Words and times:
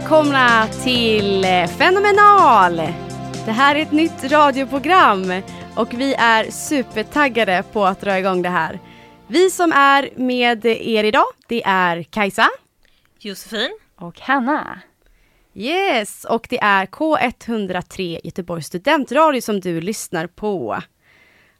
Välkomna 0.00 0.66
till 0.66 1.44
eh, 1.44 1.66
Fenomenal! 1.66 2.76
Det 3.44 3.52
här 3.52 3.74
är 3.74 3.82
ett 3.82 3.92
nytt 3.92 4.24
radioprogram 4.32 5.32
och 5.76 5.94
vi 5.94 6.14
är 6.14 6.50
supertaggade 6.50 7.64
på 7.72 7.84
att 7.84 8.00
dra 8.00 8.18
igång 8.18 8.42
det 8.42 8.48
här. 8.48 8.78
Vi 9.26 9.50
som 9.50 9.72
är 9.72 10.10
med 10.16 10.66
er 10.66 11.04
idag, 11.04 11.24
det 11.48 11.62
är 11.66 12.02
Kajsa. 12.02 12.48
Josefin. 13.18 13.78
Och 13.96 14.20
Hanna. 14.20 14.80
Yes, 15.54 16.24
och 16.24 16.46
det 16.50 16.58
är 16.60 16.86
K103 16.86 18.20
Göteborgs 18.24 18.66
studentradio 18.66 19.40
som 19.40 19.60
du 19.60 19.80
lyssnar 19.80 20.26
på. 20.26 20.80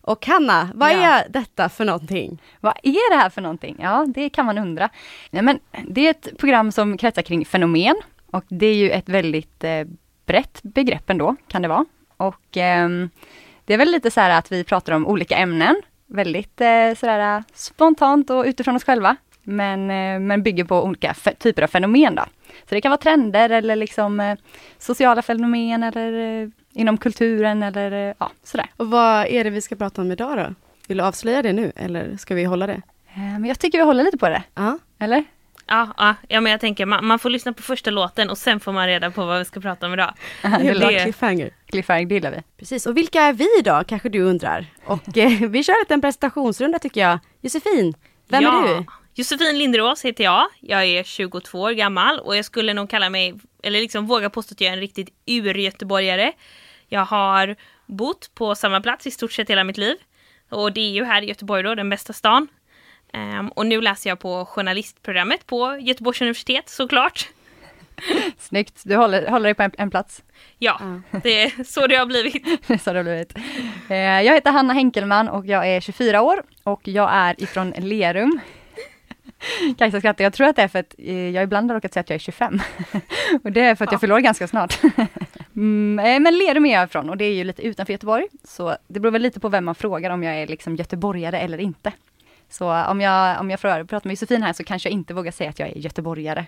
Och 0.01 0.27
Hanna, 0.27 0.69
vad 0.75 0.93
Ja. 0.93 0.97
är 0.97 1.29
detta 1.29 1.69
för 1.69 1.85
någonting? 1.85 2.43
Vad 2.61 2.75
är 2.83 3.11
det 3.11 3.17
här 3.17 3.31
för 3.31 3.41
någonting? 3.43 3.77
Ja, 3.81 4.07
det 4.15 4.29
kan 4.31 4.47
man 4.47 4.59
undra. 4.59 4.89
Nej, 5.31 5.43
men 5.43 5.59
det 5.89 6.07
är 6.07 6.11
ett 6.11 6.39
program 6.39 6.73
som 6.73 6.97
kretsar 6.99 7.23
kring 7.23 7.45
fenomen 7.47 7.97
och 8.31 8.45
det 8.49 8.67
är 8.67 8.75
ju 8.75 8.91
ett 8.91 9.09
väldigt 9.09 9.65
eh, 9.65 9.85
brett 10.27 10.61
begrepp 10.63 11.11
ändå, 11.11 11.37
kan 11.49 11.63
det 11.63 11.69
vara. 11.69 11.85
Och 12.17 12.57
ehm, 12.57 13.11
det 13.65 13.75
är 13.75 13.79
väl 13.79 13.91
lite 13.91 14.11
så 14.11 14.21
här 14.21 14.39
att 14.39 14.53
vi 14.53 14.65
pratar 14.65 14.93
om 14.93 15.07
olika 15.07 15.37
ämnen, 15.37 15.77
väldigt 16.07 16.61
eh, 16.61 16.95
sådär 16.97 17.45
spontant 17.55 18.31
och 18.31 18.45
utifrån 18.45 18.77
oss 18.77 18.85
själva. 18.85 19.17
Men, 19.43 19.91
eh, 19.91 20.21
men 20.21 20.43
bygger 20.43 20.65
på 20.65 20.83
olika 20.85 21.15
typer 21.39 21.63
av 21.63 21.67
fenomen 21.67 22.15
då. 22.15 22.23
Så 22.69 22.75
det 22.75 22.81
kan 22.81 22.91
vara 22.91 23.01
trender 23.01 23.51
eller 23.51 23.77
liksom 23.77 24.37
sociala 24.79 25.23
fenomen 25.23 25.83
eller 25.83 26.51
inom 26.73 26.99
kulturen 26.99 27.63
eller 27.63 28.15
ja, 28.19 28.31
sådär. 28.43 28.67
Och 28.77 28.91
vad 28.91 29.27
är 29.27 29.45
det 29.45 29.51
vi 29.51 29.61
ska 29.61 29.77
prata 29.77 30.03
om 30.03 30.13
idag 30.13 30.39
då? 30.39 30.55
Vill 30.89 30.99
du 30.99 31.05
avslöja 31.05 31.43
det 31.43 31.53
nu 31.53 31.73
eller 31.77 32.17
ska 32.17 32.35
vi 32.35 32.45
hålla 32.45 32.67
det? 32.67 32.83
Men 33.15 33.45
jag 33.45 33.59
tycker 33.59 33.79
vi 33.79 33.85
håller 33.85 34.05
lite 34.05 34.19
på 34.19 34.29
det, 34.29 34.43
Ja. 34.55 34.79
eller? 34.99 35.25
Ja, 35.69 35.95
ja, 35.97 36.15
ja 36.29 36.41
men 36.41 36.53
jag 36.53 36.61
tänker 36.61 36.87
man, 36.87 37.07
man 37.07 37.19
får 37.19 37.31
lyssna 37.31 37.53
på 37.53 37.63
första 37.63 37.91
låten 37.91 38.31
och 38.31 38.39
sen 38.39 38.61
får 38.61 38.73
man 38.73 38.87
reda 38.87 39.11
på 39.11 39.25
vad 39.25 39.39
vi 39.39 39.45
ska 39.45 39.61
prata 39.61 39.87
om 39.87 39.93
idag. 39.93 40.15
Det 40.43 40.49
är 40.49 40.75
det- 40.75 40.81
bra 40.81 40.89
cliffhanger. 40.89 41.51
Cliffhanger, 41.67 42.07
det 42.07 42.15
gillar 42.15 42.31
vi. 42.31 42.43
Precis, 42.59 42.87
och 42.87 42.97
vilka 42.97 43.23
är 43.23 43.33
vi 43.33 43.49
då, 43.65 43.83
kanske 43.89 44.09
du 44.09 44.21
undrar? 44.21 44.67
Och 44.85 45.19
eh, 45.19 45.31
vi 45.49 45.63
kör 45.65 45.75
en 45.89 46.01
presentationsrunda 46.01 46.79
tycker 46.79 47.01
jag. 47.01 47.19
Josefin, 47.41 47.95
vem 48.29 48.43
ja. 48.43 48.65
är 48.65 48.75
du? 48.75 48.85
Josefin 49.15 49.59
Linderås 49.59 50.05
heter 50.05 50.25
jag. 50.25 50.47
Jag 50.61 50.85
är 50.85 51.03
22 51.03 51.61
år 51.61 51.71
gammal 51.71 52.19
och 52.21 52.37
jag 52.37 52.45
skulle 52.45 52.75
nog 52.75 52.91
kalla 52.91 53.11
mig, 53.11 53.35
eller 53.63 53.81
liksom 53.81 54.07
våga 54.07 54.31
påstå 54.31 54.53
att 54.53 54.61
jag 54.61 54.69
är 54.69 54.73
en 54.73 54.81
riktigt 54.81 55.09
ur-göteborgare. 55.27 56.33
Jag 56.89 57.05
har 57.05 57.57
bott 57.87 58.31
på 58.35 58.55
samma 58.55 58.81
plats 58.81 59.07
i 59.07 59.11
stort 59.11 59.33
sett 59.33 59.51
hela 59.51 59.65
mitt 59.65 59.77
liv. 59.77 59.97
Och 60.51 60.73
det 60.73 60.81
är 60.81 60.91
ju 60.91 61.05
här 61.05 61.23
i 61.23 61.27
Göteborg 61.27 61.63
då, 61.63 61.75
den 61.75 61.91
bästa 61.91 62.13
stan. 62.13 62.49
Ehm, 63.13 63.49
och 63.49 63.67
nu 63.67 63.81
läser 63.81 64.11
jag 64.11 64.19
på 64.19 64.45
journalistprogrammet 64.45 65.47
på 65.47 65.77
Göteborgs 65.81 66.21
universitet 66.21 66.69
såklart. 66.69 67.29
Snyggt, 68.39 68.81
du 68.85 68.97
håller, 68.97 69.27
håller 69.31 69.45
dig 69.45 69.55
på 69.55 69.63
en, 69.63 69.71
en 69.79 69.91
plats. 69.91 70.23
Ja, 70.59 70.81
det 71.23 71.43
är 71.43 71.65
så 71.65 71.87
det 71.87 71.97
har 71.97 72.07
blivit. 72.07 72.47
Så 72.83 72.93
det 72.93 72.99
har 72.99 73.05
blivit. 73.05 73.37
Eh, 73.89 73.97
Jag 73.97 74.35
heter 74.35 74.51
Hanna 74.51 74.73
Henkelman 74.75 75.29
och 75.29 75.47
jag 75.47 75.69
är 75.69 75.81
24 75.81 76.23
år 76.23 76.43
och 76.63 76.89
jag 76.89 77.11
är 77.13 77.43
ifrån 77.43 77.71
Lerum. 77.79 78.41
Kajsa 79.79 79.99
skrattar, 80.01 80.25
jag 80.25 80.33
tror 80.33 80.47
att 80.47 80.57
det 80.57 80.63
är 80.63 80.69
för 80.69 80.79
att 80.79 80.95
eh, 80.99 81.31
jag 81.31 81.45
ibland 81.45 81.71
har 81.71 81.75
råkat 81.77 81.93
säga 81.93 82.01
att 82.01 82.11
jag 82.11 82.15
är 82.15 82.19
25. 82.19 82.61
och 83.45 83.53
det 83.53 83.61
är 83.61 83.75
för 83.75 83.85
att 83.85 83.93
jag 83.93 84.01
fyller 84.01 84.15
år 84.15 84.21
ganska 84.21 84.49
snart. 84.49 84.79
mm, 85.57 85.99
eh, 86.07 86.21
men 86.21 86.39
Lerum 86.39 86.67
är 86.67 86.75
jag 86.75 86.85
ifrån 86.85 87.11
och 87.11 87.17
det 87.17 87.25
är 87.25 87.35
ju 87.35 87.45
lite 87.45 87.63
utanför 87.63 87.93
Göteborg. 87.93 88.27
Så 88.45 88.77
det 88.89 89.01
beror 89.01 89.13
väl 89.13 89.23
lite 89.23 89.41
på 89.41 89.49
vem 89.49 89.65
man 89.65 89.75
frågar 89.75 90.11
om 90.11 90.23
jag 90.23 90.35
är 90.37 90.47
liksom 90.47 90.77
göteborgare 90.77 91.39
eller 91.39 91.59
inte. 91.59 91.93
Så 92.49 92.73
om 92.73 93.01
jag, 93.01 93.41
om 93.41 93.51
jag 93.51 93.61
frågar, 93.61 93.85
pratar 93.85 94.09
med 94.09 94.13
Josefin 94.13 94.43
här 94.43 94.53
så 94.53 94.65
kanske 94.65 94.89
jag 94.89 94.93
inte 94.95 95.15
vågar 95.15 95.33
säga 95.33 95.51
att 95.51 95.59
jag 95.59 95.69
är 95.69 95.79
göteborgare. 95.79 96.47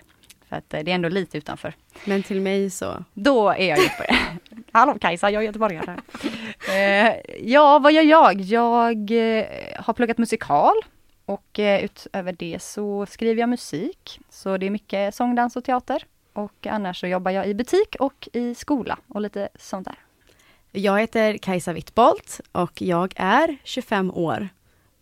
För 0.49 0.55
att 0.55 0.73
eh, 0.73 0.79
det 0.79 0.91
är 0.91 0.95
ändå 0.95 1.09
lite 1.09 1.37
utanför. 1.37 1.73
Men 2.05 2.23
till 2.23 2.41
mig 2.41 2.69
så. 2.69 3.03
Då 3.13 3.49
är 3.49 3.69
jag 3.69 3.79
göteborgare. 3.79 4.37
Hallå 4.71 4.97
Kajsa, 5.01 5.31
jag 5.31 5.41
är 5.41 5.45
göteborgare. 5.45 5.97
eh, 6.69 7.15
ja, 7.43 7.79
vad 7.79 7.93
gör 7.93 8.03
jag? 8.03 8.41
Jag 8.41 9.11
eh, 9.11 9.45
har 9.77 9.93
pluggat 9.93 10.17
musikal 10.17 10.75
och 11.25 11.59
eh, 11.59 11.83
utöver 11.83 12.33
det 12.33 12.61
så 12.61 13.05
skriver 13.05 13.39
jag 13.41 13.49
musik. 13.49 14.19
Så 14.29 14.57
det 14.57 14.65
är 14.65 14.69
mycket 14.69 15.15
sång, 15.15 15.35
dans 15.35 15.55
och 15.55 15.63
teater. 15.63 16.03
Och 16.33 16.67
annars 16.67 16.99
så 16.99 17.07
jobbar 17.07 17.31
jag 17.31 17.47
i 17.47 17.53
butik 17.53 17.95
och 17.99 18.29
i 18.33 18.55
skola 18.55 18.97
och 19.07 19.21
lite 19.21 19.49
sånt 19.59 19.85
där. 19.85 19.95
Jag 20.71 20.99
heter 20.99 21.37
Kajsa 21.37 21.73
Wittbolt 21.73 22.41
och 22.51 22.81
jag 22.81 23.13
är 23.15 23.57
25 23.63 24.11
år. 24.11 24.49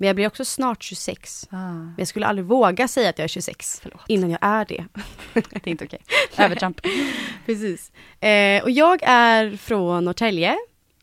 Men 0.02 0.08
jag 0.08 0.16
blir 0.16 0.28
också 0.28 0.46
snart 0.46 0.84
26. 0.84 1.48
Men 1.52 1.94
jag 1.98 2.08
skulle 2.08 2.26
aldrig 2.26 2.46
våga 2.46 2.88
säga 2.88 3.10
att 3.10 3.18
jag 3.18 3.24
är 3.24 3.28
26 3.28 3.80
Förlåt. 3.84 4.02
innan 4.08 4.30
jag 4.30 4.40
är 4.42 4.66
det. 4.66 4.86
Det 5.34 5.68
är 5.68 5.68
inte 5.68 5.86
okej. 5.86 6.00
Övertramp. 6.38 6.82
Precis. 7.46 7.92
Eh, 8.20 8.64
och 8.64 8.72
jag 8.72 9.00
är 9.04 9.58
från 9.58 10.06
Norrtälje 10.06 10.58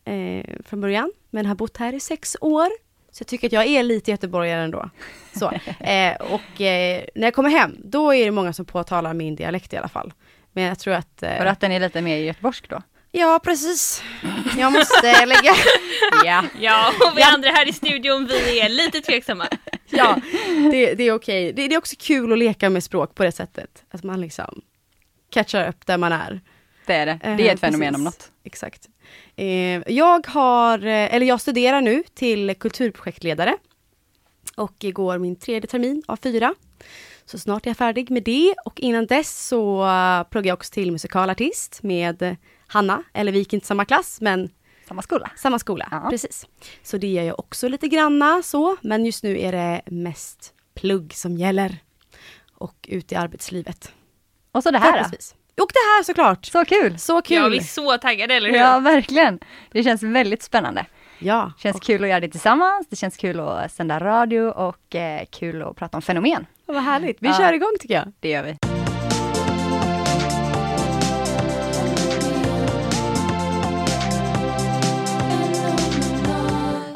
eh, 0.04 0.44
från 0.64 0.80
början, 0.80 1.12
men 1.30 1.46
har 1.46 1.54
bott 1.54 1.76
här 1.76 1.92
i 1.92 2.00
sex 2.00 2.36
år. 2.40 2.68
Så 3.12 3.22
jag 3.22 3.26
tycker 3.26 3.46
att 3.48 3.52
jag 3.52 3.66
är 3.66 3.82
lite 3.82 4.10
göteborgare 4.10 4.62
ändå. 4.62 4.90
Så. 5.38 5.52
Eh, 5.80 6.16
och 6.16 6.60
eh, 6.60 7.04
när 7.14 7.26
jag 7.26 7.34
kommer 7.34 7.50
hem, 7.50 7.76
då 7.84 8.14
är 8.14 8.24
det 8.24 8.30
många 8.30 8.52
som 8.52 8.64
påtalar 8.64 9.14
min 9.14 9.36
dialekt 9.36 9.72
i 9.72 9.76
alla 9.76 9.88
fall. 9.88 10.12
Men 10.52 10.64
jag 10.64 10.78
tror 10.78 10.94
att... 10.94 11.22
Eh, 11.22 11.36
För 11.36 11.46
att 11.46 11.60
den 11.60 11.72
är 11.72 11.80
lite 11.80 12.02
mer 12.02 12.16
göteborgsk 12.16 12.68
då? 12.68 12.82
Ja, 13.18 13.40
precis. 13.44 14.02
Jag 14.58 14.72
måste 14.72 15.26
lägga... 15.26 15.54
Ja. 16.24 16.44
Ja, 16.60 16.88
och 16.88 17.16
vi 17.16 17.20
Ja. 17.20 17.34
andra 17.34 17.48
här 17.50 17.68
i 17.68 17.72
studion, 17.72 18.26
vi 18.26 18.60
är 18.60 18.68
lite 18.68 19.00
tveksamma. 19.00 19.46
Ja, 19.90 20.16
det, 20.72 20.94
det 20.94 21.04
är 21.04 21.12
okej. 21.12 21.52
Det, 21.52 21.68
det 21.68 21.74
är 21.74 21.78
också 21.78 21.96
kul 21.98 22.32
att 22.32 22.38
leka 22.38 22.70
med 22.70 22.84
språk 22.84 23.14
på 23.14 23.22
det 23.24 23.32
sättet. 23.32 23.84
Att 23.90 24.02
man 24.02 24.20
liksom 24.20 24.60
catchar 25.30 25.68
upp 25.68 25.86
där 25.86 25.98
man 25.98 26.12
är. 26.12 26.40
Det 26.86 26.94
är 26.94 27.06
det. 27.06 27.18
Det 27.22 27.28
Eh, 27.28 27.40
är 27.50 27.54
ett 27.54 27.60
fenomen 27.60 27.80
precis. 27.88 27.96
om 27.98 28.04
något. 28.04 28.30
Exakt. 28.44 28.86
Eh, 29.36 29.92
jag 29.92 30.26
har, 30.26 30.78
eh, 30.86 31.14
eller 31.14 31.26
jag 31.26 31.40
studerar 31.40 31.80
nu 31.80 32.02
till 32.14 32.54
kulturprojektledare. 32.54 33.56
Och 34.56 34.74
går 34.78 35.18
min 35.18 35.36
tredje 35.36 35.68
termin 35.70 36.02
av 36.08 36.16
fyra. 36.22 36.54
Så 37.24 37.38
snart 37.38 37.66
är 37.66 37.70
jag 37.70 37.76
färdig 37.76 38.10
med 38.10 38.22
det 38.22 38.54
och 38.64 38.80
innan 38.80 39.06
dess 39.06 39.46
så 39.48 39.86
pluggar 40.30 40.48
jag 40.48 40.56
också 40.56 40.72
till 40.72 40.92
musikalartist 40.92 41.82
med 41.82 42.36
Hanna, 42.66 43.02
eller 43.12 43.32
vi 43.32 43.38
gick 43.38 43.52
inte 43.52 43.66
samma 43.66 43.84
klass 43.84 44.20
men 44.20 44.50
Samma 44.88 45.02
skola. 45.02 45.30
samma 45.36 45.58
skola. 45.58 45.88
Ja. 45.90 46.06
Precis. 46.10 46.46
Så 46.82 46.96
det 46.98 47.06
gör 47.06 47.22
jag 47.22 47.38
också 47.40 47.68
lite 47.68 47.88
granna 47.88 48.42
så, 48.42 48.76
men 48.80 49.06
just 49.06 49.22
nu 49.22 49.40
är 49.40 49.52
det 49.52 49.82
mest 49.86 50.54
plugg 50.74 51.14
som 51.14 51.36
gäller. 51.36 51.76
Och 52.58 52.88
ut 52.88 53.12
i 53.12 53.14
arbetslivet. 53.14 53.92
Och 54.52 54.62
så 54.62 54.70
det 54.70 54.78
här 54.78 54.92
då. 54.92 55.62
Och 55.62 55.70
det 55.72 55.78
här 55.96 56.02
såklart! 56.02 56.46
Så 56.46 56.64
kul! 56.64 56.98
Så 56.98 57.22
kul! 57.22 57.36
Ja, 57.36 57.48
vi 57.48 57.56
är 57.56 57.62
så 57.62 57.98
taggade, 57.98 58.34
eller 58.34 58.50
hur? 58.50 58.56
Ja, 58.56 58.78
verkligen. 58.78 59.38
Det 59.72 59.82
känns 59.84 60.02
väldigt 60.02 60.42
spännande. 60.42 60.86
Ja. 61.18 61.52
känns 61.58 61.80
kul 61.80 62.02
att 62.04 62.08
göra 62.10 62.20
det 62.20 62.28
tillsammans, 62.28 62.86
det 62.90 62.96
känns 62.96 63.16
kul 63.16 63.40
att 63.40 63.72
sända 63.72 63.98
radio 64.00 64.40
och 64.50 64.94
eh, 64.94 65.24
kul 65.30 65.62
att 65.62 65.76
prata 65.76 65.96
om 65.98 66.02
fenomen. 66.02 66.46
Vad 66.66 66.82
härligt. 66.82 67.16
Vi 67.20 67.28
Ja. 67.28 67.36
kör 67.38 67.52
igång 67.52 67.72
tycker 67.80 67.94
jag. 67.94 68.12
Det 68.20 68.28
gör 68.28 68.42
vi. 68.42 68.65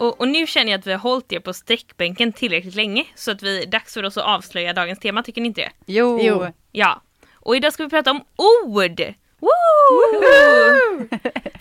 Och, 0.00 0.20
och 0.20 0.28
nu 0.28 0.46
känner 0.46 0.70
jag 0.72 0.78
att 0.78 0.86
vi 0.86 0.92
har 0.92 0.98
hållit 0.98 1.32
er 1.32 1.40
på 1.40 1.52
sträckbänken 1.52 2.32
tillräckligt 2.32 2.74
länge 2.74 3.04
så 3.14 3.30
att 3.30 3.42
vi 3.42 3.64
dags 3.64 3.94
för 3.94 4.02
oss 4.02 4.16
att 4.16 4.24
avslöja 4.24 4.72
dagens 4.72 4.98
tema, 4.98 5.22
tycker 5.22 5.40
ni 5.40 5.46
inte 5.48 5.60
det? 5.60 5.70
Jo, 5.86 6.18
Jo. 6.22 6.46
Ja. 6.72 7.02
Och 7.34 7.56
idag 7.56 7.72
ska 7.72 7.84
vi 7.84 7.90
prata 7.90 8.10
om 8.10 8.20
ord! 8.36 9.00
Woo! 9.40 11.08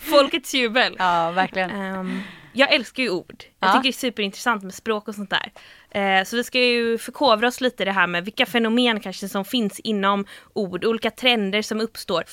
Folkets 0.00 0.54
jubel. 0.54 0.96
ja 0.98 1.30
verkligen. 1.30 1.70
Ehm, 1.70 2.20
jag 2.52 2.72
älskar 2.72 3.02
ju 3.02 3.10
ord. 3.10 3.44
Jag 3.58 3.68
Ja. 3.68 3.72
tycker 3.72 3.82
det 3.82 3.88
är 3.88 3.92
superintressant 3.92 4.62
med 4.62 4.74
språk 4.74 5.08
och 5.08 5.14
sånt 5.14 5.30
där. 5.30 5.52
Eh, 5.90 6.24
så 6.24 6.36
vi 6.36 6.44
ska 6.44 6.58
ju 6.58 6.98
förkovra 6.98 7.48
oss 7.48 7.60
lite 7.60 7.82
i 7.82 7.86
det 7.86 7.92
här 7.92 8.06
med 8.06 8.24
vilka 8.24 8.46
fenomen 8.46 9.00
kanske 9.00 9.28
som 9.28 9.44
finns 9.44 9.80
inom 9.80 10.26
ord, 10.52 10.84
olika 10.84 11.10
trender 11.10 11.62
som 11.62 11.80
uppstår, 11.80 12.24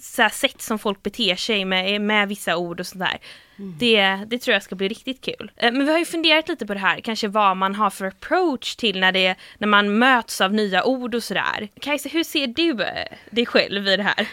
så 0.00 0.28
sätt 0.30 0.62
som 0.62 0.78
folk 0.78 1.02
beter 1.02 1.36
sig 1.36 1.64
med, 1.64 2.00
med 2.00 2.28
vissa 2.28 2.56
ord 2.56 2.80
och 2.80 2.86
sånt 2.86 3.04
där. 3.04 3.18
Det, 3.56 4.24
det 4.26 4.38
tror 4.38 4.52
jag 4.52 4.62
ska 4.62 4.74
bli 4.74 4.88
riktigt 4.88 5.20
kul. 5.20 5.50
Eh, 5.56 5.72
men 5.72 5.86
vi 5.86 5.92
har 5.92 5.98
ju 5.98 6.04
funderat 6.04 6.48
lite 6.48 6.66
på 6.66 6.74
det 6.74 6.80
här, 6.80 7.00
kanske 7.00 7.28
vad 7.28 7.56
man 7.56 7.74
har 7.74 7.90
för 7.90 8.06
approach 8.06 8.76
till 8.76 9.00
när, 9.00 9.12
det, 9.12 9.36
när 9.58 9.68
man 9.68 9.98
möts 9.98 10.40
av 10.40 10.54
nya 10.54 10.84
ord 10.84 11.14
och 11.14 11.22
sådär. 11.22 11.68
Kajsa, 11.80 12.08
hur 12.08 12.24
ser 12.24 12.46
du 12.46 12.82
eh, 12.82 13.16
dig 13.30 13.46
själv 13.46 13.88
i 13.88 13.96
det 13.96 14.02
här? 14.02 14.28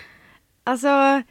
Alltså, 0.64 1.22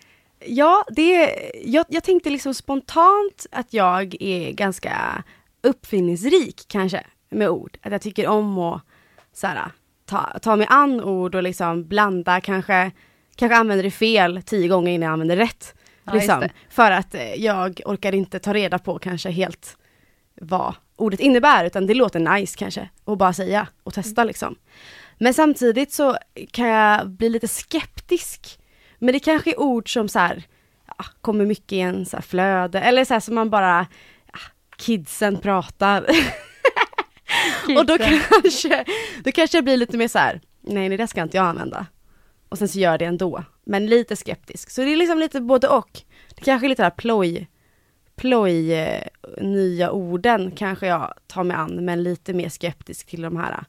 ja, 0.47 0.85
det, 0.89 1.35
jag, 1.65 1.87
jag 1.89 2.05
tänkte 2.05 2.31
liksom 2.31 2.55
spontant 2.55 3.47
att 3.51 3.73
jag 3.73 4.17
är 4.21 4.53
ganska 4.53 5.25
uppfinningsrik 5.63 6.65
kanske 6.69 7.05
med 7.31 7.49
ord. 7.49 7.79
Att 7.83 7.93
jag 7.93 8.03
tycker 8.03 8.27
om 8.27 8.59
att 8.59 8.83
så 9.33 9.47
här, 9.47 9.73
ta, 10.07 10.39
ta 10.43 10.57
mig 10.57 10.67
an 10.71 11.01
ord 11.01 11.35
och 11.35 11.43
liksom 11.43 11.89
blanda, 11.89 12.41
kanske, 12.41 12.91
kanske 13.37 13.57
använder 13.57 13.83
det 13.83 13.91
fel 13.91 14.43
tio 14.47 14.69
gånger 14.69 14.93
innan 14.93 15.07
jag 15.07 15.13
använder 15.13 15.37
rätt. 15.37 15.75
Ja, 16.05 16.15
liksom, 16.15 16.49
för 16.71 16.91
att 16.91 17.15
eh, 17.15 17.35
jag 17.35 17.81
orkar 17.85 18.15
inte 18.15 18.39
ta 18.39 18.55
reda 18.55 18.79
på 18.79 18.99
kanske 18.99 19.31
helt 19.31 19.77
vad 20.41 20.75
ordet 20.97 21.21
innebär, 21.21 21.65
utan 21.65 21.87
det 21.87 21.95
låter 21.95 22.21
nice 22.21 22.59
kanske, 22.59 22.89
att 23.05 23.19
bara 23.19 23.33
säga 23.33 23.67
och 23.83 23.95
testa 23.95 24.25
liksom. 24.25 24.57
Men 25.19 25.35
samtidigt 25.35 25.93
så 25.93 26.17
kan 26.51 26.69
jag 26.69 27.11
bli 27.11 27.29
lite 27.29 27.49
skeptisk. 27.49 28.59
Men 28.99 29.13
det 29.13 29.21
kanske 29.21 29.51
är 29.51 29.61
ord 29.61 29.93
som 29.93 30.09
så 30.09 30.19
här, 30.19 30.43
ja, 30.87 31.05
kommer 31.21 31.47
mycket 31.47 31.73
i 31.73 31.81
en 31.81 32.07
så 32.07 32.23
flöde, 32.23 32.81
eller 32.81 33.05
så 33.05 33.15
här 33.15 33.21
som 33.21 33.35
man 33.35 33.51
bara, 33.51 33.87
ja, 34.33 34.39
kidsen 34.77 35.37
pratar. 35.37 36.07
och 37.79 37.87
då 37.87 37.99
kanske, 37.99 38.85
då 39.25 39.33
kanske 39.33 39.57
jag 39.57 39.65
blir 39.65 39.77
lite 39.77 39.97
mer 39.97 40.09
så 40.09 40.19
här, 40.19 40.41
nej 40.61 40.89
det 40.89 40.97
där 40.97 41.07
ska 41.07 41.23
inte 41.23 41.37
jag 41.37 41.47
använda. 41.47 41.87
Och 42.49 42.59
sen 42.59 42.69
så 42.69 42.79
gör 42.79 42.91
jag 42.91 42.99
det 42.99 43.05
ändå. 43.05 43.45
Men 43.65 43.87
lite 43.87 44.17
skeptisk. 44.17 44.71
Så 44.71 44.81
det 44.81 44.93
är 44.93 44.97
liksom 44.97 45.19
lite 45.19 45.41
både 45.41 45.69
och. 45.69 46.01
Det 46.35 46.45
kanske 46.45 46.67
är 46.67 46.69
lite 46.69 46.83
här 46.83 46.91
ploj, 46.91 47.49
ploj, 48.17 48.73
eh, 48.73 49.07
nya 49.41 49.91
orden 49.91 50.51
kanske 50.51 50.87
jag 50.87 51.15
tar 51.27 51.45
mig 51.45 51.57
an, 51.57 51.85
men 51.85 52.03
lite 52.03 52.33
mer 52.33 52.49
skeptisk 52.49 53.07
till 53.07 53.23
de 53.23 53.37
här 53.37 53.65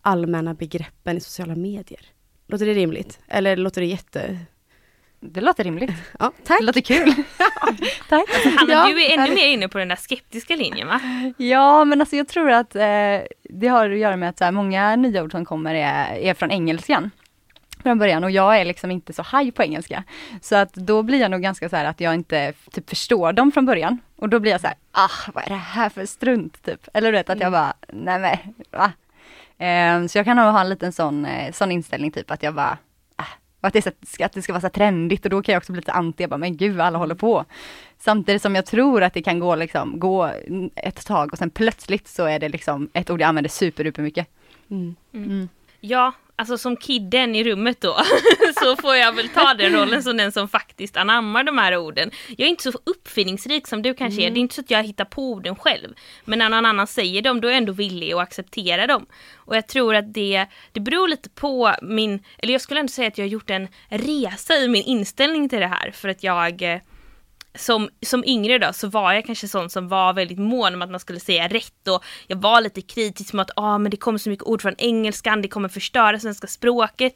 allmänna 0.00 0.54
begreppen 0.54 1.16
i 1.16 1.20
sociala 1.20 1.56
medier. 1.56 2.06
Låter 2.46 2.66
det 2.66 2.74
rimligt? 2.74 3.20
Eller 3.28 3.56
låter 3.56 3.80
det 3.80 3.86
jätte... 3.86 4.38
Det 5.24 5.40
låter 5.40 5.64
rimligt. 5.64 5.90
Ja, 6.18 6.32
tack! 6.44 6.58
Det 6.60 6.66
låter 6.66 6.80
kul. 6.80 7.08
Tack. 8.08 8.28
Hanna, 8.56 8.72
Ja, 8.72 8.86
du 8.86 9.02
är 9.02 9.10
ännu 9.12 9.20
härligt. 9.22 9.34
mer 9.36 9.46
inne 9.48 9.68
på 9.68 9.78
den 9.78 9.88
där 9.88 9.96
skeptiska 9.96 10.56
linjen 10.56 10.88
va? 10.88 11.00
Ja, 11.36 11.84
men 11.84 12.00
alltså 12.00 12.16
jag 12.16 12.28
tror 12.28 12.50
att 12.50 12.76
eh, 12.76 12.82
det 13.42 13.68
har 13.68 13.90
att 13.90 13.98
göra 13.98 14.16
med 14.16 14.28
att 14.28 14.38
så 14.38 14.44
här, 14.44 14.52
många 14.52 14.96
nya 14.96 15.22
ord 15.22 15.30
som 15.30 15.44
kommer 15.44 15.74
är, 15.74 16.14
är 16.16 16.34
från 16.34 16.50
engelskan. 16.50 17.10
Från 17.82 17.98
början 17.98 18.24
och 18.24 18.30
jag 18.30 18.60
är 18.60 18.64
liksom 18.64 18.90
inte 18.90 19.12
så 19.12 19.22
haj 19.22 19.52
på 19.52 19.62
engelska. 19.62 20.04
Så 20.40 20.56
att 20.56 20.74
då 20.74 21.02
blir 21.02 21.20
jag 21.20 21.30
nog 21.30 21.40
ganska 21.42 21.68
så 21.68 21.76
här 21.76 21.84
att 21.84 22.00
jag 22.00 22.14
inte 22.14 22.52
typ 22.72 22.88
förstår 22.88 23.32
dem 23.32 23.52
från 23.52 23.66
början. 23.66 23.98
Och 24.16 24.28
då 24.28 24.40
blir 24.40 24.52
jag 24.52 24.60
så 24.60 24.66
här, 24.66 24.76
ah 24.92 25.30
vad 25.34 25.44
är 25.44 25.48
det 25.48 25.54
här 25.54 25.88
för 25.88 26.06
strunt 26.06 26.62
typ. 26.62 26.88
Eller 26.94 27.12
du 27.12 27.18
vet 27.18 27.30
att 27.30 27.40
jag 27.40 27.52
bara, 27.52 27.72
nej 27.92 28.18
men 28.18 28.54
va? 28.70 28.92
Eh, 29.66 30.06
så 30.06 30.18
jag 30.18 30.24
kan 30.24 30.36
nog 30.36 30.46
ha 30.46 30.60
en 30.60 30.68
liten 30.68 30.92
sån, 30.92 31.24
eh, 31.24 31.52
sån 31.52 31.72
inställning 31.72 32.10
typ 32.10 32.30
att 32.30 32.42
jag 32.42 32.54
bara, 32.54 32.78
och 33.62 33.66
att 33.66 33.72
det, 33.72 33.86
är 33.86 33.92
så, 34.16 34.24
att 34.24 34.32
det 34.32 34.42
ska 34.42 34.52
vara 34.52 34.60
så 34.60 34.68
trendigt 34.68 35.24
och 35.24 35.30
då 35.30 35.42
kan 35.42 35.52
jag 35.52 35.60
också 35.60 35.72
bli 35.72 35.80
lite 35.80 35.92
anti, 35.92 36.22
jag 36.22 36.30
bara, 36.30 36.38
men 36.38 36.56
gud 36.56 36.80
alla 36.80 36.98
håller 36.98 37.14
på. 37.14 37.44
Samtidigt 37.98 38.42
som 38.42 38.54
jag 38.54 38.66
tror 38.66 39.02
att 39.02 39.14
det 39.14 39.22
kan 39.22 39.38
gå 39.38 39.54
liksom, 39.54 39.98
gå 39.98 40.30
ett 40.74 41.06
tag 41.06 41.32
och 41.32 41.38
sen 41.38 41.50
plötsligt 41.50 42.08
så 42.08 42.24
är 42.24 42.38
det 42.38 42.48
liksom 42.48 42.90
ett 42.92 43.10
ord 43.10 43.20
jag 43.20 43.28
använder 43.28 43.48
superduper 43.48 44.02
mycket. 44.02 44.26
Mm. 44.70 44.94
Mm. 45.12 45.48
Ja, 45.80 46.12
alltså 46.36 46.58
som 46.58 46.76
kidden 46.76 47.34
i 47.34 47.44
rummet 47.44 47.80
då 47.80 47.96
så 48.60 48.76
får 48.76 48.96
jag 48.96 49.12
väl 49.12 49.28
ta 49.28 49.54
den 49.54 49.72
rollen 49.72 50.02
som 50.02 50.16
den 50.16 50.32
som 50.32 50.48
faktiskt 50.48 50.96
anammar 50.96 51.44
de 51.44 51.58
här 51.58 51.76
orden. 51.76 52.10
Jag 52.28 52.46
är 52.46 52.50
inte 52.50 52.72
så 52.72 52.78
uppfinningsrik 52.84 53.66
som 53.66 53.82
du 53.82 53.94
kanske 53.94 54.22
är. 54.22 54.30
Det 54.30 54.38
är 54.38 54.40
inte 54.40 54.54
så 54.54 54.60
att 54.60 54.70
jag 54.70 54.82
hittar 54.82 55.04
på 55.04 55.22
orden 55.22 55.56
själv. 55.56 55.94
Men 56.24 56.38
när 56.38 56.48
någon 56.48 56.66
annan 56.66 56.86
säger 56.86 57.22
dem 57.22 57.40
då 57.40 57.48
är 57.48 57.52
jag 57.52 57.58
ändå 57.58 57.72
villig 57.72 58.12
att 58.12 58.20
acceptera 58.20 58.86
dem. 58.86 59.06
Och 59.34 59.56
jag 59.56 59.68
tror 59.68 59.94
att 59.94 60.14
det, 60.14 60.46
det 60.72 60.80
beror 60.80 61.08
lite 61.08 61.30
på 61.30 61.74
min, 61.82 62.24
eller 62.38 62.52
jag 62.52 62.60
skulle 62.60 62.80
ändå 62.80 62.90
säga 62.90 63.08
att 63.08 63.18
jag 63.18 63.24
har 63.24 63.30
gjort 63.30 63.50
en 63.50 63.68
resa 63.88 64.54
i 64.54 64.68
min 64.68 64.82
inställning 64.84 65.48
till 65.48 65.60
det 65.60 65.66
här. 65.66 65.90
För 65.90 66.08
att 66.08 66.22
jag 66.22 66.62
eh, 66.62 66.80
som, 67.54 67.88
som 68.06 68.24
yngre 68.24 68.58
då 68.58 68.72
så 68.72 68.88
var 68.88 69.12
jag 69.12 69.26
kanske 69.26 69.48
sån 69.48 69.70
som 69.70 69.88
var 69.88 70.12
väldigt 70.12 70.38
mån 70.38 70.74
om 70.74 70.82
att 70.82 70.90
man 70.90 71.00
skulle 71.00 71.20
säga 71.20 71.48
rätt 71.48 71.88
och 71.88 72.04
jag 72.26 72.36
var 72.36 72.60
lite 72.60 72.80
kritisk 72.80 73.32
mot 73.32 73.50
att 73.50 73.56
ah, 73.56 73.78
men 73.78 73.90
det 73.90 73.96
kommer 73.96 74.18
så 74.18 74.30
mycket 74.30 74.46
ord 74.46 74.62
från 74.62 74.74
engelskan, 74.78 75.42
det 75.42 75.48
kommer 75.48 75.68
förstöra 75.68 76.20
svenska 76.20 76.46
språket. 76.46 77.14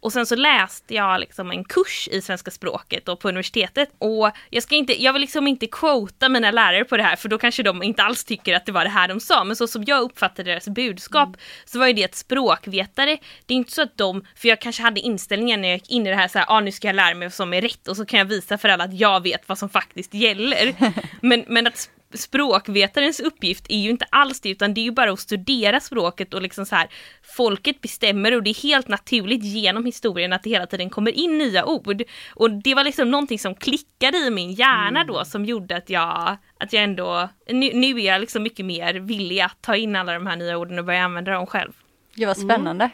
Och 0.00 0.12
sen 0.12 0.26
så 0.26 0.36
läste 0.36 0.94
jag 0.94 1.20
liksom 1.20 1.50
en 1.50 1.64
kurs 1.64 2.08
i 2.12 2.20
svenska 2.20 2.50
språket 2.50 3.06
då 3.06 3.16
på 3.16 3.28
universitetet. 3.28 3.88
Och 3.98 4.30
jag 4.50 4.62
ska 4.62 4.74
inte, 4.74 5.02
jag 5.02 5.12
vill 5.12 5.20
liksom 5.20 5.46
inte 5.46 5.66
quota 5.66 6.28
mina 6.28 6.50
lärare 6.50 6.84
på 6.84 6.96
det 6.96 7.02
här 7.02 7.16
för 7.16 7.28
då 7.28 7.38
kanske 7.38 7.62
de 7.62 7.82
inte 7.82 8.02
alls 8.02 8.24
tycker 8.24 8.54
att 8.54 8.66
det 8.66 8.72
var 8.72 8.84
det 8.84 8.90
här 8.90 9.08
de 9.08 9.20
sa. 9.20 9.44
Men 9.44 9.56
så 9.56 9.66
som 9.66 9.84
jag 9.84 10.02
uppfattade 10.02 10.50
deras 10.50 10.68
budskap 10.68 11.36
så 11.64 11.78
var 11.78 11.86
ju 11.86 11.92
det 11.92 12.04
att 12.04 12.14
språkvetare, 12.14 13.18
det 13.46 13.54
är 13.54 13.58
inte 13.58 13.72
så 13.72 13.82
att 13.82 13.96
de, 13.96 14.24
för 14.36 14.48
jag 14.48 14.60
kanske 14.60 14.82
hade 14.82 15.00
inställningen 15.00 15.60
när 15.60 15.68
jag 15.68 15.76
gick 15.76 15.90
in 15.90 16.06
i 16.06 16.10
det 16.10 16.16
här 16.16 16.28
så 16.28 16.38
här, 16.38 16.46
ah, 16.48 16.60
nu 16.60 16.72
ska 16.72 16.88
jag 16.88 16.96
lära 16.96 17.14
mig 17.14 17.28
vad 17.28 17.34
som 17.34 17.54
är 17.54 17.62
rätt 17.62 17.88
och 17.88 17.96
så 17.96 18.06
kan 18.06 18.18
jag 18.18 18.26
visa 18.26 18.58
för 18.58 18.68
alla 18.68 18.84
att 18.84 18.98
jag 18.98 19.22
vet 19.22 19.48
vad 19.48 19.58
som 19.58 19.68
faktiskt 19.68 20.14
gäller. 20.14 20.74
men, 21.20 21.44
men 21.48 21.66
att 21.66 21.90
språkvetarens 22.14 23.20
uppgift 23.20 23.66
är 23.68 23.78
ju 23.78 23.90
inte 23.90 24.06
alls 24.10 24.40
det 24.40 24.50
utan 24.50 24.74
det 24.74 24.80
är 24.80 24.82
ju 24.82 24.90
bara 24.90 25.12
att 25.12 25.20
studera 25.20 25.80
språket 25.80 26.34
och 26.34 26.42
liksom 26.42 26.66
så 26.66 26.76
här 26.76 26.88
folket 27.36 27.80
bestämmer 27.80 28.34
och 28.34 28.42
det 28.42 28.50
är 28.50 28.62
helt 28.62 28.88
naturligt 28.88 29.44
genom 29.44 29.84
historien 29.84 30.32
att 30.32 30.42
det 30.42 30.50
hela 30.50 30.66
tiden 30.66 30.90
kommer 30.90 31.12
in 31.12 31.38
nya 31.38 31.64
ord. 31.64 32.02
Och 32.34 32.50
det 32.50 32.74
var 32.74 32.84
liksom 32.84 33.10
någonting 33.10 33.38
som 33.38 33.54
klickade 33.54 34.18
i 34.18 34.30
min 34.30 34.52
hjärna 34.52 35.04
då 35.04 35.24
som 35.24 35.44
gjorde 35.44 35.76
att 35.76 35.90
jag, 35.90 36.36
att 36.58 36.72
jag 36.72 36.84
ändå, 36.84 37.28
nu, 37.48 37.70
nu 37.74 38.00
är 38.00 38.06
jag 38.06 38.20
liksom 38.20 38.42
mycket 38.42 38.66
mer 38.66 38.94
villig 38.94 39.40
att 39.40 39.62
ta 39.62 39.76
in 39.76 39.96
alla 39.96 40.12
de 40.12 40.26
här 40.26 40.36
nya 40.36 40.58
orden 40.58 40.78
och 40.78 40.84
börja 40.84 41.04
använda 41.04 41.32
dem 41.32 41.46
själv. 41.46 41.72
Det 42.14 42.26
var 42.26 42.34
spännande. 42.34 42.90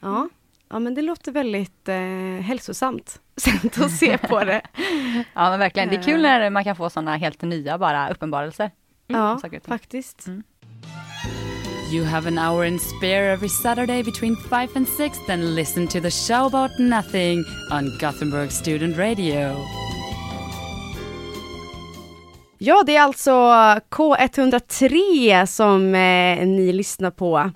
Ja. 0.00 0.28
Ja, 0.70 0.78
men 0.78 0.94
det 0.94 1.02
låter 1.02 1.32
väldigt 1.32 1.88
eh, 1.88 2.44
hälsosamt 2.44 3.20
sätt 3.36 3.80
att 3.80 3.90
se 3.90 4.18
på 4.18 4.44
det. 4.44 4.62
Ja 5.34 5.50
men 5.50 5.58
verkligen, 5.58 5.88
det 5.88 5.96
är 5.96 6.02
kul 6.02 6.22
när 6.22 6.50
man 6.50 6.64
kan 6.64 6.76
få 6.76 6.90
sådana 6.90 7.16
helt 7.16 7.42
nya 7.42 7.78
bara 7.78 8.10
uppenbarelser. 8.10 8.70
Ja, 9.06 9.34
och 9.34 9.40
ting. 9.40 9.60
faktiskt. 9.60 10.26
You 11.92 12.04
have 12.04 12.28
an 12.28 12.38
hour 12.38 12.66
and 12.66 12.80
spare 12.80 13.32
every 13.32 13.48
Saturday 13.48 14.02
between 14.02 14.36
5 14.36 14.68
and 14.74 14.88
6, 14.88 15.18
then 15.26 15.54
listen 15.54 15.86
to 15.86 16.00
the 16.00 16.10
show 16.10 16.46
about 16.46 16.78
nothing 16.78 17.44
on 17.70 17.98
Gothenburg 18.00 18.52
Student 18.52 18.98
Radio. 18.98 19.54
Ja, 22.58 22.82
det 22.86 22.96
är 22.96 23.02
alltså 23.02 23.30
K103 23.90 25.46
som 25.46 25.94
eh, 25.94 26.46
ni 26.46 26.72
lyssnar 26.72 27.10
på. 27.10 27.50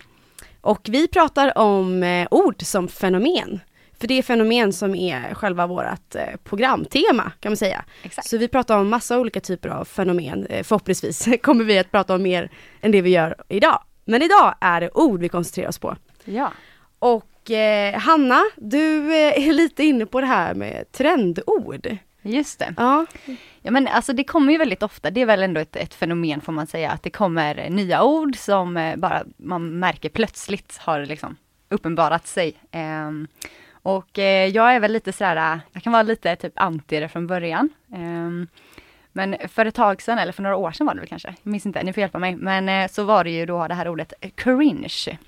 Och 0.60 0.88
vi 0.90 1.08
pratar 1.08 1.58
om 1.58 2.02
eh, 2.02 2.28
ord 2.30 2.62
som 2.62 2.88
fenomen. 2.88 3.60
För 4.00 4.08
det 4.08 4.14
är 4.14 4.22
fenomen 4.22 4.72
som 4.72 4.94
är 4.94 5.34
själva 5.34 5.66
vårt 5.66 6.14
eh, 6.14 6.36
programtema 6.44 7.32
kan 7.40 7.50
man 7.50 7.56
säga. 7.56 7.84
Exakt. 8.02 8.28
Så 8.28 8.38
vi 8.38 8.48
pratar 8.48 8.78
om 8.78 8.88
massa 8.88 9.18
olika 9.18 9.40
typer 9.40 9.68
av 9.68 9.84
fenomen. 9.84 10.46
Eh, 10.46 10.62
förhoppningsvis 10.62 11.28
kommer 11.42 11.64
vi 11.64 11.78
att 11.78 11.90
prata 11.90 12.14
om 12.14 12.22
mer 12.22 12.50
än 12.80 12.90
det 12.92 13.02
vi 13.02 13.10
gör 13.10 13.36
idag. 13.48 13.82
Men 14.04 14.22
idag 14.22 14.54
är 14.60 14.80
det 14.80 14.90
ord 14.94 15.20
vi 15.20 15.28
koncentrerar 15.28 15.68
oss 15.68 15.78
på. 15.78 15.96
Ja. 16.24 16.52
Och 16.98 17.50
eh, 17.50 17.98
Hanna, 17.98 18.42
du 18.56 19.14
eh, 19.14 19.48
är 19.48 19.52
lite 19.52 19.84
inne 19.84 20.06
på 20.06 20.20
det 20.20 20.26
här 20.26 20.54
med 20.54 20.92
trendord. 20.92 21.96
Just 22.22 22.58
det. 22.58 22.74
Ja, 22.76 23.06
Ja 23.62 23.70
men 23.70 23.88
alltså 23.88 24.12
det 24.12 24.24
kommer 24.24 24.52
ju 24.52 24.58
väldigt 24.58 24.82
ofta, 24.82 25.10
det 25.10 25.20
är 25.20 25.26
väl 25.26 25.42
ändå 25.42 25.60
ett, 25.60 25.76
ett 25.76 25.94
fenomen 25.94 26.40
får 26.40 26.52
man 26.52 26.66
säga, 26.66 26.90
att 26.90 27.02
det 27.02 27.10
kommer 27.10 27.70
nya 27.70 28.02
ord 28.02 28.36
som 28.36 28.76
eh, 28.76 28.96
bara 28.96 29.24
man 29.36 29.78
märker 29.78 30.08
plötsligt 30.08 30.78
har 30.78 31.06
liksom 31.06 31.36
uppenbarat 31.68 32.26
sig. 32.26 32.54
Ehm, 32.70 33.28
och 33.82 34.18
eh, 34.18 34.46
jag 34.46 34.74
är 34.74 34.80
väl 34.80 34.92
lite 34.92 35.12
sådär, 35.12 35.36
eh, 35.36 35.58
jag 35.72 35.82
kan 35.82 35.92
vara 35.92 36.02
lite 36.02 36.36
typ 36.36 36.52
anti 36.56 37.00
det 37.00 37.08
från 37.08 37.26
början. 37.26 37.68
Ehm, 37.94 38.46
men 39.12 39.36
för 39.48 39.66
ett 39.66 39.74
tag 39.74 40.02
sedan, 40.02 40.18
eller 40.18 40.32
för 40.32 40.42
några 40.42 40.56
år 40.56 40.72
sedan 40.72 40.86
var 40.86 40.94
det 40.94 41.00
väl 41.00 41.08
kanske, 41.08 41.34
jag 41.42 41.50
minns 41.50 41.66
inte, 41.66 41.82
ni 41.82 41.92
får 41.92 42.00
hjälpa 42.00 42.18
mig. 42.18 42.36
Men 42.36 42.68
eh, 42.68 42.90
så 42.90 43.04
var 43.04 43.24
det 43.24 43.30
ju 43.30 43.46
då 43.46 43.66
det 43.66 43.74
här 43.74 43.88
ordet 43.88 44.12
eh, 44.20 44.30
cringe. 44.30 45.18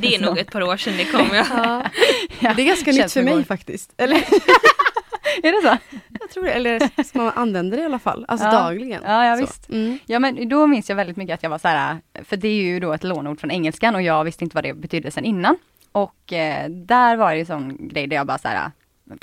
Det 0.00 0.14
är 0.14 0.20
nog 0.20 0.38
ett 0.38 0.52
par 0.52 0.62
år 0.62 0.76
sedan 0.76 0.96
det 0.96 1.04
kom. 1.04 1.28
Ja. 1.32 1.44
ja. 2.40 2.54
det 2.54 2.62
är 2.62 2.66
ganska 2.66 2.92
Känns 2.92 3.16
nytt 3.16 3.26
för 3.26 3.34
mig 3.34 3.44
faktiskt. 3.44 3.92
Eller, 3.96 4.16
Är 5.42 5.52
det 5.52 5.68
så? 5.68 5.98
Jag 6.28 6.34
tror 6.34 6.44
det, 6.44 6.52
eller 6.52 7.02
så 7.04 7.18
man 7.18 7.32
använder 7.36 7.76
det 7.76 7.82
i 7.82 7.86
alla 7.86 7.98
fall, 7.98 8.24
alltså 8.28 8.46
Ja. 8.46 8.52
dagligen. 8.52 9.02
Ja, 9.06 9.26
ja 9.26 9.36
visst. 9.36 9.68
Mm. 9.68 9.98
Ja 10.06 10.18
men 10.18 10.48
då 10.48 10.66
minns 10.66 10.88
jag 10.88 10.96
väldigt 10.96 11.16
mycket 11.16 11.34
att 11.34 11.42
jag 11.42 11.50
var 11.50 11.58
så 11.58 11.68
här, 11.68 11.98
för 12.24 12.36
det 12.36 12.48
är 12.48 12.62
ju 12.62 12.80
då 12.80 12.92
ett 12.92 13.04
lånord 13.04 13.40
från 13.40 13.50
engelskan 13.50 13.94
och 13.94 14.02
jag 14.02 14.24
visste 14.24 14.44
inte 14.44 14.54
vad 14.54 14.64
det 14.64 14.74
betydde 14.74 15.10
sen 15.10 15.24
innan. 15.24 15.56
Och 15.92 16.32
eh, 16.32 16.68
där 16.70 17.16
var 17.16 17.34
det 17.34 17.40
en 17.40 17.46
sån 17.46 17.88
grej 17.88 18.06
där 18.06 18.16
jag 18.16 18.26
bara 18.26 18.38
så 18.38 18.48
här, 18.48 18.70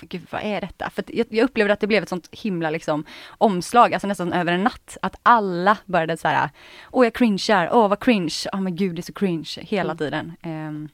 gud 0.01 0.27
vad 0.29 0.41
är 0.43 0.61
detta? 0.61 0.89
För 0.89 1.03
jag, 1.07 1.25
jag 1.29 1.43
upplevde 1.43 1.73
att 1.73 1.79
det 1.79 1.87
blev 1.87 2.03
ett 2.03 2.09
sånt 2.09 2.29
himla 2.31 2.69
liksom 2.69 3.05
omslag, 3.37 3.93
alltså 3.93 4.07
nästan 4.07 4.33
över 4.33 4.53
en 4.53 4.63
natt. 4.63 4.97
Att 5.01 5.15
alla 5.23 5.77
började 5.85 6.17
så 6.17 6.27
här, 6.27 6.49
åh 6.91 7.05
jag 7.05 7.13
cringear, 7.13 7.69
åh 7.71 7.87
vad 7.89 7.99
cringe, 7.99 8.35
åh 8.53 8.61
men 8.61 8.75
gud 8.75 8.95
det 8.95 8.99
är 8.99 9.03
så 9.03 9.13
cringe 9.13 9.49
hela 9.61 9.91
Mm. 9.91 9.97
tiden. 9.97 10.33
Ehm, 10.41 10.89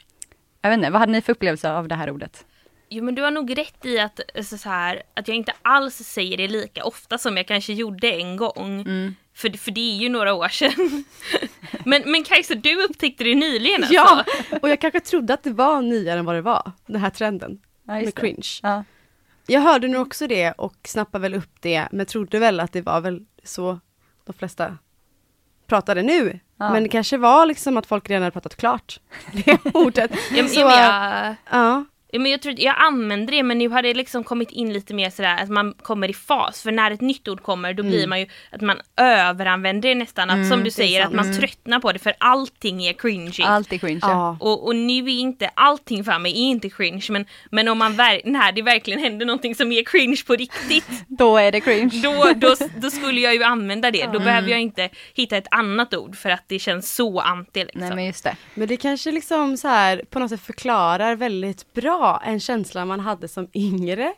jag 0.62 0.70
vet 0.70 0.78
inte, 0.78 0.90
vad 0.90 1.00
hade 1.00 1.12
ni 1.12 1.22
för 1.22 1.32
upplevelse 1.32 1.72
av 1.72 1.88
det 1.88 1.96
här 1.96 2.10
ordet? 2.12 2.46
Jo 2.94 3.04
men 3.04 3.16
du 3.16 3.22
har 3.22 3.32
nog 3.32 3.58
rätt 3.58 3.86
i 3.86 4.00
att, 4.00 4.20
alltså, 4.38 4.58
så 4.58 4.70
här, 4.70 5.04
att 5.14 5.28
jag 5.28 5.38
inte 5.38 5.54
alls 5.62 5.96
säger 5.96 6.38
det 6.38 6.48
lika 6.48 6.84
ofta 6.84 7.18
som 7.18 7.38
jag 7.38 7.48
kanske 7.48 7.74
gjorde 7.74 8.12
en 8.12 8.38
gång. 8.38 8.82
Mm. 8.82 9.16
För, 9.34 9.50
för 9.58 9.72
det 9.72 9.82
är 9.82 9.98
ju 9.98 10.10
några 10.10 10.34
år 10.34 10.48
sedan. 10.48 11.04
men, 11.86 12.12
men 12.12 12.24
Kajsa, 12.24 12.56
du 12.56 12.84
upptäckte 12.84 13.24
det 13.24 13.36
nyligen 13.36 13.84
alltså? 13.84 13.94
Ja, 13.94 14.26
och 14.62 14.70
jag 14.70 14.82
kanske 14.82 15.00
trodde 15.00 15.34
att 15.34 15.44
det 15.44 15.54
var 15.54 15.82
nyare 15.82 16.20
än 16.20 16.26
vad 16.26 16.36
det 16.36 16.42
var, 16.42 16.72
den 16.86 17.02
här 17.02 17.10
trenden 17.10 17.60
Ja, 17.88 17.94
med 17.94 18.06
det. 18.06 18.12
cringe. 18.12 18.48
Ja. 18.62 18.84
Jag 19.48 19.62
hörde 19.62 19.88
nu 19.88 19.98
också 19.98 20.28
det 20.28 20.52
och 20.52 20.76
snappade 20.88 21.22
väl 21.22 21.34
upp 21.34 21.56
det, 21.60 21.88
men 21.92 22.06
trodde 22.06 22.40
väl 22.40 22.60
att 22.60 22.74
det 22.74 22.82
var 22.82 23.02
väl 23.02 23.26
så 23.44 23.80
de 24.26 24.34
flesta 24.34 24.78
pratade 25.68 26.04
nu. 26.04 26.40
Ja. 26.58 26.74
Men 26.74 26.84
det 26.84 26.90
kanske 26.90 27.18
var 27.18 27.46
liksom 27.46 27.78
att 27.78 27.86
folk 27.86 28.10
redan 28.10 28.24
hade 28.24 28.32
pratat 28.32 28.56
klart 28.56 29.00
det 29.32 29.60
ordet. 29.74 30.12
Ja, 30.32 30.42
men, 30.42 30.50
Så, 30.50 30.60
ja, 30.60 30.68
men 30.68 30.78
jag, 30.80 31.36
ja. 31.62 31.86
Ja, 32.12 32.20
men 32.20 32.32
jag, 32.32 32.42
tror, 32.42 32.56
jag 32.58 32.76
använder 32.78 33.32
det 33.34 33.44
men 33.44 33.58
nu 33.58 33.70
har 33.70 33.82
det 33.82 33.94
liksom 33.94 34.24
kommit 34.24 34.52
in 34.52 34.74
lite 34.74 34.94
mer 34.94 35.10
sådär 35.10 35.38
att 35.44 35.50
man 35.50 35.74
kommer 35.82 36.10
i 36.10 36.14
fas. 36.14 36.62
För 36.62 36.72
när 36.72 36.92
ett 36.92 37.02
nytt 37.02 37.28
ord 37.28 37.42
kommer 37.44 37.74
då 37.74 37.84
blir 37.84 38.08
man 38.08 38.20
ju 38.20 38.26
att 38.52 38.62
man 38.62 38.78
överanvänder 38.98 39.90
det 39.90 39.96
nästan. 39.96 40.30
Att, 40.30 40.48
som 40.50 40.64
du 40.64 40.72
säger, 40.72 41.06
att 41.06 41.14
man 41.14 41.34
tröttnar 41.40 41.80
på 41.80 41.92
det 41.92 42.00
för 42.00 42.14
allting 42.18 42.84
är 42.84 42.94
cringy. 42.94 43.44
Allt 43.44 43.74
är 43.74 43.78
cringe. 43.78 44.00
ja. 44.02 44.38
Och, 44.40 44.66
och 44.68 44.76
nu 44.76 45.04
är 45.06 45.20
inte 45.20 45.50
allting 45.54 46.04
för 46.04 46.20
mig 46.20 46.32
är 46.32 46.50
inte 46.50 46.70
cringe 46.70 47.06
men, 47.10 47.26
men 47.52 47.68
om 47.68 47.78
man 47.78 47.94
ver- 47.94 48.22
när 48.26 48.52
det 48.52 48.62
verkligen 48.62 49.00
händer 49.00 49.26
någonting 49.26 49.56
som 49.56 49.72
är 49.72 49.84
cringe 49.84 50.22
på 50.28 50.34
riktigt 50.36 50.86
Då 51.08 51.38
är 51.38 51.52
det 51.52 51.60
cringe. 51.60 52.02
då, 52.04 52.32
då, 52.36 52.56
då 52.76 52.90
skulle 52.92 53.22
jag 53.22 53.34
ju 53.36 53.44
använda 53.44 53.92
det. 53.92 54.06
Då 54.06 54.20
behöver 54.20 54.50
jag 54.50 54.62
inte 54.62 54.90
hitta 55.14 55.38
ett 55.38 55.48
annat 55.52 55.94
ord 55.94 56.16
för 56.16 56.30
att 56.30 56.44
det 56.48 56.60
känns 56.60 56.96
så 56.96 57.20
anti. 57.20 57.60
Liksom. 57.60 57.82
Nej 57.82 57.96
men 57.96 58.06
just 58.06 58.24
det. 58.24 58.36
Men 58.54 58.68
det 58.68 58.78
kanske 58.78 59.12
liksom 59.12 59.58
så 59.58 59.68
här 59.68 60.02
på 60.10 60.20
något 60.20 60.30
sätt 60.30 60.42
förklarar 60.42 61.16
väldigt 61.16 61.74
bra 61.74 62.01
en 62.24 62.40
känsla 62.40 62.86
man 62.86 63.00
hade 63.00 63.28
som 63.28 63.48
yngre. 63.54 64.14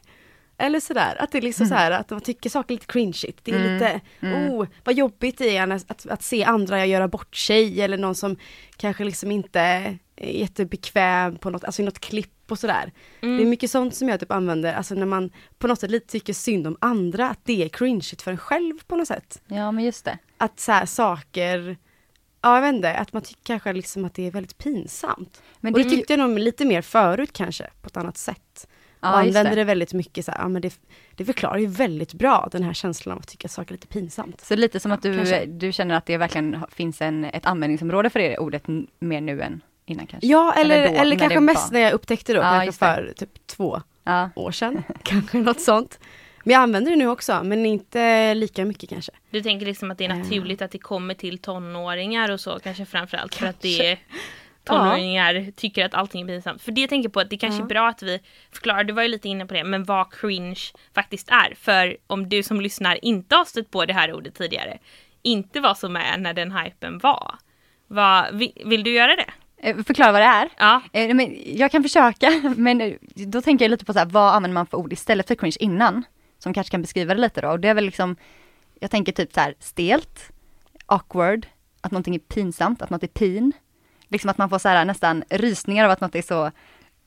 Eller 0.58 0.80
sådär, 0.80 1.16
att 1.20 1.32
det 1.32 1.38
är 1.38 1.42
liksom 1.42 1.68
så 1.68 1.74
här 1.74 1.92
att 1.92 2.10
man 2.10 2.22
tycker 2.22 2.50
saker 2.50 2.74
är 2.74 2.75
lite 2.75 2.86
cringeigt. 2.86 3.40
Det 3.44 3.52
är 3.52 3.74
lite, 3.74 4.02
oh, 4.22 4.68
vad 4.84 4.96
jobbigt 4.96 5.38
det 5.38 5.58
är 5.58 5.72
att, 5.72 5.92
att, 5.92 6.08
att 6.08 6.24
se 6.24 6.44
andra 6.44 6.86
göra 6.86 7.08
bort 7.08 7.36
sig 7.36 7.82
eller 7.82 7.98
någon 7.98 8.16
som 8.16 8.36
kanske 8.78 9.04
liksom 9.04 9.32
inte 9.32 9.60
är 9.60 9.98
jättebekväm 10.18 11.38
på 11.38 11.50
något, 11.50 11.63
alltså 11.63 11.82
i 11.82 11.86
något 11.86 12.00
klipp 12.00 12.52
och 12.52 12.60
sådär. 12.60 12.92
Det 13.20 13.28
är 13.28 13.46
mycket 13.46 13.72
sånt 13.72 13.96
som 13.96 14.10
jag 14.10 14.20
typ 14.20 14.32
använder, 14.32 14.74
alltså 14.74 14.96
när 14.96 15.06
man 15.06 15.32
på 15.58 15.68
något 15.68 15.80
sätt 15.80 15.92
lite 15.92 16.08
tycker 16.08 16.34
synd 16.34 16.68
om 16.68 16.78
andra, 16.82 17.30
att 17.30 17.40
det 17.44 17.63
är 17.63 17.70
cringeigt 17.70 18.22
för 18.22 18.32
en 18.32 18.38
själv 18.38 18.74
på 18.88 18.96
något 18.96 19.08
sätt. 19.08 19.42
Ja 19.48 19.72
men 19.72 19.84
just 19.84 20.06
det. 20.06 20.18
Att 20.38 20.60
så 20.60 20.72
här, 20.72 20.86
saker, 20.86 21.78
ja 22.44 22.56
jag 22.56 22.62
vet 22.62 22.74
inte, 22.76 22.94
att 22.96 23.14
man 23.14 23.22
tycker 23.22 23.44
kanske 23.44 23.74
liksom 23.74 24.06
att 24.06 24.14
det 24.14 24.28
är 24.28 24.32
väldigt 24.32 24.58
pinsamt. 24.58 25.42
Men 25.60 25.74
och 25.74 25.80
det 25.80 25.84
det 25.84 25.90
är 25.90 25.92
ju- 25.92 25.98
tyckte 25.98 26.14
jag 26.14 26.20
nog 26.30 26.40
lite 26.40 26.66
mer 26.66 26.82
förut 26.82 27.34
kanske, 27.34 27.70
på 27.82 27.88
ett 27.88 27.98
annat 27.98 28.18
sätt. 28.18 28.68
och 29.00 29.08
Ja, 29.08 29.24
just 29.26 29.38
använde 29.38 29.50
det. 29.50 29.56
det. 29.56 29.64
väldigt 29.64 29.94
mycket 29.94 30.26
så 30.26 30.32
här, 30.32 30.40
ja 30.40 30.48
men 30.48 30.62
det, 30.62 30.80
det 31.16 31.26
förklarar 31.26 31.58
ju 31.58 31.66
väldigt 31.68 32.14
bra 32.14 32.50
den 32.52 32.64
här 32.64 32.74
känslan 32.74 33.14
av 33.14 33.20
att 33.20 33.28
tycka 33.28 33.48
saker 33.48 33.70
är 33.72 33.74
lite 33.74 33.88
pinsamt. 33.88 34.42
Så 34.42 34.56
lite 34.56 34.80
som 34.80 34.92
att 34.92 35.02
du, 35.02 35.16
Kanske. 35.18 35.46
du 35.46 35.72
känner 35.72 35.96
att 35.96 36.06
det 36.06 36.18
verkligen 36.18 36.66
finns 36.72 37.02
en, 37.02 37.26
ett 37.26 37.46
användningsområde 37.46 38.10
för 38.10 38.20
det 38.20 38.38
ordet 38.38 38.64
mer 39.00 39.22
nu 39.22 39.42
än 39.42 39.62
innan 39.86 40.08
kanske? 40.08 40.28
Ja, 40.28 40.54
eller, 40.54 40.76
Eller 40.78 40.88
eller, 41.02 41.04
då, 41.04 41.10
när 41.10 41.16
kanske 41.20 41.36
det 41.36 41.40
mest 41.42 41.68
var- 41.68 41.74
när 41.74 41.80
jag 41.80 41.94
upptäckte 41.94 42.34
det 42.34 42.40
då, 42.40 42.44
Ja, 42.46 42.50
kanske 42.52 42.66
det. 42.66 42.74
för 42.74 43.14
typ 43.18 43.48
två 43.48 43.82
Ja, 44.04 44.30
år 44.36 44.52
sedan. 44.52 44.84
kanske 45.04 45.38
något 45.38 45.62
sånt. 45.62 46.00
Men 46.44 46.54
jag 46.54 46.62
använder 46.62 46.92
det 46.92 46.98
nu 46.98 47.08
också, 47.08 47.42
men 47.44 47.66
inte 47.66 48.34
lika 48.34 48.66
mycket 48.66 48.90
kanske. 48.90 49.12
Du 49.30 49.42
tänker 49.42 49.66
liksom 49.66 49.92
att 49.92 49.98
det 49.98 50.06
är 50.06 50.10
Eh. 50.10 50.18
naturligt 50.18 50.62
att 50.62 50.72
det 50.72 50.78
kommer 50.80 51.14
till 51.14 51.38
tonåringar 51.38 52.32
och 52.32 52.40
så 52.40 52.60
kanske 52.60 52.86
framförallt 52.86 53.36
för 53.36 53.48
att 53.48 53.62
det 53.62 53.78
Kanske. 53.78 53.92
är 53.92 53.98
tonåringar 54.64 55.52
tycker 55.56 55.86
att 55.86 55.94
allting 55.94 56.22
är 56.22 56.28
pinsamt. 56.28 56.62
För 56.62 56.72
det 56.72 56.82
jag 56.82 56.90
tänker 56.90 57.10
på 57.10 57.20
att 57.20 57.30
det 57.30 57.38
kanske 57.38 57.64
är 57.64 57.68
bra 57.68 57.88
att 57.88 58.04
vi 58.04 58.20
förklarar, 58.52 58.84
du 58.84 58.94
var 58.94 59.02
ju 59.04 59.08
lite 59.10 59.30
inne 59.30 59.46
på 59.46 59.54
det, 59.54 59.64
men 59.64 59.84
vad 59.84 60.14
cringe 60.14 60.60
faktiskt 60.96 61.30
är. 61.30 61.54
För 61.62 61.98
om 62.08 62.30
du 62.30 62.44
som 62.44 62.62
lyssnar 62.62 63.06
inte 63.06 63.36
har 63.36 63.46
stött 63.46 63.72
på 63.72 63.86
det 63.86 63.94
här 63.94 64.14
ordet 64.14 64.36
tidigare, 64.36 64.78
inte 65.22 65.60
var 65.60 65.74
så 65.74 65.90
med 65.90 66.20
när 66.22 66.34
den 66.34 66.52
hypen 66.52 66.98
var. 67.00 67.36
Vad, 67.88 68.36
vill, 68.36 68.52
vill 68.66 68.84
du 68.84 68.92
göra 68.94 69.16
det? 69.16 69.26
Eh, 69.58 69.78
förklara 69.84 70.12
vad 70.12 70.22
det 70.22 70.26
är. 70.26 70.50
Ja. 70.58 70.82
Eh, 70.94 71.14
Men 71.16 71.38
jag 71.46 71.72
kan 71.72 71.84
försöka, 71.84 72.30
men 72.58 72.98
då 73.16 73.42
tänker 73.42 73.66
jag 73.66 73.70
lite 73.70 73.86
på 73.86 73.94
så 73.94 74.00
här, 74.00 74.06
vad 74.06 74.34
använder 74.34 74.54
man 74.54 74.66
för 74.68 74.78
ord 74.78 74.94
istället 74.94 75.28
för 75.28 75.36
cringe 75.36 75.56
innan? 75.60 76.04
Som 76.44 76.54
kanske 76.54 76.72
kan 76.72 76.82
beskriva 76.82 77.14
det 77.14 77.22
lite 77.22 77.42
då. 77.42 77.50
Och 77.50 77.60
det 77.60 77.68
är 77.68 77.74
väl 77.74 77.86
liksom, 77.86 78.16
jag 78.80 78.92
tänker 78.92 79.12
typ 79.12 79.34
så 79.34 79.40
här 79.40 79.56
stelt, 79.60 80.32
awkward, 80.86 81.48
att 81.82 81.92
någonting 81.92 82.16
är 82.16 82.20
pinsamt, 82.20 82.82
att 82.82 82.90
något 82.90 83.04
är 83.04 83.08
pin. 83.08 83.52
Liksom 84.08 84.30
att 84.30 84.38
man 84.38 84.50
får 84.50 84.60
så 84.60 84.70
här 84.70 84.86
nästan 84.86 85.24
rysningar 85.30 85.86
av 85.86 85.92
att 85.92 86.02
något 86.02 86.16
är 86.16 86.22
så, 86.22 86.46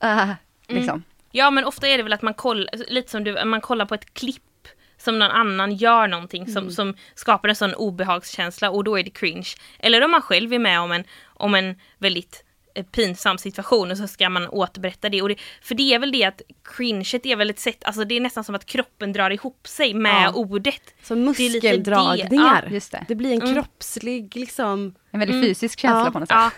uh, 0.05 0.33
liksom. 0.69 1.03
Ja 1.31 1.51
men 1.51 1.65
ofta 1.65 1.89
är 1.89 1.97
det 1.97 2.03
väl 2.03 2.13
att 2.13 2.23
man 2.23 2.35
kollar, 2.35 2.93
lite 2.93 3.11
som 3.11 3.25
du, 3.25 3.45
man 3.45 3.61
kollar 3.61 3.87
på 3.87 3.95
ett 3.95 4.15
klipp 4.15 4.69
som 4.99 5.19
någon 5.19 5.31
annan 5.31 5.73
gör 5.73 6.09
någonting 6.09 6.47
som, 6.47 6.71
som 6.71 6.95
skapar 7.15 7.49
en 7.49 7.57
sån 7.57 7.75
obehagskänsla 7.75 8.71
och 8.71 8.85
då 8.85 8.99
är 8.99 9.05
det 9.05 9.11
cringe. 9.11 9.49
Eller 9.79 10.05
om 10.05 10.11
man 10.11 10.23
själv 10.23 10.53
är 10.53 10.59
med 10.59 10.81
om 10.81 10.93
en, 10.93 11.05
om 11.25 11.55
en 11.55 11.81
väldigt 11.99 12.45
pinsam 12.83 13.39
situation 13.39 13.91
och 13.91 13.97
så 13.99 14.07
ska 14.07 14.29
man 14.31 14.49
återberätta 14.49 15.09
det. 15.09 15.23
Och 15.23 15.29
det. 15.29 15.37
För 15.63 15.75
det 15.75 15.83
är 15.95 15.99
väl 15.99 16.13
det 16.13 16.25
att 16.25 16.43
cringet 16.77 17.27
är 17.27 17.37
väl 17.37 17.51
ett 17.51 17.59
sätt, 17.59 17.85
alltså 17.85 18.05
det 18.05 18.17
är 18.17 18.21
nästan 18.21 18.45
som 18.45 18.55
att 18.55 18.67
kroppen 18.67 19.13
drar 19.13 19.31
ihop 19.31 19.67
sig 19.69 19.95
med 19.95 20.23
Ja. 20.25 20.33
ordet. 20.33 20.95
Som 21.03 21.25
Det 21.25 21.31
är 21.47 21.51
lite 21.51 21.67
det. 21.67 21.73
muskeldragningar. 21.73 22.63
Ja, 22.67 22.71
just 22.75 22.93
det. 22.93 23.05
det 23.09 23.15
blir 23.15 23.33
en 23.35 23.41
Mm. 23.43 23.55
kroppslig 23.55 24.37
liksom, 24.37 24.95
En 25.11 25.21
väldigt 25.21 25.45
fysisk 25.49 25.81
känsla 25.81 26.05
Ja. 26.05 26.11
på 26.11 26.19
något 26.19 26.29
sätt. 26.29 26.37
Ja, 26.39 26.51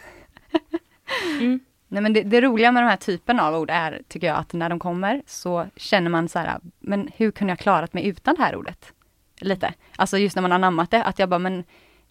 Nej 1.90 2.02
men 2.02 2.12
det, 2.12 2.22
det 2.22 2.40
roliga 2.40 2.72
med 2.72 2.82
de 2.82 2.88
här 2.88 2.96
typen 2.96 3.40
av 3.40 3.54
ord 3.54 3.70
är, 3.70 4.02
tycker 4.08 4.26
jag, 4.26 4.36
att 4.36 4.52
när 4.52 4.68
de 4.68 4.78
kommer 4.78 5.22
så 5.26 5.66
känner 5.76 6.10
man 6.10 6.28
så 6.28 6.38
här, 6.38 6.58
men 6.78 7.08
hur 7.16 7.30
kunde 7.30 7.50
jag 7.50 7.58
klarat 7.58 7.92
mig 7.92 8.06
utan 8.06 8.34
det 8.34 8.42
här 8.42 8.56
ordet? 8.56 8.92
Lite. 9.40 9.74
Alltså 9.96 10.18
just 10.18 10.36
när 10.36 10.42
man 10.42 10.50
har 10.50 10.54
anammat 10.58 10.90
det, 10.90 11.02
att 11.04 11.18
jag 11.18 11.28
bara, 11.28 11.38
men, 11.38 11.64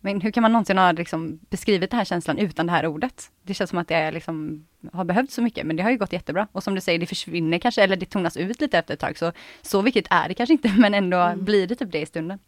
men 0.08 0.22
hur 0.22 0.32
kan 0.32 0.42
man 0.42 0.52
någonsin 0.52 0.78
ha 0.78 0.92
liksom 0.92 1.40
beskrivit 1.50 1.92
den 1.92 1.98
här 1.98 2.06
känslan 2.06 2.38
utan 2.38 2.66
det 2.66 2.72
här 2.72 2.86
ordet? 2.86 3.32
Det 3.44 3.54
känns 3.54 3.70
som 3.70 3.80
att 3.80 3.88
det 3.88 4.12
liksom 4.12 4.68
har 4.94 5.06
behövt 5.06 5.32
så 5.32 5.42
mycket, 5.42 5.66
men 5.66 5.76
det 5.76 5.84
har 5.84 5.92
ju 5.92 5.98
gått 5.98 6.14
jättebra. 6.14 6.48
Och 6.52 6.64
som 6.64 6.76
du 6.76 6.82
säger, 6.82 7.00
det 7.00 7.06
försvinner 7.06 7.60
kanske, 7.60 7.84
eller 7.84 7.96
det 7.96 8.06
tonas 8.06 8.38
ut 8.38 8.62
lite 8.62 8.78
efter 8.78 8.94
ett 8.94 9.00
tag, 9.00 9.18
så 9.18 9.32
så 9.62 9.82
viktigt 9.82 10.08
är 10.10 10.28
det 10.28 10.34
kanske 10.34 10.54
inte, 10.54 10.74
men 10.78 10.94
ändå 10.94 11.34
blir 11.36 11.68
det 11.68 11.76
typ 11.76 11.92
det 11.92 12.02
i 12.02 12.06
stunden. 12.06 12.40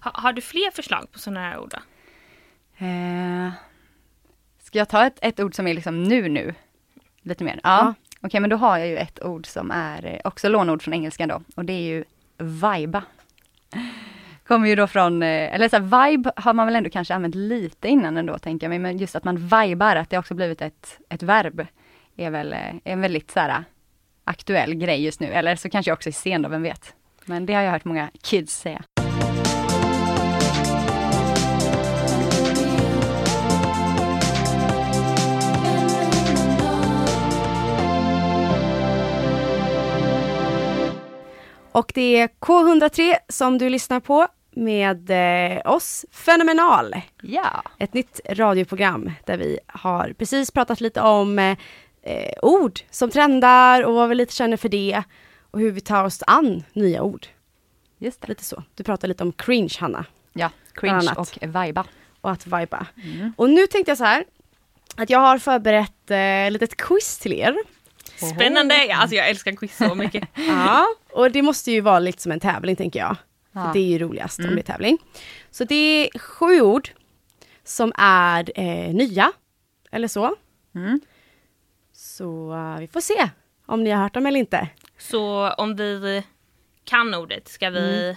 ha, 0.00 0.10
har 0.14 0.32
du 0.32 0.40
fler 0.40 0.70
förslag 0.70 1.12
på 1.12 1.18
sådana 1.18 1.40
här 1.40 1.58
ord 1.58 1.70
då? 1.70 1.78
Eh, 2.86 3.52
ska 4.62 4.78
jag 4.78 4.88
ta 4.88 5.06
ett, 5.06 5.18
ett 5.22 5.40
ord 5.40 5.54
som 5.54 5.66
är 5.66 5.74
liksom 5.74 6.02
nu 6.02 6.28
nu? 6.28 6.54
Lite 7.22 7.44
mer? 7.44 7.60
Ja. 7.62 7.78
Ja. 7.78 7.94
Okej, 8.20 8.40
men 8.40 8.50
då 8.50 8.56
har 8.56 8.78
jag 8.78 8.88
ju 8.88 8.96
ett 8.96 9.24
ord 9.24 9.46
som 9.46 9.70
är 9.70 10.06
eh, 10.06 10.20
också 10.24 10.48
lånord 10.48 10.82
från 10.82 10.94
engelskan 10.94 11.28
då. 11.28 11.42
Och 11.56 11.64
det 11.64 11.72
är 11.72 11.82
ju 11.82 12.04
viba. 12.38 13.02
Kommer 14.46 14.68
ju 14.68 14.74
då 14.74 14.86
från, 14.86 15.22
eh, 15.22 15.54
eller 15.54 15.68
så 15.68 15.76
här, 15.76 16.08
vibe 16.08 16.32
har 16.36 16.54
man 16.54 16.66
väl 16.66 16.76
ändå 16.76 16.90
kanske 16.90 17.14
använt 17.14 17.34
lite 17.34 17.88
innan 17.88 18.16
ändå 18.16 18.38
tänker 18.38 18.64
jag 18.64 18.68
mig. 18.68 18.78
Men 18.78 18.98
just 18.98 19.16
att 19.16 19.24
man 19.24 19.36
vibar, 19.36 19.96
att 19.96 20.10
det 20.10 20.18
också 20.18 20.34
blivit 20.34 20.62
ett, 20.62 20.98
ett 21.08 21.22
verb. 21.22 21.66
Är 22.16 22.30
väl 22.30 22.52
är 22.52 22.80
en 22.84 23.00
väldigt 23.00 23.30
så 23.30 23.40
här 23.40 23.64
aktuell 24.24 24.74
grej 24.74 25.04
just 25.04 25.20
nu. 25.20 25.26
Eller 25.26 25.56
så 25.56 25.70
kanske 25.70 25.90
jag 25.90 25.96
också 25.96 26.08
är 26.08 26.12
sen 26.12 26.42
då, 26.42 26.48
vem 26.48 26.62
vet. 26.62 26.94
Men 27.24 27.46
det 27.46 27.54
har 27.54 27.62
jag 27.62 27.72
hört 27.72 27.84
många 27.84 28.10
kids 28.22 28.60
säga. 28.60 28.82
Och 41.72 41.92
det 41.94 42.16
är 42.16 42.28
K103 42.28 43.14
som 43.28 43.58
du 43.58 43.68
lyssnar 43.68 44.00
på 44.00 44.26
med 44.56 45.10
eh, 45.56 45.70
oss, 45.72 46.04
Fenomenal. 46.10 46.94
Ja. 47.22 47.62
Ett 47.78 47.94
nytt 47.94 48.20
radioprogram 48.28 49.10
där 49.26 49.36
vi 49.36 49.58
har 49.66 50.12
precis 50.18 50.50
pratat 50.50 50.80
lite 50.80 51.00
om 51.00 51.38
eh, 51.38 51.56
ord 52.42 52.80
som 52.90 53.10
trendar 53.10 53.82
och 53.82 53.94
vad 53.94 54.08
vi 54.08 54.14
lite 54.14 54.34
känner 54.34 54.56
för 54.56 54.68
det 54.68 55.02
och 55.50 55.60
hur 55.60 55.70
vi 55.70 55.80
tar 55.80 56.04
oss 56.04 56.22
an 56.26 56.64
nya 56.72 57.02
ord. 57.02 57.26
Just 57.98 58.20
det. 58.20 58.28
Lite 58.28 58.44
så. 58.44 58.62
Du 58.74 58.84
pratade 58.84 59.08
lite 59.08 59.24
om 59.24 59.32
cringe, 59.32 59.74
Hanna, 59.80 60.04
Ja, 60.32 60.50
cringe 60.74 61.12
och 61.16 61.38
viba. 61.42 61.84
och 62.20 62.30
att 62.30 62.46
viba. 62.46 62.86
Och 63.36 63.50
nu 63.50 63.66
tänkte 63.66 63.90
jag 63.90 63.98
så 63.98 64.04
här, 64.04 64.24
att 64.96 65.10
jag 65.10 65.18
har 65.18 65.38
förberett 65.38 66.10
eh, 66.10 66.50
litet 66.50 66.76
quiz 66.76 67.18
till 67.18 67.32
er. 67.32 67.56
Spännande! 68.34 68.84
Ja, 68.84 68.96
Alltså 68.96 69.16
jag 69.16 69.28
älskar 69.28 69.52
quiz 69.52 69.76
så 69.76 69.94
mycket. 69.94 70.28
Ja, 70.34 70.86
och 71.12 71.30
det 71.30 71.42
måste 71.42 71.72
ju 71.72 71.80
vara 71.80 71.98
lite 71.98 72.22
som 72.22 72.32
en 72.32 72.40
tävling 72.40 72.76
tänker 72.76 73.00
jag. 73.00 73.16
Ja. 73.54 73.70
det 73.72 73.78
är 73.78 73.86
ju 73.86 73.98
roligast 73.98 74.38
om 74.38 74.54
det 74.54 74.60
är 74.60 74.62
tävling. 74.62 74.98
Så 75.50 75.64
det 75.64 75.74
är 75.74 76.18
sju 76.18 76.60
ord 76.60 76.88
som 77.64 77.92
är 77.98 78.50
eh, 78.60 78.94
nya, 78.94 79.32
eller 79.90 80.08
så. 80.08 80.34
Mm. 80.74 81.00
Så 81.92 82.54
eh, 82.54 82.78
vi 82.78 82.88
får 82.88 83.00
se 83.00 83.30
om 83.66 83.84
ni 83.84 83.90
har 83.90 84.02
hört 84.02 84.14
dem 84.14 84.26
eller 84.26 84.40
inte. 84.40 84.68
Så 84.98 85.50
om 85.50 85.76
vi 85.76 86.22
kan 86.84 87.14
ordet, 87.14 87.48
ska 87.48 87.70
vi... 87.70 88.16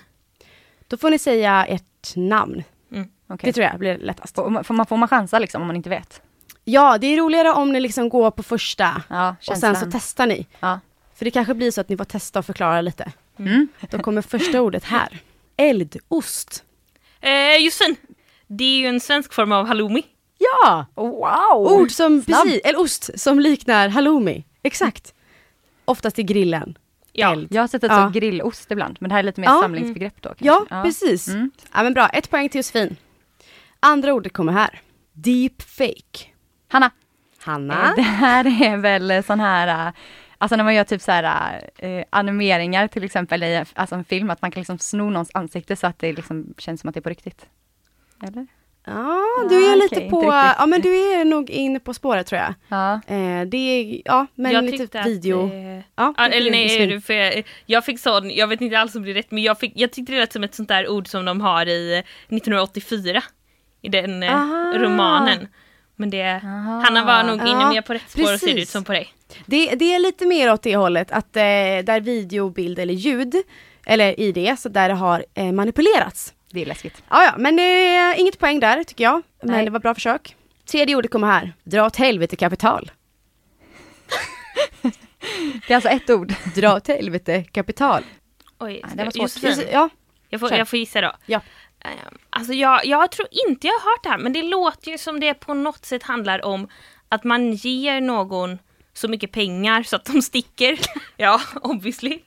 Då 0.87 0.97
får 0.97 1.09
ni 1.09 1.19
säga 1.19 1.65
ert 1.65 2.15
namn. 2.15 2.63
Okej. 3.29 3.47
Det 3.47 3.53
tror 3.53 3.65
jag 3.65 3.79
blir 3.79 3.97
lättast. 3.97 4.37
Man, 4.37 4.63
får 4.63 4.73
man, 4.73 4.85
får 4.85 4.97
man 4.97 5.07
chansa 5.09 5.39
liksom 5.39 5.61
om 5.61 5.67
man 5.67 5.75
inte 5.75 5.89
vet? 5.89 6.21
Ja, 6.63 6.97
det 6.97 7.07
är 7.07 7.17
roligare 7.17 7.51
om 7.51 7.73
ni 7.73 7.79
liksom 7.79 8.09
går 8.09 8.31
på 8.31 8.43
första 8.43 9.01
Ja, 9.09 9.35
och 9.49 9.57
sen 9.57 9.75
så 9.75 9.85
testar 9.91 10.27
ni. 10.27 10.47
Ja. 10.59 10.79
För 11.13 11.25
det 11.25 11.31
kanske 11.31 11.53
blir 11.53 11.71
så 11.71 11.81
att 11.81 11.89
ni 11.89 11.97
får 11.97 12.05
testa 12.05 12.39
och 12.39 12.45
förklara 12.45 12.81
lite. 12.81 13.11
Mm. 13.39 13.67
Då 13.89 13.99
kommer 13.99 14.21
första 14.21 14.61
ordet 14.61 14.83
här. 14.83 15.19
Eldost. 15.57 16.63
Eh, 17.21 17.57
Josefin! 17.65 17.95
Det 18.47 18.63
är 18.63 18.77
ju 18.79 18.85
en 18.87 18.99
svensk 18.99 19.33
form 19.33 19.51
av 19.51 19.67
halloumi. 19.67 20.03
Ja! 20.37 20.85
Wow! 20.95 21.71
Ord 21.71 21.91
som, 21.91 22.21
Snabb. 22.21 22.43
precis, 22.43 22.61
eller 22.65 22.79
ost 22.79 23.19
som 23.19 23.39
liknar 23.39 23.87
halloumi. 23.89 24.43
Exakt. 24.63 25.13
Oftast 25.85 26.19
i 26.19 26.23
grillen. 26.23 26.77
Ja. 27.13 27.31
eld. 27.31 27.47
Jag 27.51 27.61
har 27.63 27.67
sett 27.67 27.83
ett 27.83 27.91
Ja. 27.91 27.97
som 28.03 28.11
grillost 28.11 28.71
ibland, 28.71 28.97
men 28.99 29.09
det 29.09 29.13
här 29.13 29.19
är 29.19 29.23
lite 29.23 29.41
mer 29.41 29.47
Ja. 29.47 29.61
samlingsbegrepp 29.61 30.21
då. 30.21 30.33
Ja, 30.37 30.65
kanske. 30.69 30.89
precis. 30.89 31.27
Mm. 31.27 31.51
Ja 31.73 31.83
men 31.83 31.93
bra, 31.93 32.07
ett 32.09 32.29
poäng 32.29 32.49
till 32.49 32.59
Josefin. 32.59 32.95
Andra 33.79 34.13
ordet 34.13 34.33
kommer 34.33 34.53
här. 34.53 34.81
Deep 35.13 35.61
fake. 35.61 36.27
Hanna, 36.67 36.91
Hanna? 37.39 37.89
eh, 37.89 37.95
det 37.95 38.01
här 38.01 38.63
är 38.63 38.77
väl 38.77 39.23
sån 39.23 39.39
här, 39.39 39.87
eh, 39.87 39.93
alltså 40.37 40.55
när 40.55 40.63
man 40.63 40.75
gör 40.75 40.83
typ 40.83 41.01
så 41.01 41.11
här 41.11 41.61
eh, 41.77 42.03
animeringar 42.09 42.87
till 42.87 43.03
exempel 43.03 43.43
i 43.43 43.63
alltså 43.73 43.95
en 43.95 44.03
film, 44.05 44.29
att 44.29 44.41
man 44.41 44.51
kan 44.51 44.61
liksom 44.61 44.79
sno 44.79 45.09
någons 45.09 45.31
ansikte 45.33 45.75
så 45.75 45.87
att 45.87 45.99
det 45.99 46.13
liksom 46.13 46.53
känns 46.57 46.81
som 46.81 46.87
att 46.87 46.93
det 46.93 46.99
är 46.99 47.01
på 47.01 47.09
riktigt. 47.09 47.45
Eller? 48.23 48.47
Ja, 48.85 49.23
du 49.49 49.67
är 49.67 49.71
Ah, 49.71 49.75
lite 49.75 49.95
okej, 49.95 50.09
på, 50.09 50.23
ja 50.57 50.65
men 50.65 50.81
du 50.81 51.11
är 51.13 51.25
nog 51.25 51.49
inne 51.49 51.79
på 51.79 51.93
spåret 51.93 52.27
tror 52.27 52.41
jag. 52.41 52.53
Ja. 52.67 52.93
Eh, 52.93 53.41
det 53.47 53.57
är, 53.57 54.01
ja 54.05 54.27
men 54.35 54.51
jag 54.51 54.63
lite 54.63 54.77
tyckte 54.77 55.03
video. 55.03 55.45
Att, 55.45 55.53
eh, 55.53 55.79
Ja, 55.95 56.13
det 56.29 56.37
eller 56.37 56.51
nej, 56.51 56.87
du, 56.87 57.01
för 57.01 57.13
jag, 57.13 57.43
jag 57.65 57.85
fick 57.85 57.99
sån, 57.99 58.29
jag 58.31 58.47
vet 58.47 58.61
inte 58.61 58.79
alls 58.79 58.95
om 58.95 59.03
det 59.03 59.11
är 59.11 59.13
rätt, 59.13 59.31
men 59.31 59.43
jag, 59.43 59.59
fick, 59.59 59.71
jag 59.75 59.91
tyckte 59.91 60.11
det 60.13 60.19
lät 60.19 60.33
som 60.33 60.43
ett 60.43 60.55
sånt 60.55 60.69
där 60.69 60.89
ord 60.89 61.07
som 61.07 61.25
de 61.25 61.41
har 61.41 61.65
i 61.65 62.03
1984. 62.29 63.23
I 63.81 63.89
den 63.89 64.23
eh, 64.23 64.35
Aha. 64.35 64.73
romanen. 64.75 65.47
Men 65.99 66.09
det, 66.09 66.23
Aha. 66.43 66.81
Hanna 66.81 67.05
var 67.05 67.23
nog 67.23 67.35
inne 67.47 67.49
Ja, 67.61 67.69
mer 67.69 67.81
på 67.81 67.93
rätt 67.93 68.09
spår 68.09 68.21
och 68.21 68.27
ser 68.27 68.33
det 68.47 68.53
precis. 68.53 68.61
ut 68.63 68.69
som 68.69 68.83
på 68.83 68.91
dig. 68.91 69.13
Det, 69.45 69.75
det 69.75 69.93
är 69.95 69.99
lite 69.99 70.25
mer 70.25 70.53
åt 70.53 70.61
det 70.63 70.75
hållet 70.75 71.11
att 71.11 71.35
eh, 71.35 71.41
där 71.83 72.01
video, 72.01 72.49
bild 72.49 72.79
eller 72.79 72.93
ljud, 72.93 73.35
eller 73.85 74.19
i 74.19 74.31
det, 74.31 74.59
så 74.59 74.69
där 74.69 74.89
det 74.89 74.95
har 74.95 75.25
eh, 75.33 75.51
manipulerats. 75.51 76.33
Det 76.51 76.61
är 76.61 76.65
läskigt. 76.65 77.03
Ja, 77.09 77.23
ja, 77.23 77.33
men 77.37 77.59
eh, 77.59 78.19
inget 78.19 78.39
poäng 78.39 78.59
där 78.59 78.83
tycker 78.83 79.03
jag. 79.03 79.21
Men 79.41 79.55
Nej. 79.55 79.65
det 79.65 79.71
var 79.71 79.79
bra 79.79 79.93
försök. 79.93 80.35
Tredje 80.71 80.95
ordet 80.95 81.11
kommer 81.11 81.27
här. 81.27 81.53
Dra 81.63 81.85
åt 81.85 81.95
helvete 81.95 82.35
kapital. 82.35 82.91
Det 85.67 85.73
är 85.73 85.75
alltså 85.75 85.89
ett 85.89 86.09
ord. 86.09 86.33
Dra 86.55 86.75
åt 86.75 86.87
helvete 86.87 87.43
kapital. 87.43 88.03
Oj, 88.59 88.79
Ja, 88.83 88.87
det 88.95 89.03
var 89.03 89.11
svårt. 89.11 89.43
Josefin, 89.43 89.65
Ja, 89.71 89.89
jag, 90.29 90.39
får, 90.39 90.53
jag 90.53 90.67
får 90.67 90.79
gissa 90.79 91.01
då. 91.01 91.11
Ja. 91.25 91.41
Ehm, 91.83 92.17
Alltså 92.29 92.53
jag, 92.53 92.85
jag 92.85 93.11
tror 93.11 93.27
inte 93.47 93.67
jag 93.67 93.73
har 93.73 93.79
hört 93.91 94.03
det 94.03 94.09
här 94.09 94.17
men 94.17 94.33
det 94.33 94.41
låter 94.43 94.91
ju 94.91 94.97
som 94.97 95.19
det 95.19 95.33
på 95.33 95.53
något 95.53 95.85
sätt 95.85 96.03
handlar 96.03 96.45
om 96.45 96.67
att 97.09 97.23
man 97.23 97.53
ger 97.53 98.01
någon 98.01 98.59
så 98.93 99.07
mycket 99.07 99.31
pengar 99.31 99.83
så 99.83 99.95
att 99.95 100.05
de 100.05 100.21
sticker. 100.21 100.79
ja, 101.17 101.41
obviously. 101.61 102.19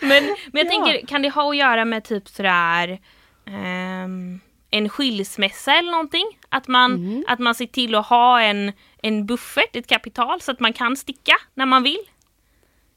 men, 0.00 0.24
men 0.52 0.66
jag 0.66 0.66
Ja. 0.66 0.70
tänker, 0.70 1.06
kan 1.06 1.22
det 1.22 1.30
ha 1.30 1.50
att 1.50 1.56
göra 1.56 1.84
med 1.84 2.04
typ 2.04 2.28
sådär 2.28 2.98
ehm, 3.46 4.40
en 4.70 4.88
skilsmässa 4.88 5.72
eller 5.74 5.90
någonting? 5.90 6.26
Att 6.48 6.68
man, 6.68 6.92
Mm. 6.94 7.24
att 7.28 7.38
man 7.38 7.54
ser 7.54 7.66
till 7.66 7.94
att 7.94 8.06
ha 8.06 8.40
en, 8.42 8.72
en 9.02 9.26
buffert, 9.26 9.76
ett 9.76 9.86
kapital 9.86 10.40
så 10.40 10.50
att 10.52 10.60
man 10.60 10.72
kan 10.72 10.96
sticka 10.96 11.34
när 11.54 11.66
man 11.66 11.82
vill. 11.82 12.04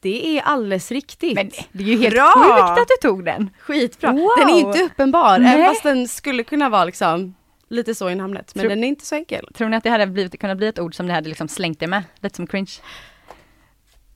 Det 0.02 0.38
är 0.38 0.42
alldeles 0.42 0.90
riktigt. 0.92 1.34
Men 1.34 1.50
det 1.72 1.84
är 1.84 1.88
ju 1.88 1.98
helt 1.98 2.14
Bra! 2.14 2.32
sjukt 2.36 2.80
att 2.82 2.88
du 2.88 3.08
tog 3.08 3.24
den. 3.24 3.50
Skitbra. 3.60 4.12
Wow. 4.12 4.30
Den 4.38 4.48
är 4.48 4.58
inte 4.58 4.82
uppenbar, 4.82 5.38
Nej. 5.38 5.54
även 5.54 5.66
fast 5.66 5.82
den 5.82 6.08
skulle 6.08 6.44
kunna 6.44 6.68
vara 6.68 6.84
liksom 6.84 7.34
lite 7.68 7.94
så 7.94 8.10
i 8.10 8.14
namnet. 8.14 8.54
Men 8.54 8.60
Tror- 8.62 8.70
den 8.70 8.84
är 8.84 8.88
inte 8.88 9.06
så 9.06 9.14
enkel. 9.14 9.48
Tror 9.54 9.68
ni 9.68 9.76
att 9.76 9.84
det 9.84 9.90
hade 9.90 10.06
blivit, 10.06 10.40
kunnat 10.40 10.56
bli 10.56 10.66
ett 10.66 10.78
ord 10.78 10.94
som 10.94 11.06
ni 11.06 11.12
hade 11.12 11.28
liksom 11.28 11.48
slängt 11.48 11.82
er 11.82 11.86
med? 11.86 12.02
Lite 12.20 12.36
som 12.36 12.46
cringe. 12.46 12.72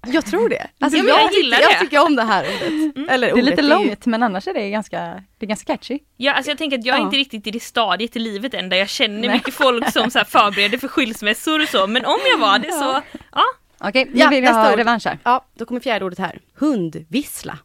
Jag 0.09 0.27
tror 0.27 0.49
det. 0.49 0.67
Alltså, 0.81 0.99
Ja, 0.99 1.05
jag, 1.05 1.19
jag 1.25 1.33
gillar 1.33 1.57
tycker, 1.57 1.69
det. 1.69 1.73
jag 1.73 1.81
tycker 1.81 2.05
om 2.07 2.17
det 2.17 2.23
här 2.23 2.45
ordet. 2.45 3.11
Eller 3.11 3.27
Det 3.27 3.31
är 3.31 3.33
ordet, 3.33 3.45
lite 3.45 3.63
ju- 3.63 3.69
långt 3.69 4.07
men 4.07 4.23
annars 4.23 4.49
är 4.49 4.55
det 4.55 4.71
ganska, 4.71 5.23
det 5.39 5.47
är 5.47 5.49
ganska 5.49 5.73
catchy. 5.77 5.99
Ja, 6.17 6.33
alltså 6.33 6.51
jag 6.51 6.59
tänker 6.59 6.79
att 6.79 6.85
jag 6.85 6.95
är 6.97 7.01
Ja. 7.01 7.05
inte 7.05 7.17
riktigt 7.17 7.47
i 7.47 7.51
det 7.51 7.61
stadiet 7.63 8.17
i 8.17 8.19
livet 8.19 8.55
än 8.55 8.69
där 8.69 8.77
jag 8.77 8.89
känner 8.89 9.21
Nej. 9.21 9.29
mycket 9.31 9.55
folk 9.55 9.93
som 9.93 10.11
så 10.11 10.19
här 10.19 10.25
förbereder 10.25 10.79
för 10.79 10.89
skilsmässor 10.89 11.63
och 11.63 11.69
så. 11.69 11.87
Men 11.87 12.05
om 12.05 12.19
jag 12.31 12.39
var 12.39 12.59
det 12.59 12.73
så, 12.73 13.01
ja. 13.33 13.43
Okej, 13.79 14.05
nu 14.13 14.19
Ja, 14.21 14.29
vill 14.29 14.45
jag 14.45 14.55
ha 14.55 14.73
ord. 14.73 14.79
revansch 14.79 15.07
här. 15.07 15.19
Ja, 15.25 15.45
då 15.55 15.65
kommer 15.67 15.81
fjärde 15.81 16.05
ordet 16.05 16.19
här. 16.19 16.41
Hundvissla. 16.55 17.59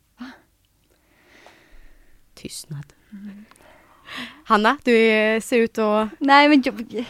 Tystnad. 2.33 2.85
Hanna, 4.43 4.77
du 4.83 4.91
ser 5.41 5.57
ut 5.57 5.77
att... 5.77 6.09
Nej 6.19 6.49
men 6.49 6.61
jag, 6.65 7.05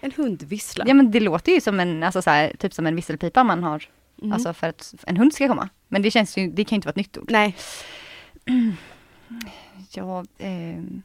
En 0.00 0.12
hundvissla. 0.12 0.84
ja 0.88 0.94
men 0.94 1.10
det 1.10 1.20
låter 1.20 1.52
ju 1.52 1.60
som 1.60 1.80
en, 1.80 2.02
alltså 2.02 2.22
så 2.22 2.30
här, 2.30 2.52
typ 2.58 2.74
som 2.74 2.86
en 2.86 2.96
visselpipa 2.96 3.44
man 3.44 3.62
har, 3.62 3.84
Mhm. 4.22 4.32
alltså 4.32 4.54
för 4.54 4.68
att 4.68 4.94
en 5.06 5.16
hund 5.16 5.34
ska 5.34 5.48
komma. 5.48 5.68
Men 5.88 6.02
det 6.02 6.10
känns 6.10 6.36
ju, 6.36 6.50
det 6.50 6.64
kan 6.64 6.76
ju 6.76 6.76
inte 6.76 6.86
vara 6.86 6.90
ett 6.92 6.96
nytt 6.96 7.18
ord. 7.18 7.30
Nej, 7.30 7.56
Ja, 9.90 10.24
ehm, 10.38 11.02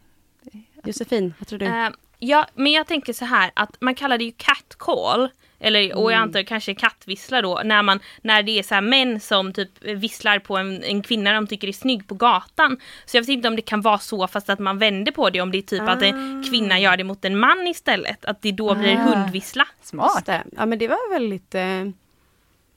Josefin, 0.83 1.33
vad 1.39 1.47
tror 1.47 1.59
du? 1.59 1.65
Eh, 1.65 1.89
ja, 2.19 2.47
men 2.55 2.71
jag 2.71 2.87
tänker 2.87 3.13
så 3.13 3.25
här 3.25 3.51
att 3.53 3.81
man 3.81 3.95
kallar 3.95 4.17
det 4.17 4.23
ju 4.23 4.31
catcall. 4.37 5.29
Eller, 5.63 5.97
och 5.97 6.11
jag 6.11 6.19
antar 6.19 6.43
kanske 6.43 6.75
kattvissla 6.75 7.41
då, 7.41 7.61
när, 7.65 7.83
man, 7.83 7.99
när 8.21 8.43
det 8.43 8.59
är 8.59 8.63
så 8.63 8.73
här 8.73 8.81
män 8.81 9.19
som 9.19 9.53
typ 9.53 9.83
visslar 9.83 10.39
på 10.39 10.57
en, 10.57 10.83
en 10.83 11.01
kvinna 11.03 11.33
de 11.33 11.47
tycker 11.47 11.67
är 11.67 11.71
snygg 11.73 12.07
på 12.07 12.15
gatan. 12.15 12.77
Så 13.05 13.17
jag 13.17 13.21
vet 13.21 13.29
inte 13.29 13.47
om 13.47 13.55
det 13.55 13.61
kan 13.61 13.81
vara 13.81 13.99
så 13.99 14.27
fast 14.27 14.49
att 14.49 14.59
man 14.59 14.77
vänder 14.77 15.11
på 15.11 15.29
det, 15.29 15.41
om 15.41 15.51
det 15.51 15.57
är 15.57 15.61
typ 15.61 15.81
att 15.81 16.01
en 16.01 16.43
kvinna 16.49 16.79
gör 16.79 16.97
det 16.97 17.03
mot 17.03 17.25
en 17.25 17.39
man 17.39 17.67
istället. 17.67 18.25
Att 18.25 18.41
det 18.41 18.51
då 18.51 18.75
blir 18.75 18.95
Ah. 18.95 18.99
hundvissla. 18.99 19.67
Smart. 19.81 20.25
det. 20.25 20.43
Ja 20.57 20.65
men 20.65 20.79
det 20.79 20.87
var 20.87 21.13
väldigt... 21.13 21.55
Eh, 21.55 21.89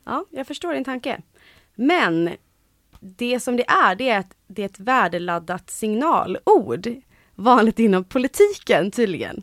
ja, 0.04 0.24
jag 0.30 0.46
förstår 0.46 0.72
din 0.74 0.84
tanke. 0.84 1.20
Men 1.74 2.30
det 3.00 3.40
som 3.40 3.56
det 3.56 3.66
är, 3.68 3.94
det 3.94 4.10
är 4.10 4.18
att 4.18 4.34
det 4.46 4.62
är 4.62 4.66
ett 4.66 4.80
värdeladdat 4.80 5.70
signalord. 5.70 6.88
Vanligt 7.34 7.78
inom 7.78 8.04
politiken 8.04 8.90
tydligen. 8.90 9.42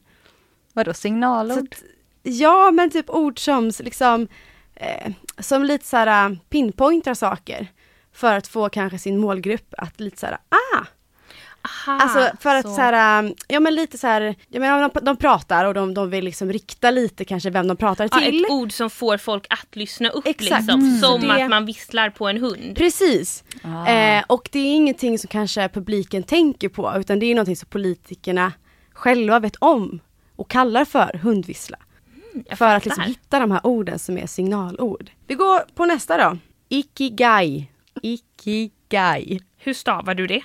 Vadå 0.74 0.94
Så 0.94 1.00
signalord? 1.00 1.76
Ja 2.24 2.72
men 2.72 2.90
typ 2.90 3.10
ord 3.10 3.40
som 3.40 3.72
liksom 3.80 4.28
eh, 4.76 5.12
som 5.40 5.64
lite 5.64 5.86
såhär 5.86 6.38
pinpointar 6.50 7.14
saker. 7.14 7.68
För 8.16 8.34
att 8.38 8.48
få 8.48 8.70
kanske 8.70 9.00
sin 9.00 9.18
målgrupp 9.18 9.74
att 9.78 10.00
lite 10.00 10.20
såhär, 10.20 10.36
ah! 10.50 10.86
Aha, 11.88 12.00
Alltså 12.02 12.38
för 12.40 12.56
att 12.56 12.66
så. 12.76 12.82
här, 12.82 13.34
ja 13.48 13.60
men 13.60 13.76
lite 13.76 13.98
så 13.98 14.08
här, 14.08 14.36
jag 14.50 14.60
menar, 14.60 14.90
de, 14.94 15.06
de 15.06 15.18
pratar 15.18 15.66
och 15.66 15.74
de, 15.74 15.94
de 15.94 16.10
vill 16.10 16.26
liksom 16.26 16.54
rikta 16.54 16.92
lite 16.92 17.26
kanske 17.26 17.50
vem 17.50 17.68
de 17.68 17.78
pratar 17.78 18.10
Ja, 18.12 18.20
till. 18.20 18.46
ett 18.46 18.52
ord 18.52 18.72
som 18.72 18.90
får 18.90 19.18
folk 19.18 19.46
att 19.50 19.76
lyssna 19.76 20.10
upp 20.10 20.28
Exakt. 20.28 20.62
liksom. 20.64 20.80
Mm. 20.80 21.00
Som 21.02 21.22
Så 21.22 21.28
det- 21.28 21.44
att 21.44 21.50
man 21.50 21.66
visslar 21.66 22.10
på 22.10 22.28
en 22.28 22.38
hund. 22.38 22.76
Precis. 22.76 23.44
Ah. 23.64 23.88
Eh, 23.88 24.24
och 24.28 24.50
det 24.52 24.60
är 24.60 24.76
ingenting 24.76 25.20
som 25.20 25.28
kanske 25.28 25.70
publiken 25.70 26.24
tänker 26.24 26.70
på 26.70 26.94
utan 26.98 27.20
det 27.20 27.26
är 27.26 27.36
någonting 27.36 27.56
som 27.56 27.70
politikerna 27.70 28.52
själva 28.94 29.40
vet 29.40 29.56
om 29.56 30.00
och 30.36 30.50
kallar 30.50 30.86
för 30.86 31.20
hundvissla. 31.24 31.78
Jag 32.50 32.58
för 32.58 32.76
att 32.76 32.86
liksom 32.86 33.04
hitta 33.04 33.40
de 33.40 33.52
här 33.52 33.62
orden 33.68 34.00
som 34.00 34.18
är 34.18 34.28
signalord. 34.28 35.12
Vi 35.28 35.36
går 35.36 35.60
på 35.76 35.86
nästa 35.86 36.18
då. 36.30 36.38
Ikigai. 36.70 37.70
Ikigai. 38.02 39.40
Hur 39.58 39.74
stavar 39.74 40.16
du 40.16 40.28
det? 40.28 40.44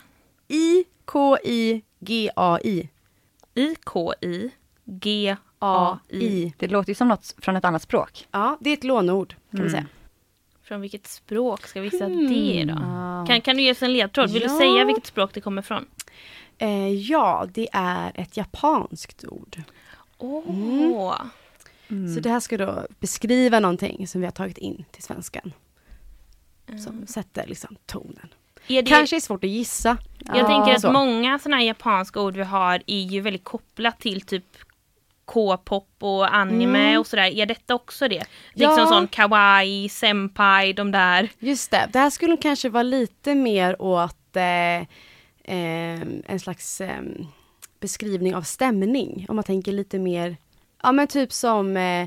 I-K-I-G-A-I. 1.48 2.88
I-K-I-G-A-I. 3.54 5.36
A-I. 5.60 6.52
Det 6.58 6.68
låter 6.68 6.90
ju 6.90 6.94
som 6.94 7.08
något 7.08 7.34
från 7.38 7.56
ett 7.56 7.64
annat 7.64 7.82
språk. 7.82 8.26
Ja, 8.30 8.56
det 8.60 8.70
är 8.70 8.74
ett 8.74 8.84
lånord 8.84 9.28
kan 9.28 9.38
Mm. 9.60 9.62
man 9.64 9.70
säga. 9.70 9.86
Från 10.62 10.80
vilket 10.80 11.06
språk 11.06 11.66
ska 11.66 11.80
vi 11.80 11.90
säga 11.90 12.08
det 12.08 12.64
då? 12.64 12.74
Ah. 12.84 13.24
Kan, 13.26 13.40
kan 13.40 13.56
du 13.56 13.62
ge 13.62 13.70
oss 13.72 13.82
en 13.82 13.92
ledtråd? 13.92 14.30
Vill 14.32 14.42
Ja. 14.42 14.48
du 14.48 14.58
säga 14.58 14.84
vilket 14.84 15.06
språk 15.06 15.30
det 15.34 15.40
kommer 15.40 15.62
från? 15.62 15.86
Eh, 16.58 16.88
ja, 16.94 17.46
det 17.54 17.68
är 17.72 18.12
ett 18.14 18.36
japanskt 18.36 19.24
ord. 19.24 19.62
Åh! 20.18 20.44
Mm. 20.48 20.92
Så 21.88 22.20
det 22.20 22.30
här 22.30 22.40
ska 22.40 22.56
då 22.56 22.86
beskriva 23.00 23.60
någonting 23.60 24.08
som 24.08 24.20
vi 24.20 24.26
har 24.26 24.32
tagit 24.32 24.58
in 24.58 24.84
till 24.90 25.02
svenskan. 25.02 25.52
Som 26.84 27.06
sätter 27.06 27.46
liksom 27.46 27.76
tonen. 27.86 28.28
Är 28.68 28.82
det, 28.82 28.90
Kanske 28.90 29.16
är 29.16 29.20
svårt 29.20 29.44
att 29.44 29.50
gissa. 29.50 29.98
jag 30.18 30.36
Ja, 30.36 30.46
tänker 30.46 30.74
att 30.74 30.80
så. 30.80 30.92
många 30.92 31.38
sådana 31.38 31.56
här 31.56 31.64
japanska 31.64 32.20
ord 32.20 32.36
vi 32.36 32.42
har 32.42 32.82
är 32.86 33.00
ju 33.02 33.20
väldigt 33.20 33.44
kopplat 33.44 34.00
till 34.00 34.20
typ 34.20 34.44
K-pop 35.24 35.88
och 35.98 36.34
anime 36.34 36.78
Mm. 36.88 37.00
och 37.00 37.06
sådär. 37.06 37.38
Är 37.38 37.46
detta 37.46 37.74
också 37.74 38.08
det? 38.08 38.24
Ja. 38.54 38.68
Liksom 38.68 38.86
sån 38.86 39.08
kawaii, 39.08 39.88
senpai, 39.88 40.72
de 40.72 40.90
där. 40.90 41.28
Just 41.38 41.70
det, 41.70 41.88
det 41.92 41.98
här 41.98 42.10
skulle 42.10 42.36
kanske 42.36 42.68
vara 42.68 42.82
lite 42.82 43.34
mer 43.34 43.82
åt 43.82 44.36
eh, 44.36 44.76
eh, 45.54 46.00
en 46.26 46.40
slags 46.40 46.80
eh, 46.80 47.02
beskrivning 47.80 48.34
av 48.34 48.42
stämning. 48.42 49.26
Om 49.28 49.36
man 49.36 49.44
tänker 49.44 49.72
lite 49.72 49.98
mer, 49.98 50.36
ja 50.82 50.92
men 50.92 51.06
typ 51.06 51.32
som, 51.32 51.76
eh, 51.76 52.02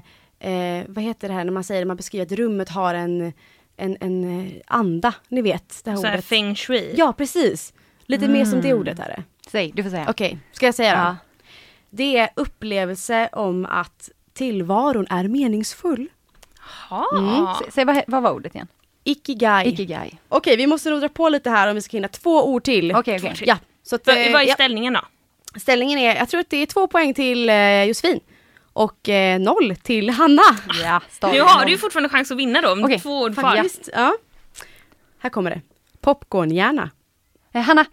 eh, 0.51 0.85
vad 0.87 1.03
heter 1.03 1.27
det 1.27 1.33
här 1.33 1.43
när 1.43 1.51
man 1.51 1.63
säger, 1.63 1.85
man 1.85 1.97
beskriver 1.97 2.25
att 2.25 2.31
rummet 2.31 2.69
har 2.69 2.93
en, 2.93 3.33
en, 3.77 3.97
en 3.99 4.39
eh, 4.45 4.51
anda, 4.67 5.13
ni 5.29 5.41
vet 5.41 5.81
det 5.83 5.89
här 5.91 5.97
Så 5.97 6.07
här 6.07 6.13
ordet. 6.13 6.25
feng 6.25 6.55
shui. 6.55 6.93
Ja 6.97 7.13
precis, 7.17 7.73
lite 8.05 8.27
mer 8.27 8.45
som 8.45 8.61
det 8.61 8.67
Mm. 8.69 8.79
ordet 8.81 8.99
är 8.99 9.07
det. 9.07 9.23
Säg, 9.51 9.71
du 9.75 9.83
får 9.83 9.89
säga. 9.89 10.05
Okej, 10.09 10.37
ska 10.51 10.65
jag 10.65 10.75
säga 10.75 10.91
då? 10.91 10.97
Ja. 10.99 11.15
Det 11.89 12.17
är 12.17 12.29
upplevelse 12.35 13.29
om 13.31 13.65
att 13.65 14.09
tillvaron 14.33 15.07
är 15.09 15.27
meningsfull. 15.27 16.07
Jaha. 16.89 17.05
Mm. 17.17 17.45
Sä- 17.45 17.69
Säg, 17.71 17.85
vad, 17.85 18.01
vad 18.07 18.23
var 18.23 18.31
ordet 18.31 18.55
igen? 18.55 18.67
Ikigai. 19.03 19.67
Ikigai. 19.67 20.19
Okej, 20.29 20.57
vi 20.57 20.67
måste 20.67 20.89
nog 20.89 20.99
dra 21.01 21.09
på 21.09 21.29
lite 21.29 21.49
här 21.49 21.67
om 21.67 21.75
vi 21.75 21.81
ska 21.81 21.97
hinna 21.97 22.07
två 22.07 22.45
ord 22.49 22.63
till. 22.63 22.95
Okej, 22.95 23.17
okej. 23.17 23.33
Ja, 23.45 23.57
så 23.83 23.95
att, 23.95 24.07
Vad 24.07 24.17
eh, 24.27 24.33
vad 24.33 24.41
är 24.41 24.45
ja, 24.47 24.53
ställningen 24.53 24.93
då? 24.93 25.01
ställningen 25.59 25.99
är, 25.99 26.15
jag 26.15 26.29
tror 26.29 26.41
att 26.41 26.49
det 26.49 26.57
är 26.57 26.65
två 26.65 26.87
poäng 26.87 27.13
till 27.13 27.49
eh, 27.49 27.83
Josefin 27.83 28.19
och 28.73 29.09
eh, 29.09 29.39
noll 29.39 29.75
till 29.75 30.09
Hanna. 30.09 30.41
Ja. 30.83 31.01
Nu 31.31 31.41
har 31.41 31.65
du 31.65 31.71
ju 31.71 31.77
fortfarande 31.77 32.09
chans 32.09 32.31
att 32.31 32.37
vinna 32.37 32.61
då, 32.61 32.71
om 32.71 32.83
Okej, 32.83 32.99
två 32.99 33.21
ord 33.21 33.33
kvar. 33.37 33.55
ja. 33.55 33.63
Ja. 33.93 34.13
Här 35.19 35.29
kommer 35.29 35.49
det. 35.49 35.61
Popcornhjärna. 36.01 36.89
Eh, 37.53 37.61
Hanna, 37.61 37.85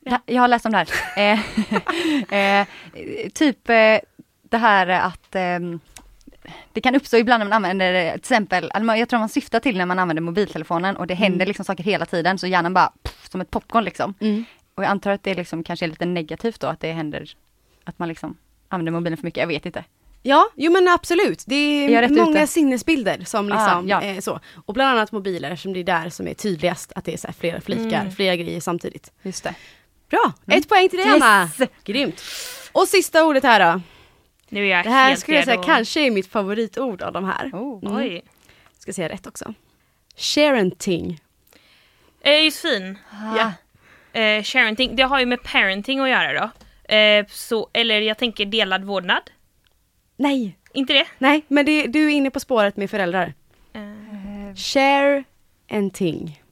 det- 0.00 0.20
jag 0.26 0.40
har 0.40 0.48
läst 0.48 0.66
om 0.66 0.72
det 0.72 0.78
här. 1.16 1.38
Eh, 2.32 2.38
eh, 2.60 2.66
typ 3.34 3.68
eh, 3.70 3.98
det 4.50 4.56
här 4.58 4.86
att 4.86 5.34
ehm, 5.34 5.80
det 6.72 6.80
kan 6.80 6.94
uppstå 6.94 7.16
ibland 7.16 7.40
när 7.40 7.44
man 7.46 7.52
använder 7.56 7.94
eh, 7.94 8.10
till 8.12 8.18
exempel, 8.20 8.70
jag 8.74 9.08
tror 9.08 9.20
man 9.20 9.28
syftar 9.28 9.60
till 9.60 9.76
när 9.78 9.86
man 9.86 9.98
använder 9.98 10.22
mobiltelefonen 10.22 10.96
och 10.96 11.06
det 11.06 11.14
händer 11.14 11.46
liksom 11.46 11.64
saker 11.64 11.84
hela 11.84 12.06
tiden 12.06 12.38
så 12.38 12.46
hjärnan 12.46 12.74
bara 12.74 12.92
pff, 13.02 13.28
som 13.30 13.40
ett 13.40 13.50
popcorn 13.50 13.84
liksom. 13.84 14.14
Och 14.74 14.82
jag 14.84 14.90
antar 14.90 15.10
att 15.10 15.22
det 15.22 15.34
liksom 15.34 15.64
kanske 15.64 15.86
är 15.86 15.88
lite 15.88 16.04
negativt 16.06 16.60
då 16.60 16.66
att 16.66 16.80
det 16.80 16.92
händer 16.92 17.30
att 17.84 17.98
man 17.98 18.08
liksom 18.08 18.36
använder 18.68 18.92
mobilen 18.92 19.16
för 19.16 19.24
mycket, 19.24 19.40
jag 19.40 19.46
vet 19.46 19.66
inte. 19.66 19.84
Ja, 20.28 20.48
jo 20.56 20.72
men 20.72 20.88
absolut. 20.88 21.42
Det 21.46 21.54
Är 21.94 22.08
många 22.08 22.42
ute? 22.42 22.46
sinnesbilder 22.52 23.24
som 23.24 23.48
liksom, 23.48 23.62
Ah, 23.68 23.82
ja. 23.86 24.02
eh, 24.02 24.18
så. 24.20 24.40
Och 24.66 24.74
bland 24.74 24.90
annat 24.90 25.12
mobiler 25.12 25.50
eftersom 25.50 25.72
det 25.72 25.80
är 25.80 25.84
där 25.84 26.08
som 26.10 26.28
är 26.28 26.34
tydligast 26.34 26.92
att 26.96 27.04
det 27.04 27.12
är 27.12 27.16
så 27.16 27.28
flera 27.38 27.60
flikar, 27.60 28.00
Mm. 28.00 28.12
flera 28.12 28.36
grejer 28.36 28.60
samtidigt. 28.60 29.12
Just 29.22 29.44
det. 29.44 29.54
Bra, 30.10 30.32
ett 30.46 30.68
poäng 30.68 30.88
till 30.88 30.98
dig 30.98 31.08
Yes! 31.08 31.22
Anna. 31.22 31.48
Grymt. 31.84 32.22
Och 32.72 32.88
sista 32.88 33.24
ordet 33.24 33.42
här 33.44 33.72
då. 33.74 33.80
Nu 34.48 34.66
är 34.66 34.76
jag 34.76 34.84
Det 34.84 34.90
här 34.90 35.08
helt 35.08 35.20
skulle 35.20 35.36
jag 35.36 35.44
säga 35.44 35.56
redo. 35.56 35.66
kanske 35.66 36.00
är 36.06 36.10
mitt 36.10 36.26
favoritord 36.32 37.02
av 37.02 37.12
de 37.12 37.24
här. 37.24 37.50
Oh. 37.52 37.84
Mm. 37.84 37.96
Oj. 37.96 38.22
Ska 38.78 38.92
säga 38.92 39.08
rätt 39.08 39.26
också. 39.26 39.54
Sharenting. 40.16 41.20
Eh, 42.20 42.38
Josefin, 42.38 42.98
Ja. 43.36 43.52
eh, 44.20 44.42
sharenting, 44.42 44.96
det 44.96 45.02
har 45.02 45.20
ju 45.20 45.26
med 45.26 45.42
parenting 45.42 46.00
att 46.00 46.08
göra 46.08 46.32
då. 46.40 46.50
Eh, 46.94 47.26
så, 47.30 47.68
eller 47.72 48.00
jag 48.00 48.18
tänker 48.18 48.44
delad 48.46 48.84
vårdnad. 48.84 49.22
Nej, 50.16 50.58
Inte 50.72 50.92
det? 50.92 51.06
nej, 51.18 51.44
men 51.48 51.66
det, 51.66 51.86
du 51.86 52.04
är 52.04 52.08
inne 52.10 52.30
på 52.30 52.40
spåret 52.40 52.76
med 52.76 52.90
föräldrar. 52.90 53.34
Eh, 53.72 54.54
Share 54.56 55.24
and 55.70 55.94
ting. 55.94 56.42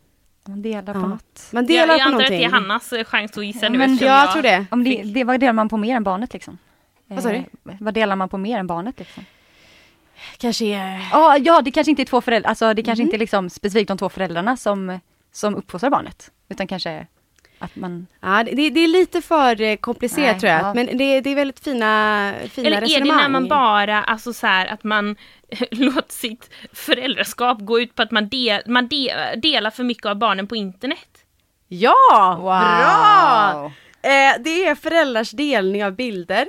Man 0.48 0.62
delar 0.62 0.92
på 0.94 0.98
Ja. 1.00 1.06
något. 1.06 1.48
Man 1.52 1.62
jag, 1.64 1.68
delar 1.68 1.86
jag 1.86 1.88
på 1.88 1.92
antar 2.02 2.06
att 2.06 2.12
någonting. 2.12 2.38
det 2.38 2.44
är 2.44 2.50
Hannas 2.50 2.92
eh, 2.92 3.04
chans 3.04 3.38
att 3.38 3.46
gissa 3.46 3.66
Ja, 3.66 3.70
nu 3.70 3.78
men 3.78 3.92
eftersom 3.92 4.12
jag 4.14 4.32
tror 4.32 4.42
det. 4.42 4.66
Om 4.70 4.84
det, 4.84 5.02
det, 5.02 5.24
vad 5.24 5.40
delar 5.40 5.52
man 5.52 5.68
på 5.68 5.76
mer 5.76 5.96
än 5.96 6.04
barnet 6.04 6.32
liksom? 6.32 6.58
Vad 7.06 7.22
sa 7.22 7.28
du? 7.32 7.44
Vad 7.62 7.94
delar 7.94 8.16
man 8.16 8.28
på 8.28 8.38
mer 8.38 8.58
än 8.58 8.66
barnet 8.66 8.98
liksom? 8.98 9.24
Kanske 10.38 10.64
är... 10.64 11.08
Ja, 11.12 11.36
ja, 11.38 11.62
det 11.62 11.70
kanske 11.70 11.90
inte 11.90 12.02
är 12.02 12.04
två 12.04 12.20
föräldrar, 12.20 12.48
alltså 12.48 12.74
det 12.74 12.82
kanske 12.82 13.02
Mhm. 13.02 13.06
inte 13.08 13.16
är 13.16 13.18
liksom 13.18 13.50
specifikt 13.50 13.88
de 13.88 13.98
två 13.98 14.08
föräldrarna 14.08 14.56
som, 14.56 15.00
som 15.32 15.54
uppfostrar 15.54 15.90
barnet. 15.90 16.30
Utan 16.48 16.66
kanske 16.66 17.06
att 17.58 17.76
man, 17.76 18.06
Ja, 18.20 18.42
det, 18.52 18.70
det 18.70 18.80
är 18.80 18.88
lite 18.88 19.22
för 19.22 19.60
eh, 19.60 19.76
komplicerat 19.76 20.30
Nej, 20.32 20.40
tror 20.40 20.52
jag. 20.52 20.60
ja. 20.62 20.74
Men 20.74 20.86
det, 20.98 21.20
det 21.20 21.30
är 21.30 21.34
väldigt 21.34 21.60
fina, 21.64 22.32
fina 22.50 22.66
Eller 22.66 22.76
är 22.76 22.80
det 22.80 22.86
resonemang. 22.86 23.16
när 23.16 23.28
man 23.28 23.48
bara, 23.48 24.02
alltså 24.02 24.32
så 24.32 24.46
här 24.46 24.66
att 24.66 24.84
man 24.84 25.16
låter 25.70 26.12
sitt 26.12 26.50
föräldraskap 26.72 27.58
gå 27.60 27.80
ut 27.80 27.94
på 27.94 28.02
att 28.02 28.10
man, 28.10 28.28
del, 28.28 28.62
man 28.66 28.88
de, 28.88 29.10
delar 29.36 29.70
för 29.70 29.84
mycket 29.84 30.06
av 30.06 30.16
barnen 30.18 30.46
på 30.46 30.56
internet? 30.56 31.08
Ja! 31.68 32.36
Bra! 32.40 33.72
Eh, 34.10 34.42
det 34.44 34.66
är 34.66 34.74
föräldrars 34.74 35.30
delning 35.30 35.84
av 35.84 35.92
bilder 35.92 36.46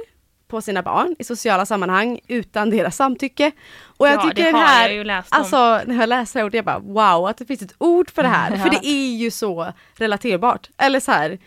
på 0.47 0.61
sina 0.61 0.81
barn 0.81 1.15
i 1.19 1.23
sociala 1.23 1.65
sammanhang 1.65 2.19
utan 2.27 2.69
deras 2.69 2.95
samtycke. 2.95 3.51
Och 3.97 4.07
jag 4.07 4.13
Ja, 4.13 4.21
tycker 4.21 4.43
den 4.43 4.55
här, 4.55 4.89
jag 4.89 5.23
alltså 5.29 5.81
när 5.85 5.95
jag 5.99 6.09
läser 6.09 6.33
det 6.33 6.39
här 6.39 6.45
ordet, 6.45 6.55
jag 6.55 6.65
bara 6.65 6.79
wow 6.79 7.27
att 7.27 7.37
det 7.37 7.45
finns 7.45 7.61
ett 7.61 7.75
ord 7.77 8.11
för 8.11 8.23
det 8.23 8.29
här. 8.29 8.57
För 8.63 8.69
det 8.69 8.85
är 8.87 9.15
ju 9.15 9.31
så 9.31 9.73
relaterbart. 9.95 10.69
Eller 10.77 10.99
så 10.99 11.11
här, 11.11 11.37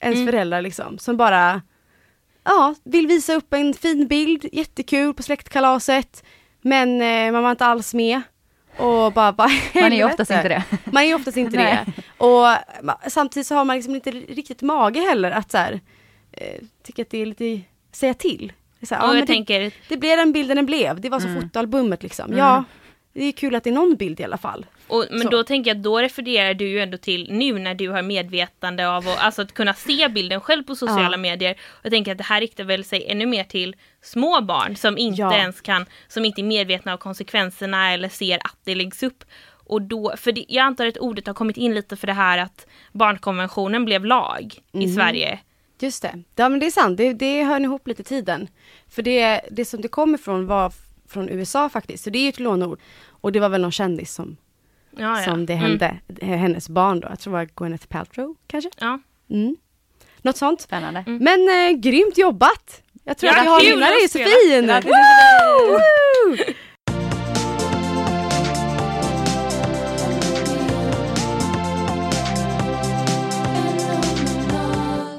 ens 0.00 0.16
Mm. 0.16 0.26
föräldrar 0.26 0.62
liksom 0.62 0.98
som 0.98 1.16
bara 1.16 1.62
ja, 2.44 2.74
vill 2.84 3.06
visa 3.06 3.34
upp 3.34 3.52
en 3.54 3.74
fin 3.74 4.06
bild, 4.08 4.44
jättekul 4.52 5.14
på 5.14 5.22
släktkalaset. 5.22 6.24
Men 6.60 7.02
eh, 7.02 7.32
man 7.32 7.42
var 7.42 7.50
inte 7.50 7.66
alls 7.66 7.94
med. 7.94 8.22
Och 8.76 9.12
bara, 9.12 9.32
bara 9.32 9.48
Man 9.74 9.92
är 9.92 9.96
ju 9.96 10.04
oftast 10.04 10.30
inte 10.30 10.48
det. 10.48 10.62
Man 10.84 11.02
är 11.02 11.06
ju 11.06 11.14
oftast 11.14 11.36
inte 11.36 11.56
det. 11.56 11.86
Och 12.18 12.46
samtidigt 13.10 13.46
så 13.46 13.54
har 13.54 13.64
man 13.64 13.76
liksom 13.76 13.94
inte 13.94 14.10
riktigt 14.10 14.62
mage 14.62 15.00
heller 15.00 15.30
att 15.30 15.50
så 15.50 15.58
här, 15.58 15.80
eh, 16.32 16.60
tycka 16.82 17.02
att 17.02 17.10
det 17.10 17.18
är 17.22 17.26
lite 17.26 17.60
säga 17.92 18.14
till. 18.14 18.52
Det, 18.80 18.86
så 18.86 18.94
här, 18.94 19.02
och 19.02 19.06
ja, 19.08 19.10
jag 19.10 19.14
men 19.14 19.26
det, 19.26 19.32
tänker, 19.32 19.72
det 19.88 19.96
blev 19.96 20.16
den 20.16 20.32
bilden 20.32 20.56
den 20.56 20.66
blev, 20.66 21.00
det 21.00 21.08
var 21.08 21.20
så 21.20 21.28
Mm. 21.28 21.42
fotoalbumet 21.42 22.02
liksom. 22.02 22.26
Mm. 22.26 22.38
Ja, 22.38 22.64
det 23.12 23.24
är 23.24 23.32
kul 23.32 23.54
att 23.54 23.64
det 23.64 23.70
är 23.70 23.74
någon 23.74 23.96
bild 23.96 24.20
i 24.20 24.24
alla 24.24 24.38
fall. 24.38 24.66
och, 24.88 25.04
men 25.10 25.20
Så. 25.22 25.28
då 25.28 25.44
tänker 25.44 25.70
jag 25.70 25.76
att 25.76 25.82
då 25.82 25.98
refererar 25.98 26.54
du 26.54 26.68
ju 26.68 26.80
ändå 26.80 26.96
till 26.98 27.28
nu 27.32 27.58
när 27.58 27.74
du 27.74 27.88
har 27.88 28.02
medvetande 28.02 28.88
av 28.88 29.08
att, 29.08 29.18
alltså 29.18 29.42
att 29.42 29.54
kunna 29.54 29.74
se 29.74 30.08
bilden 30.08 30.40
själv 30.40 30.62
på 30.62 30.74
sociala 30.76 31.10
Ja. 31.12 31.16
medier. 31.16 31.52
Och 31.52 31.84
jag 31.84 31.92
tänker 31.92 32.12
att 32.12 32.18
det 32.18 32.24
här 32.24 32.40
riktar 32.40 32.64
väl 32.64 32.84
sig 32.84 33.04
ännu 33.08 33.26
mer 33.26 33.44
till 33.44 33.76
små 34.02 34.40
barn 34.40 34.76
som 34.76 34.98
inte 34.98 35.20
Ja. 35.22 35.34
ens 35.36 35.60
kan, 35.60 35.86
som 36.08 36.24
inte 36.24 36.40
är 36.40 36.44
medvetna 36.44 36.92
av 36.92 36.96
konsekvenserna 36.96 37.92
eller 37.92 38.08
ser 38.08 38.36
att 38.38 38.56
det 38.64 38.74
läggs 38.74 39.02
upp. 39.02 39.24
Och 39.66 39.82
då, 39.82 40.14
för 40.16 40.32
det, 40.32 40.44
jag 40.48 40.62
antar 40.62 40.86
att 40.86 40.96
ordet 40.98 41.26
har 41.26 41.34
kommit 41.34 41.56
in 41.56 41.74
lite 41.74 41.96
för 41.96 42.06
det 42.06 42.12
här 42.12 42.38
att 42.38 42.66
barnkonventionen 42.92 43.84
blev 43.84 44.04
lag 44.04 44.54
i 44.72 44.86
Mhm. 44.86 44.94
Sverige. 44.94 45.38
Just 45.82 46.02
det, 46.02 46.22
ja 46.36 46.48
men 46.48 46.60
det 46.60 46.66
är 46.66 46.70
sant, 46.70 46.96
det, 46.96 47.12
det 47.12 47.44
hör 47.44 47.60
ihop 47.60 47.86
lite 47.88 48.02
tiden. 48.02 48.48
För 48.88 49.02
det, 49.02 49.40
det 49.50 49.64
som 49.64 49.80
det 49.80 49.88
kommer 49.88 50.18
ifrån 50.18 50.46
var 50.46 50.72
från 51.08 51.28
USA 51.28 51.68
faktiskt, 51.68 52.04
så 52.04 52.10
det 52.10 52.18
är 52.18 52.22
ju 52.22 52.28
ett 52.28 52.40
lånord. 52.40 52.80
Och 53.08 53.32
det 53.32 53.40
var 53.40 53.48
väl 53.48 53.60
någon 53.60 53.72
kändis 53.72 54.14
som, 54.14 54.36
Ja, 54.96 55.18
ja. 55.18 55.24
som 55.24 55.46
det 55.46 55.52
Mm. 55.52 55.64
hände, 55.64 55.98
hennes 56.20 56.68
barn 56.68 57.00
då, 57.00 57.08
jag 57.08 57.18
tror 57.20 57.32
det 57.32 57.38
var 57.38 57.48
Gwyneth 57.56 57.86
Paltrow 57.86 58.34
kanske? 58.46 58.70
Ja. 58.80 58.98
Mm. 59.30 59.56
Något 60.22 60.36
sånt. 60.36 60.60
Spännande. 60.60 61.04
Mm. 61.06 61.24
Men 61.24 61.70
eh, 61.70 61.78
grymt 61.80 62.18
jobbat! 62.18 62.82
Jag 63.04 63.18
tror 63.18 63.32
Ja, 63.32 63.38
att 63.38 63.44
vi 63.44 63.48
har 63.48 63.60
kul 63.60 63.70
vinnare 63.70 63.94
Josefin! 64.02 64.70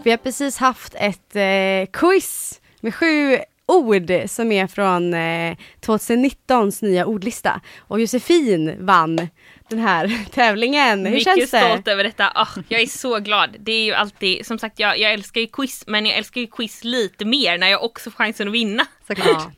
Vi 0.04 0.12
har 0.12 0.18
precis 0.18 0.58
haft 0.58 0.96
ett 0.96 1.36
eh, 1.36 1.92
quiz 1.94 2.62
med 2.82 2.96
sju 2.96 3.38
ord 3.66 4.12
som 4.28 4.52
är 4.52 4.68
från 4.68 5.14
eh, 5.14 5.56
2019s 5.82 6.84
nya 6.84 7.06
ordlista. 7.06 7.62
Och 7.80 8.00
Josefin 8.02 8.86
vann 8.86 9.28
den 9.70 9.80
här 9.80 10.26
tävlingen. 10.32 11.06
Hur 11.06 11.12
Mycket 11.12 11.24
känns 11.24 11.52
det? 11.52 11.60
stolt 11.60 11.88
över 11.88 12.04
detta. 12.04 12.32
Ah, 12.36 12.48
jag 12.68 12.82
är 12.82 12.86
så 12.88 13.20
glad. 13.20 13.56
Det 13.60 13.72
är 13.72 13.84
ju 13.84 13.94
alltid, 13.94 14.46
som 14.46 14.60
sagt 14.60 14.80
jag, 14.80 15.00
jag 15.00 15.14
älskar 15.14 15.42
ju 15.42 15.48
quiz 15.48 15.84
men 15.88 16.06
jag 16.06 16.18
älskar 16.18 16.42
ju 16.42 16.48
quiz 16.48 16.84
lite 16.84 17.26
mer 17.26 17.58
när 17.58 17.68
jag 17.68 17.84
också 17.84 18.12
får 18.12 18.18
chansen 18.18 18.48
att 18.48 18.54
vinna. 18.54 18.86
Såklart. 19.08 19.52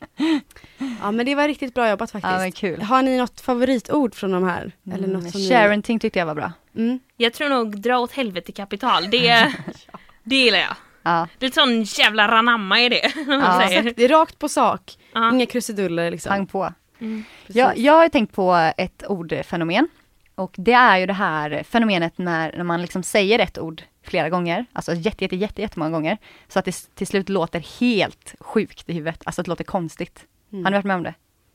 Ja 1.01 1.12
men 1.12 1.25
det 1.25 1.36
var 1.36 1.47
riktigt 1.47 1.73
bra 1.73 1.89
jobbat 1.89 2.12
faktiskt. 2.12 2.34
Ja, 2.34 2.39
men 2.39 2.51
kul. 2.51 2.81
Har 2.81 3.01
ni 3.01 3.17
något 3.17 3.41
favoritord 3.41 4.15
från 4.15 4.31
de 4.31 4.43
här? 4.43 4.71
Eller 4.93 5.08
något 5.08 5.31
som 5.31 5.41
ni... 5.41 5.49
Sharenting 5.49 5.99
tyckte 5.99 6.19
jag 6.19 6.25
var 6.25 6.36
bra. 6.36 6.51
Mm. 6.75 6.99
Jag 7.17 7.34
tror 7.34 7.49
nog 7.49 7.81
dra 7.81 7.97
åt 7.99 8.12
helvete 8.12 8.51
kapital. 8.51 9.10
Det, 9.10 9.53
det 10.25 10.35
gillar 10.35 10.59
jag. 10.59 10.75
Ja. 11.03 11.27
Det 11.38 11.45
är 11.45 11.51
sån 11.51 11.83
jävla 11.83 12.27
ranamma 12.27 12.81
i 12.81 12.89
det. 12.89 13.01
Ja. 13.27 13.61
säger. 13.67 13.79
Exakt, 13.79 13.97
det 13.97 14.03
är 14.05 14.09
rakt 14.09 14.39
på 14.39 14.49
sak. 14.49 14.97
Ja. 15.13 15.31
Inga 15.33 15.45
krusiduller 15.45 16.11
liksom. 16.11 16.29
Pang 16.29 16.47
på. 16.47 16.73
Mm. 16.99 17.23
Jag, 17.47 17.77
jag 17.77 17.93
har 17.93 18.09
tänkt 18.09 18.35
på 18.35 18.71
ett 18.77 19.03
ordfenomen. 19.07 19.88
Och 20.35 20.55
det 20.57 20.73
är 20.73 20.97
ju 20.97 21.05
det 21.05 21.13
här 21.13 21.63
fenomenet 21.63 22.17
när, 22.17 22.57
när 22.57 22.63
man 22.63 22.81
liksom 22.81 23.03
säger 23.03 23.39
ett 23.39 23.59
ord 23.59 23.83
flera 24.03 24.29
gånger, 24.29 24.65
alltså 24.73 24.93
jätte, 24.93 25.23
jätte, 25.23 25.35
jätte, 25.35 25.61
jättemånga 25.61 25.91
gånger, 25.91 26.17
så 26.47 26.59
att 26.59 26.65
det 26.65 26.95
till 26.95 27.07
slut 27.07 27.29
låter 27.29 27.79
helt 27.79 28.35
sjukt 28.39 28.89
i 28.89 28.93
huvudet, 28.93 29.21
alltså 29.25 29.41
att 29.41 29.45
det 29.45 29.49
låter 29.49 29.63
konstigt. 29.63 30.25
Mm. 30.51 30.65
Har 30.65 30.71
ni 30.71 30.77
varit 30.77 30.85
med 30.85 30.95
om 30.95 31.03
det? 31.03 31.13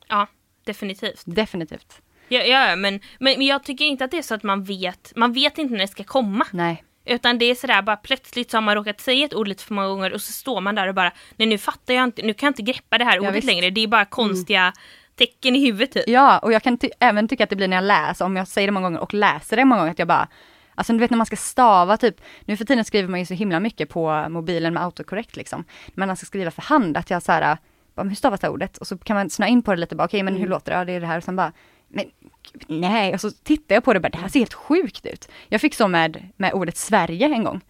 Ja, 0.09 0.27
definitivt. 0.65 1.23
Definitivt. 1.25 2.01
Ja, 2.29 2.41
ja 2.41 2.77
men, 2.77 3.01
men, 3.19 3.39
men 3.39 3.47
jag 3.47 3.65
tycker 3.65 3.85
inte 3.85 4.05
att 4.05 4.11
det 4.11 4.19
är 4.19 4.23
så 4.23 4.35
att 4.35 4.43
man 4.43 4.65
vet, 4.65 5.13
man 5.17 5.33
vet 5.33 5.59
inte 5.59 5.73
när 5.73 5.81
det 5.81 5.89
ska 5.89 6.05
komma. 6.05 6.47
Nej. 6.51 6.85
Utan 7.11 7.39
det 7.39 7.45
är 7.45 7.55
sådär 7.55 7.83
bara 7.83 7.97
plötsligt 7.97 8.51
så 8.51 8.57
har 8.57 8.63
man 8.63 8.75
råkat 8.75 9.01
säga 9.01 9.25
ett 9.27 9.35
ord 9.35 9.49
lite 9.49 9.65
för 9.65 9.75
många 9.75 9.89
gånger 9.89 10.13
och 10.13 10.21
så 10.21 10.33
står 10.33 10.61
man 10.61 10.75
där 10.75 10.89
och 10.89 10.95
bara 10.95 11.13
nej 11.37 11.49
nu 11.49 11.59
fattar 11.59 11.95
jag 11.95 12.05
inte, 12.05 12.23
nu 12.23 12.35
kan 12.35 12.47
jag 12.47 12.51
inte 12.51 12.63
greppa 12.73 12.99
det 12.99 13.05
här 13.05 13.15
Ja, 13.17 13.21
ordet 13.21 13.35
visst. 13.35 13.47
längre. 13.47 13.71
Det 13.71 13.81
är 13.81 13.89
bara 13.89 14.05
konstiga 14.05 14.73
tecken 15.17 15.57
i 15.57 15.65
huvudet 15.67 15.93
typ. 15.93 16.05
Ja, 16.07 16.39
och 16.39 16.53
jag 16.53 16.63
kan 16.63 16.79
ty- 16.79 16.91
även 17.01 17.29
tycka 17.29 17.45
att 17.45 17.51
det 17.51 17.57
blir 17.57 17.69
när 17.69 17.77
jag 17.77 17.85
läser, 17.85 18.25
om 18.25 18.37
jag 18.37 18.49
säger 18.49 18.69
det 18.69 18.73
många 18.73 18.87
gånger 18.87 19.01
och 19.01 19.15
läser 19.15 19.57
det 19.57 19.65
många 19.65 19.81
gånger, 19.81 19.93
att 19.93 19.99
jag 19.99 20.09
bara 20.09 20.29
Alltså 20.75 20.93
du 20.93 20.99
vet 20.99 21.11
när 21.11 21.17
man 21.17 21.27
ska 21.27 21.37
stava 21.37 21.97
typ, 21.97 22.21
nu 22.45 22.57
för 22.57 22.65
tiden 22.65 22.85
skriver 22.85 23.09
man 23.09 23.21
ju 23.21 23.27
så 23.27 23.35
himla 23.35 23.61
mycket 23.61 23.89
på 23.89 24.27
mobilen 24.29 24.75
med 24.75 24.83
autocorrect 24.83 25.37
liksom. 25.37 25.65
Men 25.89 26.07
man 26.07 26.17
ska 26.17 26.27
skriva 26.27 26.51
för 26.51 26.63
hand, 26.63 26.97
att 26.97 27.11
jag 27.11 27.23
så 27.23 27.33
här, 27.33 27.59
bara, 27.95 28.09
hur 28.09 28.15
stavas 28.15 28.41
det 28.41 28.47
här 28.47 28.53
ordet? 28.55 28.79
Och 28.79 28.87
så 28.87 28.99
kan 28.99 29.17
man 29.17 29.31
snöa 29.31 29.49
in 29.49 29.63
på 29.63 29.71
det 29.75 29.81
lite, 29.81 29.97
bara 29.97 30.05
okej 30.05 30.23
men 30.23 30.37
hur 30.37 30.49
låter 30.49 30.73
det? 30.73 30.79
Ja 30.79 30.85
det 30.85 30.93
är 30.93 31.01
det 31.01 31.07
här, 31.07 31.17
och 31.19 31.25
sen 31.25 31.37
bara, 31.37 31.53
men 31.91 32.05
nej, 32.67 33.15
och 33.15 33.21
så 33.21 33.31
tittar 33.31 33.75
jag 33.75 33.85
på 33.85 33.93
det 33.93 33.99
och 33.99 34.03
bara, 34.03 34.09
det 34.09 34.19
här 34.19 34.29
ser 34.29 34.39
helt 34.39 34.55
sjukt 34.55 35.07
ut. 35.07 35.29
Jag 35.49 35.61
fick 35.61 35.75
så 35.75 35.89
med, 35.89 36.29
med 36.37 36.53
ordet 36.53 36.77
Sverige 36.77 37.27
en 37.27 37.45
gång. 37.45 37.61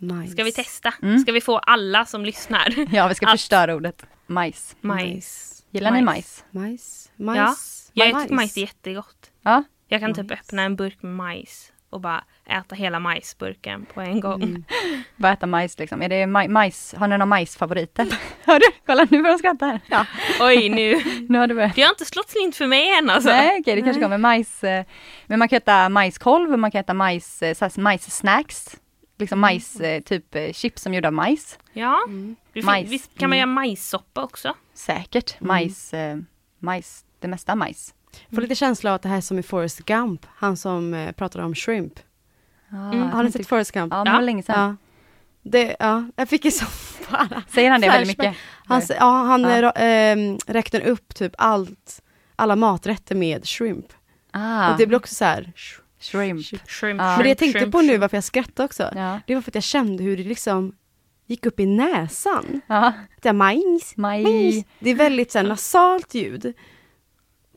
Nice. 0.00 0.32
Ska 0.32 0.44
vi 0.44 0.52
testa? 0.52 0.94
Mm. 1.02 1.18
Ska 1.18 1.32
vi 1.32 1.40
få 1.40 1.58
alla 1.58 2.04
som 2.04 2.24
lyssnar? 2.24 2.74
Ja, 2.94 3.08
vi 3.08 3.14
ska 3.14 3.26
Att- 3.26 3.32
förstöra 3.32 3.74
ordet 3.74 4.06
majs. 4.26 4.76
Majs. 4.80 5.62
Gillar 5.70 5.90
ni 5.90 6.02
majs? 6.02 6.44
Majs. 6.50 7.10
Ja, 7.16 7.24
Majs. 7.24 7.90
jag 7.94 8.22
tycker 8.22 8.34
majs 8.34 8.56
är 8.56 8.60
jättegott. 8.60 9.30
Ja, 9.42 9.62
Jag 9.88 10.00
kan 10.00 10.14
typ 10.14 10.28
Majs. 10.30 10.40
öppna 10.40 10.62
en 10.62 10.76
burk 10.76 11.02
med 11.02 11.12
majs 11.12 11.72
och 11.90 12.00
bara 12.00 12.24
äta 12.46 12.74
hela 12.74 13.00
majsburken 13.00 13.86
på 13.94 14.00
en 14.00 14.20
gång. 14.20 14.42
Mm. 14.42 14.64
bara 15.16 15.32
äta 15.32 15.46
majs 15.46 15.78
liksom. 15.78 16.02
Är 16.02 16.08
det 16.08 16.26
maj, 16.26 16.48
majs, 16.48 16.94
har 16.98 17.06
ni 17.08 17.10
några 17.12 17.26
majsfavoriter? 17.26 18.06
Hör 18.44 18.58
du? 18.58 18.66
Kolla 18.86 19.06
nu 19.10 19.22
börjar 19.22 19.32
de 19.32 19.38
skratta 19.38 19.66
här. 19.66 19.80
Ja, 19.86 20.06
Oj 20.40 20.68
nu. 20.68 21.02
nu 21.28 21.38
har 21.38 21.46
det 21.46 21.54
börjat. 21.54 21.74
Det 21.74 21.82
har 21.82 21.90
inte 21.90 22.04
slått 22.04 22.30
slint 22.30 22.56
för 22.56 22.66
mig 22.66 22.98
än 22.98 23.10
alltså. 23.10 23.30
Nej, 23.30 23.60
okej, 23.60 23.76
det 23.76 23.82
kanske 23.82 24.02
kommer 24.02 24.18
majs. 24.18 24.64
eh, 24.64 24.84
Men 25.26 25.38
man 25.38 25.48
kan 25.48 25.56
äta 25.56 25.88
majskolv, 25.88 26.58
man 26.58 26.70
kan 26.70 26.80
äta 26.80 26.94
majs, 26.94 27.42
eh, 27.42 27.68
majssnacks. 27.76 28.76
Liksom 29.20 29.40
majs, 29.40 29.80
eh, 29.80 30.00
typ 30.02 30.34
eh, 30.34 30.52
chips 30.52 30.82
som 30.82 30.94
gjorda 30.94 31.08
av 31.08 31.12
majs. 31.14 31.58
Ja, 31.72 32.00
Mm. 32.06 32.36
Majs. 32.64 32.88
visst 32.90 33.18
kan 33.18 33.30
man 33.30 33.38
Mm. 33.38 33.48
göra 33.48 33.54
majssoppa 33.54 34.22
också? 34.22 34.54
Säkert. 34.74 35.40
Majs, 35.40 35.94
eh, 35.94 36.18
majs, 36.58 37.04
det 37.18 37.28
mesta 37.28 37.54
majs. 37.54 37.94
Får 38.34 38.40
lite 38.42 38.54
känsla 38.54 38.90
av 38.90 38.94
att 38.94 39.02
det 39.02 39.08
här 39.08 39.16
är 39.16 39.20
som 39.20 39.38
i 39.38 39.42
Forrest 39.42 39.78
Gump, 39.78 40.26
han 40.36 40.56
som 40.56 40.94
eh, 40.94 41.12
pratade 41.12 41.44
om 41.44 41.54
shrimp. 41.54 42.00
Mm. 42.72 43.02
Har 43.10 43.22
ni 43.22 43.32
sett 43.32 43.46
Forrest 43.48 43.72
Gump? 43.72 43.92
Ja, 43.92 43.96
men 43.96 44.04
det 44.04 44.12
var 44.18 44.22
länge 44.22 44.42
sedan. 44.42 44.60
Ja. 44.70 44.76
Det, 45.42 45.76
ja, 45.78 46.04
jag 46.16 46.28
fick 46.28 46.44
ju 46.44 46.50
så 46.50 46.64
bara. 47.10 47.42
Säger 47.48 47.70
han 47.70 47.80
det 47.80 47.88
väldigt 47.88 48.18
mycket? 48.18 48.36
Han, 48.66 48.82
ja, 48.88 49.04
han 49.24 49.42
Ja. 49.42 49.58
ja. 49.60 49.72
äh, 49.82 50.36
räknar 50.46 50.80
upp 50.80 51.14
typ 51.14 51.32
allt, 51.38 52.02
alla 52.36 52.56
maträtter 52.56 53.14
med 53.14 53.46
shrimp. 53.46 53.86
Ah, 54.30 54.72
Och 54.72 54.78
det 54.78 54.86
blir 54.86 54.98
också 54.98 55.14
så 55.14 55.24
här. 55.24 55.52
Sh- 56.00 56.10
shrimp. 56.10 56.46
Shrimp, 56.46 56.68
shrimp, 56.68 56.98
Men 57.00 57.18
det 57.22 57.28
jag 57.28 57.38
tänkte 57.38 57.58
shrimp, 57.58 57.72
på 57.72 57.80
nu, 57.80 57.98
varför 57.98 58.16
jag 58.16 58.24
skrattade 58.24 58.64
också, 58.66 58.90
Ja. 58.94 59.20
det 59.26 59.34
var 59.34 59.42
för 59.42 59.50
att 59.50 59.54
jag 59.54 59.64
kände 59.64 60.02
hur 60.04 60.16
det 60.16 60.22
liksom 60.24 60.72
gick 61.26 61.46
upp 61.46 61.60
i 61.60 61.66
näsan. 61.66 62.60
Ja, 62.66 62.92
Det 63.22 63.28
är 63.28 63.32
majs, 63.32 63.92
maj. 63.96 64.22
majs. 64.22 64.64
Det 64.78 64.90
är 64.90 64.94
väldigt 64.94 65.32
så 65.32 65.38
här, 65.38 65.46
nasalt 65.46 66.14
ljud. 66.14 66.54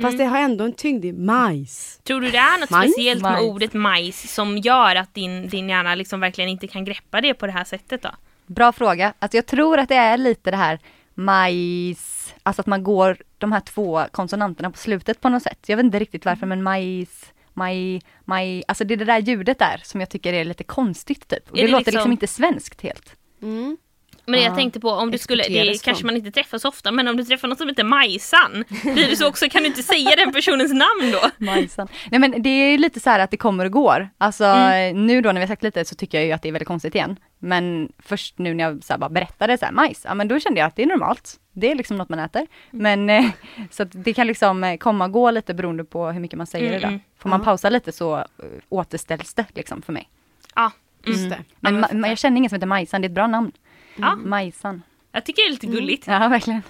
Fast 0.02 0.14
Mm. 0.14 0.18
det 0.18 0.26
har 0.26 0.38
ändå 0.40 0.64
en 0.66 0.74
tyngd 0.74 1.06
i 1.06 1.14
majs. 1.14 2.00
Tror 2.04 2.22
du 2.22 2.30
det 2.32 2.38
är 2.38 2.60
något 2.60 2.70
Majs? 2.70 2.92
speciellt 2.92 3.22
med 3.22 3.32
Majs. 3.32 3.44
ordet 3.46 3.74
majs 3.74 4.34
som 4.34 4.58
gör 4.58 4.96
att 4.96 5.14
din, 5.14 5.48
din 5.50 5.70
hjärna 5.70 5.96
liksom 5.96 6.20
verkligen 6.20 6.50
inte 6.50 6.68
kan 6.68 6.86
greppa 6.86 7.22
det 7.22 7.34
på 7.34 7.46
det 7.46 7.52
här 7.52 7.64
sättet 7.64 8.02
då? 8.02 8.10
Bra 8.46 8.72
fråga. 8.72 9.14
Alltså 9.20 9.38
jag 9.38 9.46
tror 9.46 9.78
att 9.80 9.90
det 9.90 9.96
är 9.96 10.18
lite 10.18 10.52
det 10.52 10.58
här 10.58 10.80
majs, 11.16 12.34
alltså 12.44 12.62
att 12.62 12.66
man 12.68 12.84
går 12.84 13.18
de 13.38 13.52
här 13.52 13.60
två 13.60 14.04
konsonanterna 14.12 14.72
på 14.72 14.78
slutet 14.78 15.22
på 15.22 15.30
något 15.30 15.44
sätt. 15.44 15.60
Jag 15.66 15.78
vet 15.78 15.84
inte 15.84 16.00
riktigt 16.00 16.26
varför 16.26 16.46
men 16.46 16.64
majs, 16.64 17.26
maj, 17.54 18.02
maj, 18.26 18.64
alltså 18.68 18.84
det 18.84 18.94
är 18.94 18.98
det 18.98 19.06
där 19.06 19.20
ljudet 19.20 19.60
där 19.60 19.82
som 19.84 20.00
jag 20.00 20.10
tycker 20.10 20.34
är 20.34 20.46
lite 20.46 20.64
konstigt 20.64 21.28
typ. 21.28 21.50
Och 21.50 21.56
det, 21.56 21.62
det 21.62 21.68
låter 21.68 21.78
liksom- 21.86 21.94
liksom 21.94 22.12
inte 22.12 22.28
svenskt 22.28 22.82
helt. 22.82 23.16
Mm. 23.42 23.78
Men 24.26 24.34
det 24.34 24.40
Ja. 24.40 24.46
jag 24.48 24.56
tänkte 24.56 24.80
på 24.80 24.90
om 24.90 25.12
du 25.12 25.18
skulle, 25.18 25.44
det 25.44 25.84
kanske 25.84 25.96
från. 26.02 26.06
man 26.06 26.16
inte 26.18 26.32
träffar 26.32 26.58
så 26.58 26.68
ofta, 26.70 26.92
men 26.92 27.08
om 27.08 27.18
du 27.18 27.24
träffar 27.24 27.48
någon 27.48 27.58
som 27.58 27.68
heter 27.68 27.84
Majsan, 27.84 28.64
blir 28.84 29.10
det 29.10 29.16
så 29.16 29.28
också, 29.28 29.50
kan 29.50 29.62
du 29.62 29.68
inte 29.68 29.84
säga 29.84 30.16
den 30.16 30.32
personens 30.34 30.72
namn 30.74 31.12
då? 31.12 31.30
Majsan. 31.46 31.88
Nej 32.12 32.20
men 32.20 32.42
det 32.44 32.50
är 32.50 32.72
ju 32.72 32.78
lite 32.78 33.00
så 33.00 33.10
här 33.10 33.20
att 33.20 33.32
det 33.32 33.38
kommer 33.38 33.66
och 33.66 33.72
går. 33.72 34.10
Alltså 34.18 34.44
Mm. 34.46 35.06
nu 35.08 35.22
då 35.22 35.28
när 35.32 35.34
vi 35.34 35.40
har 35.40 35.48
sagt 35.48 35.64
lite 35.64 35.86
så 35.86 35.96
tycker 35.96 36.18
jag 36.18 36.26
ju 36.28 36.32
att 36.32 36.42
det 36.42 36.48
är 36.48 36.52
väldigt 36.54 36.68
konstigt 36.68 36.96
igen. 36.96 37.16
Men 37.40 37.92
först 38.00 38.38
nu 38.40 38.54
när 38.54 38.64
jag 38.64 38.84
så 38.84 38.98
bara 38.98 39.10
berättade 39.10 39.58
så 39.58 39.66
här 39.66 39.72
majs, 39.72 40.02
ja 40.06 40.14
men 40.14 40.28
då 40.28 40.40
kände 40.40 40.60
jag 40.60 40.68
att 40.68 40.76
det 40.76 40.84
är 40.84 40.88
normalt. 40.88 41.40
Det 41.52 41.72
är 41.72 41.76
liksom 41.76 41.98
något 41.98 42.10
man 42.10 42.20
äter. 42.20 42.48
Men 42.72 43.10
eh, 43.10 43.26
så 43.72 43.84
att 43.84 43.90
det 43.92 44.14
kan 44.14 44.28
liksom 44.28 44.64
eh, 44.64 44.78
komma 44.78 45.06
och 45.06 45.12
gå 45.12 45.32
lite 45.32 45.54
beroende 45.54 45.84
på 45.84 46.08
hur 46.12 46.20
mycket 46.20 46.38
man 46.38 46.48
säger 46.48 46.68
Mm, 46.70 46.82
det 46.82 46.88
mm. 46.88 47.00
Får 47.18 47.30
man 47.30 47.42
pausa 47.44 47.70
lite 47.70 47.92
så 47.92 48.18
eh, 48.18 48.24
återställs 48.70 49.34
det 49.34 49.46
liksom 49.56 49.82
för 49.82 49.94
mig. 49.94 50.10
Ja, 50.56 50.72
Just 51.06 51.20
mm. 51.20 51.30
det. 51.30 51.38
Men 51.60 51.76
Ja, 51.76 51.88
ma- 51.88 52.08
jag 52.10 52.18
känner 52.18 52.38
ingen 52.38 52.50
som 52.50 52.56
heter 52.56 52.68
Majsan, 52.68 53.02
det 53.02 53.06
är 53.06 53.10
ett 53.10 53.16
bra 53.16 53.28
namn. 53.28 53.52
Ja, 53.96 54.16
Majsan. 54.16 54.84
jag 55.12 55.26
tycker 55.26 55.42
det 55.44 55.48
är 55.48 55.52
lite 55.52 55.68
gulligt. 55.68 56.08
Ja 56.08 56.28
verkligen. 56.28 56.62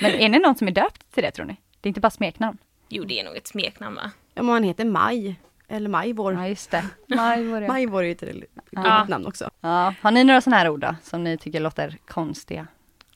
Men 0.00 0.10
är 0.10 0.28
det 0.28 0.38
någon 0.38 0.54
som 0.54 0.68
är 0.68 0.72
döpt 0.72 1.12
till 1.14 1.22
det 1.22 1.30
tror 1.30 1.46
ni? 1.46 1.56
Det 1.80 1.86
är 1.86 1.88
inte 1.88 2.00
bara 2.00 2.10
smeknamn? 2.10 2.58
Jo, 2.88 3.04
det 3.04 3.20
är 3.20 3.24
nog 3.24 3.36
ett 3.36 3.46
smeknamn 3.46 3.96
va? 3.96 4.10
Om 4.36 4.46
man 4.46 4.62
heter 4.64 4.84
Maj, 4.84 5.36
eller 5.68 5.88
Majvor. 5.88 6.32
Ja 6.32 6.48
just 6.48 6.70
det. 6.70 6.84
Maj 7.06 7.44
var 7.48 7.60
det. 7.60 7.68
Majvor 7.68 8.00
är 8.02 8.06
ju 8.06 8.12
ett 8.12 8.20
gulligt 8.20 8.52
Ja. 8.70 9.04
namn 9.08 9.26
också. 9.26 9.50
Ja, 9.60 9.94
har 10.00 10.10
ni 10.10 10.24
några 10.24 10.40
sådana 10.40 10.56
här 10.58 10.68
ord 10.68 10.80
då, 10.80 10.94
som 11.02 11.24
ni 11.24 11.38
tycker 11.38 11.60
låter 11.60 11.98
konstiga? 12.06 12.66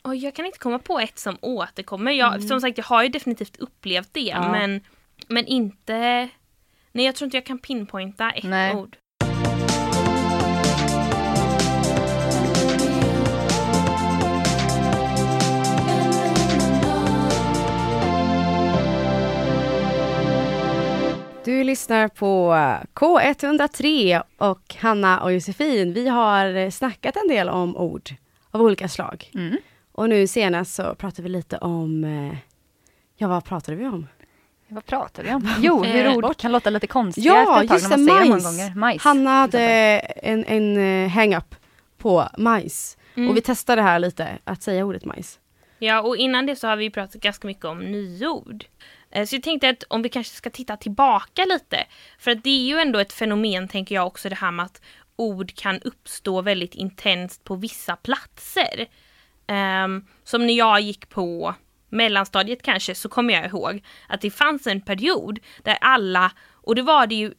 Oj, 0.04 0.18
jag 0.24 0.34
kan 0.34 0.46
inte 0.46 0.58
komma 0.58 0.78
på 0.78 0.98
ett 0.98 1.18
som 1.18 1.38
återkommer. 1.40 2.12
Jag, 2.12 2.42
Som 2.42 2.60
sagt, 2.60 2.78
jag 2.78 2.84
har 2.84 3.02
ju 3.02 3.08
definitivt 3.08 3.56
upplevt 3.56 4.08
det, 4.12 4.20
Ja. 4.20 4.52
men, 4.52 4.80
men 5.28 5.46
inte... 5.46 6.28
Nej, 6.92 7.04
jag 7.06 7.14
tror 7.14 7.26
inte 7.26 7.36
jag 7.36 7.46
kan 7.46 7.58
pinpointa 7.58 8.30
ett 8.30 8.44
Nej. 8.44 8.74
ord. 8.74 8.96
Lyssnar 21.76 22.08
på 22.08 22.52
K103 22.94 24.22
och 24.36 24.74
Hanna 24.78 25.20
och 25.20 25.32
Josefin. 25.32 25.92
Vi 25.92 26.08
har 26.08 26.70
snackat 26.70 27.16
en 27.16 27.28
del 27.28 27.48
om 27.48 27.76
ord 27.76 28.10
av 28.50 28.62
olika 28.62 28.88
slag. 28.88 29.30
Mm. 29.34 29.56
Och 29.92 30.08
nu 30.08 30.26
senast 30.26 30.74
så 30.74 30.94
pratade 30.94 31.22
vi 31.22 31.28
lite 31.28 31.58
om, 31.58 32.04
eh, 32.04 32.36
ja 33.16 33.28
vad 33.28 33.44
pratade 33.44 33.76
vi 33.76 33.86
om? 33.86 34.06
Vad 34.68 34.86
pratar 34.86 35.22
vi 35.22 35.30
om? 35.34 35.48
Jo, 35.58 35.84
hur 35.84 36.04
Eh, 36.06 36.16
ord 36.16 36.36
kan 36.36 36.52
låta 36.52 36.70
lite 36.70 36.86
konstiga 36.86 37.26
Ja, 37.32 37.62
efter 37.62 37.62
ett 37.62 37.68
tag 37.68 37.76
just 37.78 37.90
när 37.90 37.96
man 37.98 38.06
säger 38.06 38.20
det 38.24 38.28
majs. 38.30 38.44
många 38.44 38.56
gånger. 38.64 38.74
Majs. 38.76 39.02
Hanna 39.02 39.30
hade 39.30 39.60
en, 40.22 40.44
en 40.44 40.76
eh, 41.04 41.10
hang-up 41.10 41.54
på 41.98 42.28
majs. 42.38 42.98
Mm. 43.14 43.30
Och 43.30 43.36
vi 43.36 43.40
testade 43.40 43.82
här 43.82 43.98
lite, 43.98 44.28
att 44.44 44.62
säga 44.62 44.84
ordet 44.84 45.04
majs. 45.04 45.38
Ja, 45.78 46.00
och 46.02 46.16
innan 46.16 46.46
det 46.46 46.56
så 46.56 46.66
har 46.68 46.76
vi 46.76 46.90
pratat 46.90 47.22
ganska 47.22 47.46
mycket 47.46 47.64
om 47.64 47.78
nyord. 47.78 48.64
Eh, 49.16 49.26
så 49.26 49.34
jag 49.34 49.42
tänkte 49.42 49.68
att 49.68 49.84
om 49.88 50.02
vi 50.02 50.08
kanske 50.08 50.34
ska 50.34 50.50
titta 50.50 50.76
tillbaka 50.76 51.44
lite. 51.44 51.84
För 52.18 52.30
att 52.30 52.44
det 52.44 52.50
är 52.50 52.66
ju 52.66 52.78
ändå 52.78 52.98
ett 52.98 53.12
fenomen, 53.12 53.68
tänker 53.68 53.94
jag 53.94 54.06
också, 54.06 54.28
det 54.28 54.34
här 54.34 54.50
med 54.50 54.66
att 54.66 54.80
ord 55.16 55.54
kan 55.54 55.80
uppstå 55.80 56.42
väldigt 56.42 56.74
intensivt 56.74 57.44
på 57.44 57.54
vissa 57.54 57.96
platser. 57.96 58.86
Um, 59.84 60.06
som 60.24 60.46
när 60.46 60.54
jag 60.54 60.80
gick 60.80 61.08
på 61.08 61.54
mellanstadiet 61.88 62.62
kanske, 62.62 62.94
så 62.94 63.08
kommer 63.08 63.34
jag 63.34 63.46
ihåg 63.46 63.82
att 64.08 64.20
det 64.20 64.30
fanns 64.30 64.66
en 64.66 64.80
period 64.80 65.38
där 65.62 65.78
alla, 65.80 66.32
och 66.52 66.74
det 66.74 66.82
var 66.82 67.06
det 67.06 67.14
ju 67.14 67.34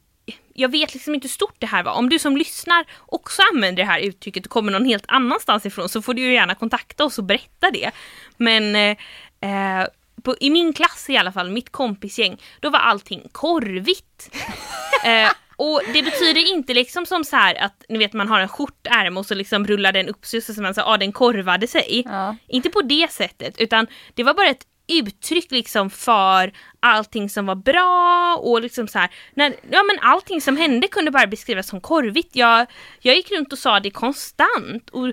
jag 0.54 0.68
vet 0.68 0.94
liksom 0.94 1.14
inte 1.14 1.24
hur 1.24 1.30
stort 1.30 1.56
det 1.58 1.66
här 1.66 1.82
var. 1.82 1.92
Om 1.92 2.08
du 2.08 2.18
som 2.18 2.36
lyssnar 2.36 2.84
också 3.06 3.42
använder 3.54 3.82
det 3.82 3.90
här 3.90 4.00
uttrycket 4.00 4.46
och 4.46 4.52
kommer 4.52 4.72
någon 4.72 4.84
helt 4.84 5.04
annanstans 5.08 5.66
ifrån 5.66 5.88
så 5.88 6.02
får 6.02 6.14
du 6.14 6.22
ju 6.22 6.32
gärna 6.32 6.54
kontakta 6.54 7.04
oss 7.04 7.18
och 7.18 7.24
berätta 7.24 7.70
det. 7.70 7.90
Men 8.36 8.76
eh, 8.76 8.96
eh 9.40 9.86
på, 10.22 10.36
i 10.40 10.50
min 10.50 10.72
klass 10.72 11.06
i 11.08 11.16
alla 11.16 11.32
fall, 11.32 11.50
mitt 11.50 11.72
kompisgäng, 11.72 12.42
då 12.60 12.70
var 12.70 12.78
allting 12.78 13.28
korvigt. 13.32 14.30
eh, 15.04 15.30
och 15.56 15.82
det 15.92 16.02
betyder 16.02 16.52
inte 16.52 16.74
liksom 16.74 17.06
som 17.06 17.24
så 17.24 17.36
här 17.36 17.54
att 17.54 17.84
ni 17.88 17.98
vet 17.98 18.12
man 18.12 18.28
har 18.28 18.40
en 18.40 18.48
skjortärm 18.48 19.16
och 19.16 19.26
så 19.26 19.34
liksom 19.34 19.66
rullar 19.66 19.92
den 19.92 20.08
upp 20.08 20.26
sig 20.26 20.38
och 20.38 20.42
så 20.42 20.62
man 20.62 20.74
säger 20.74 20.88
ah, 20.88 20.96
den 20.96 21.12
korvade 21.12 21.66
sig. 21.66 22.02
Ja. 22.04 22.36
Inte 22.46 22.70
på 22.70 22.82
det 22.82 23.10
sättet 23.10 23.54
utan 23.58 23.86
det 24.14 24.22
var 24.22 24.34
bara 24.34 24.48
ett 24.48 24.66
uttryck 24.88 25.50
liksom 25.50 25.90
för 25.90 26.52
allting 26.80 27.30
som 27.30 27.46
var 27.46 27.54
bra 27.54 28.36
och 28.42 28.60
liksom 28.60 28.88
så 28.88 28.98
här, 28.98 29.10
när, 29.34 29.54
ja 29.70 29.82
men 29.82 29.98
allting 30.00 30.40
som 30.40 30.56
hände 30.56 30.88
kunde 30.88 31.10
bara 31.10 31.26
beskrivas 31.26 31.68
som 31.68 31.80
korvigt. 31.80 32.36
Jag, 32.36 32.66
jag 33.00 33.16
gick 33.16 33.30
runt 33.30 33.52
och 33.52 33.58
sa 33.58 33.80
det 33.80 33.90
konstant 33.90 34.90
och 34.90 35.12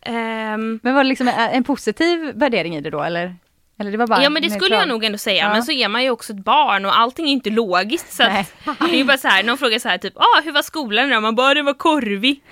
ehm, 0.00 0.80
Men 0.82 0.94
var 0.94 1.04
det 1.04 1.08
liksom 1.08 1.28
en 1.28 1.34
en 1.34 1.64
positiv 1.64 2.32
värdering 2.34 2.76
i 2.76 2.80
det 2.80 2.90
då 2.90 3.02
eller? 3.02 3.36
Eller 3.82 3.92
det 3.92 3.98
var 3.98 4.06
bara 4.06 4.22
Ja 4.22 4.30
men 4.30 4.42
det 4.42 4.50
skulle 4.50 4.74
jag 4.74 4.88
nog 4.88 5.04
ändå 5.04 5.18
säga, 5.18 5.44
Ja. 5.44 5.52
men 5.52 5.62
så 5.62 5.72
är 5.72 5.88
man 5.88 6.02
ju 6.02 6.10
också 6.10 6.32
ett 6.32 6.44
barn 6.44 6.84
och 6.84 6.98
allting 6.98 7.26
är 7.28 7.32
inte 7.32 7.50
logiskt 7.50 8.12
så 8.12 8.22
att 8.22 8.52
det 8.78 8.84
är 8.84 8.96
ju 8.96 9.04
bara 9.04 9.18
så 9.18 9.28
här, 9.28 9.42
någon 9.42 9.58
frågar 9.58 9.78
så 9.78 9.88
här 9.88 9.98
typ 9.98 10.16
ah 10.16 10.40
hur 10.44 10.52
var 10.52 10.62
skolan 10.62 11.08
idag? 11.08 11.22
Man 11.22 11.34
bara 11.34 11.54
den 11.54 11.64
var 11.64 11.74
korvig. 11.74 12.42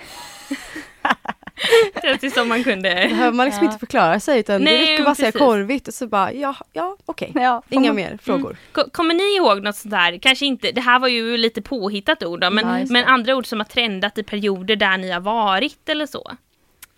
det 2.02 2.22
är 2.24 2.30
som 2.30 2.48
man 2.48 2.64
kunde. 2.64 2.88
Behöver 3.10 3.32
man 3.32 3.46
liksom 3.46 3.64
Ja. 3.64 3.68
inte 3.72 3.78
förklara 3.78 4.20
sig 4.20 4.40
utan 4.40 4.62
Nej, 4.62 4.86
det 4.86 4.92
räcker 4.92 5.04
bara 5.04 5.14
säga 5.14 5.32
precis. 5.32 5.40
korvigt 5.46 5.88
och 5.88 5.94
så 5.94 6.06
bara 6.06 6.32
ja, 6.32 6.54
ja 6.72 6.96
okej. 7.06 7.32
Ja, 7.34 7.62
får 7.68 7.74
Inga 7.78 7.88
man- 7.88 7.96
mer 7.96 8.18
frågor. 8.22 8.56
Ko- 8.72 8.90
Kommer 8.92 9.14
ni 9.14 9.36
ihåg 9.36 9.62
något 9.62 9.76
sånt 9.76 9.92
där, 9.92 10.18
kanske 10.18 10.46
inte, 10.46 10.72
det 10.72 10.80
här 10.80 10.98
var 10.98 11.08
ju 11.08 11.36
lite 11.36 11.62
påhittat 11.62 12.22
ord 12.22 12.40
då, 12.40 12.50
men, 12.50 12.80
Ja, 12.80 12.86
men 12.90 13.04
andra 13.04 13.36
ord 13.36 13.46
som 13.46 13.60
har 13.60 13.64
trendat 13.64 14.18
i 14.18 14.22
perioder 14.22 14.76
där 14.76 14.98
ni 14.98 15.10
har 15.10 15.20
varit 15.20 15.88
eller 15.88 16.06
så? 16.06 16.30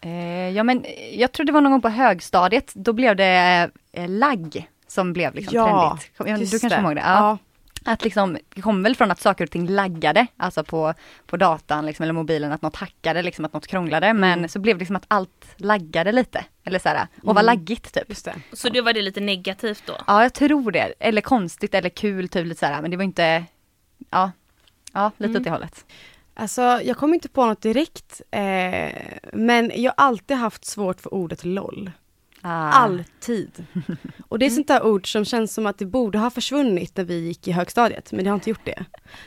Eh, 0.05 0.49
ja 0.51 0.63
men 0.63 0.85
eh, 0.85 1.21
jag 1.21 1.33
tror 1.33 1.47
det 1.47 1.53
var 1.53 1.61
någon 1.61 1.73
gång 1.73 1.81
på 1.83 1.89
högstadiet, 1.89 2.73
då 2.75 2.93
blev 2.93 3.17
det 3.17 3.71
eh, 3.93 4.09
lagg. 4.09 4.69
som 4.87 5.13
blev 5.13 5.35
liksom 5.35 5.57
Ja, 5.57 5.99
trendigt. 5.99 6.11
Ja, 6.19 6.25
Du 6.25 6.59
kanske 6.59 6.69
det. 6.69 6.75
kommer 6.77 6.89
ihåg 6.89 6.97
det? 6.97 7.01
Ja. 7.07 7.39
Att 7.85 8.05
liksom, 8.05 8.39
det 8.55 8.61
kom 8.61 8.83
väl 8.83 8.97
från 8.97 9.11
att 9.11 9.21
saker 9.21 9.45
och 9.45 9.51
ting 9.51 9.69
laggade, 9.69 10.27
alltså 10.37 10.65
på, 10.65 10.95
på 11.27 11.37
datan 11.37 11.87
liksom, 11.87 12.03
eller 12.03 12.13
mobilen, 12.13 12.53
att 12.53 12.63
något 12.63 12.77
hackade, 12.77 13.23
liksom, 13.23 13.45
att 13.45 13.53
något 13.53 13.67
krånglade, 13.67 14.13
men 14.13 14.39
Mm. 14.39 14.49
så 14.49 14.59
blev 14.59 14.77
det 14.77 14.79
liksom 14.79 14.97
att 14.97 15.05
allt 15.09 15.47
laggade 15.57 16.13
lite. 16.13 16.45
Eller 16.65 16.79
såhär, 16.79 17.07
och 17.23 17.35
var 17.35 17.43
Mm. 17.43 17.45
laggigt 17.47 17.95
typ. 17.95 18.09
Just 18.09 18.25
det. 18.25 18.35
Så 18.53 18.69
då 18.69 18.83
var 18.83 18.93
det 18.93 19.03
lite 19.03 19.21
negativt 19.21 19.83
då? 19.87 19.93
Ja, 20.07 20.23
jag 20.23 20.33
tror 20.35 20.71
det. 20.73 20.93
Eller 20.99 21.21
konstigt 21.21 21.75
eller 21.75 21.89
kul, 21.89 22.29
typ 22.29 22.47
lite 22.47 22.61
såhär, 22.61 22.83
men 22.83 22.91
det 22.91 22.97
var 22.97 23.05
inte, 23.05 23.45
ja, 24.11 24.31
ja 24.93 25.11
lite 25.17 25.31
Mm. 25.31 25.41
åt 25.41 25.45
det 25.45 25.51
hållet. 25.51 25.85
Alltså, 26.35 26.63
jag 26.63 26.97
kommer 26.97 27.15
inte 27.15 27.29
på 27.29 27.47
något 27.47 27.63
direkt, 27.63 28.23
eh, 28.31 28.93
men 29.33 29.73
jag 29.75 29.93
har 29.97 30.07
alltid 30.07 30.37
haft 30.37 30.65
svårt 30.65 31.01
för 31.01 31.15
ordet 31.15 31.45
LOL. 31.45 31.91
Ah. 32.45 32.71
Alltid. 32.71 33.65
Och 34.29 34.39
det 34.39 34.47
är 34.47 34.51
sånt 34.51 34.69
där 34.69 34.87
ord 34.87 35.13
som 35.13 35.25
känns 35.25 35.55
som 35.55 35.67
att 35.67 35.79
det 35.79 35.87
borde 35.87 36.19
ha 36.19 36.31
försvunnit 36.31 36.97
när 36.97 37.05
vi 37.05 37.19
gick 37.21 37.49
i 37.49 37.53
högstadiet, 37.53 38.13
men 38.13 38.25
det 38.25 38.31
har 38.31 38.35
inte 38.35 38.51
gjort 38.51 38.65
det. 38.65 38.85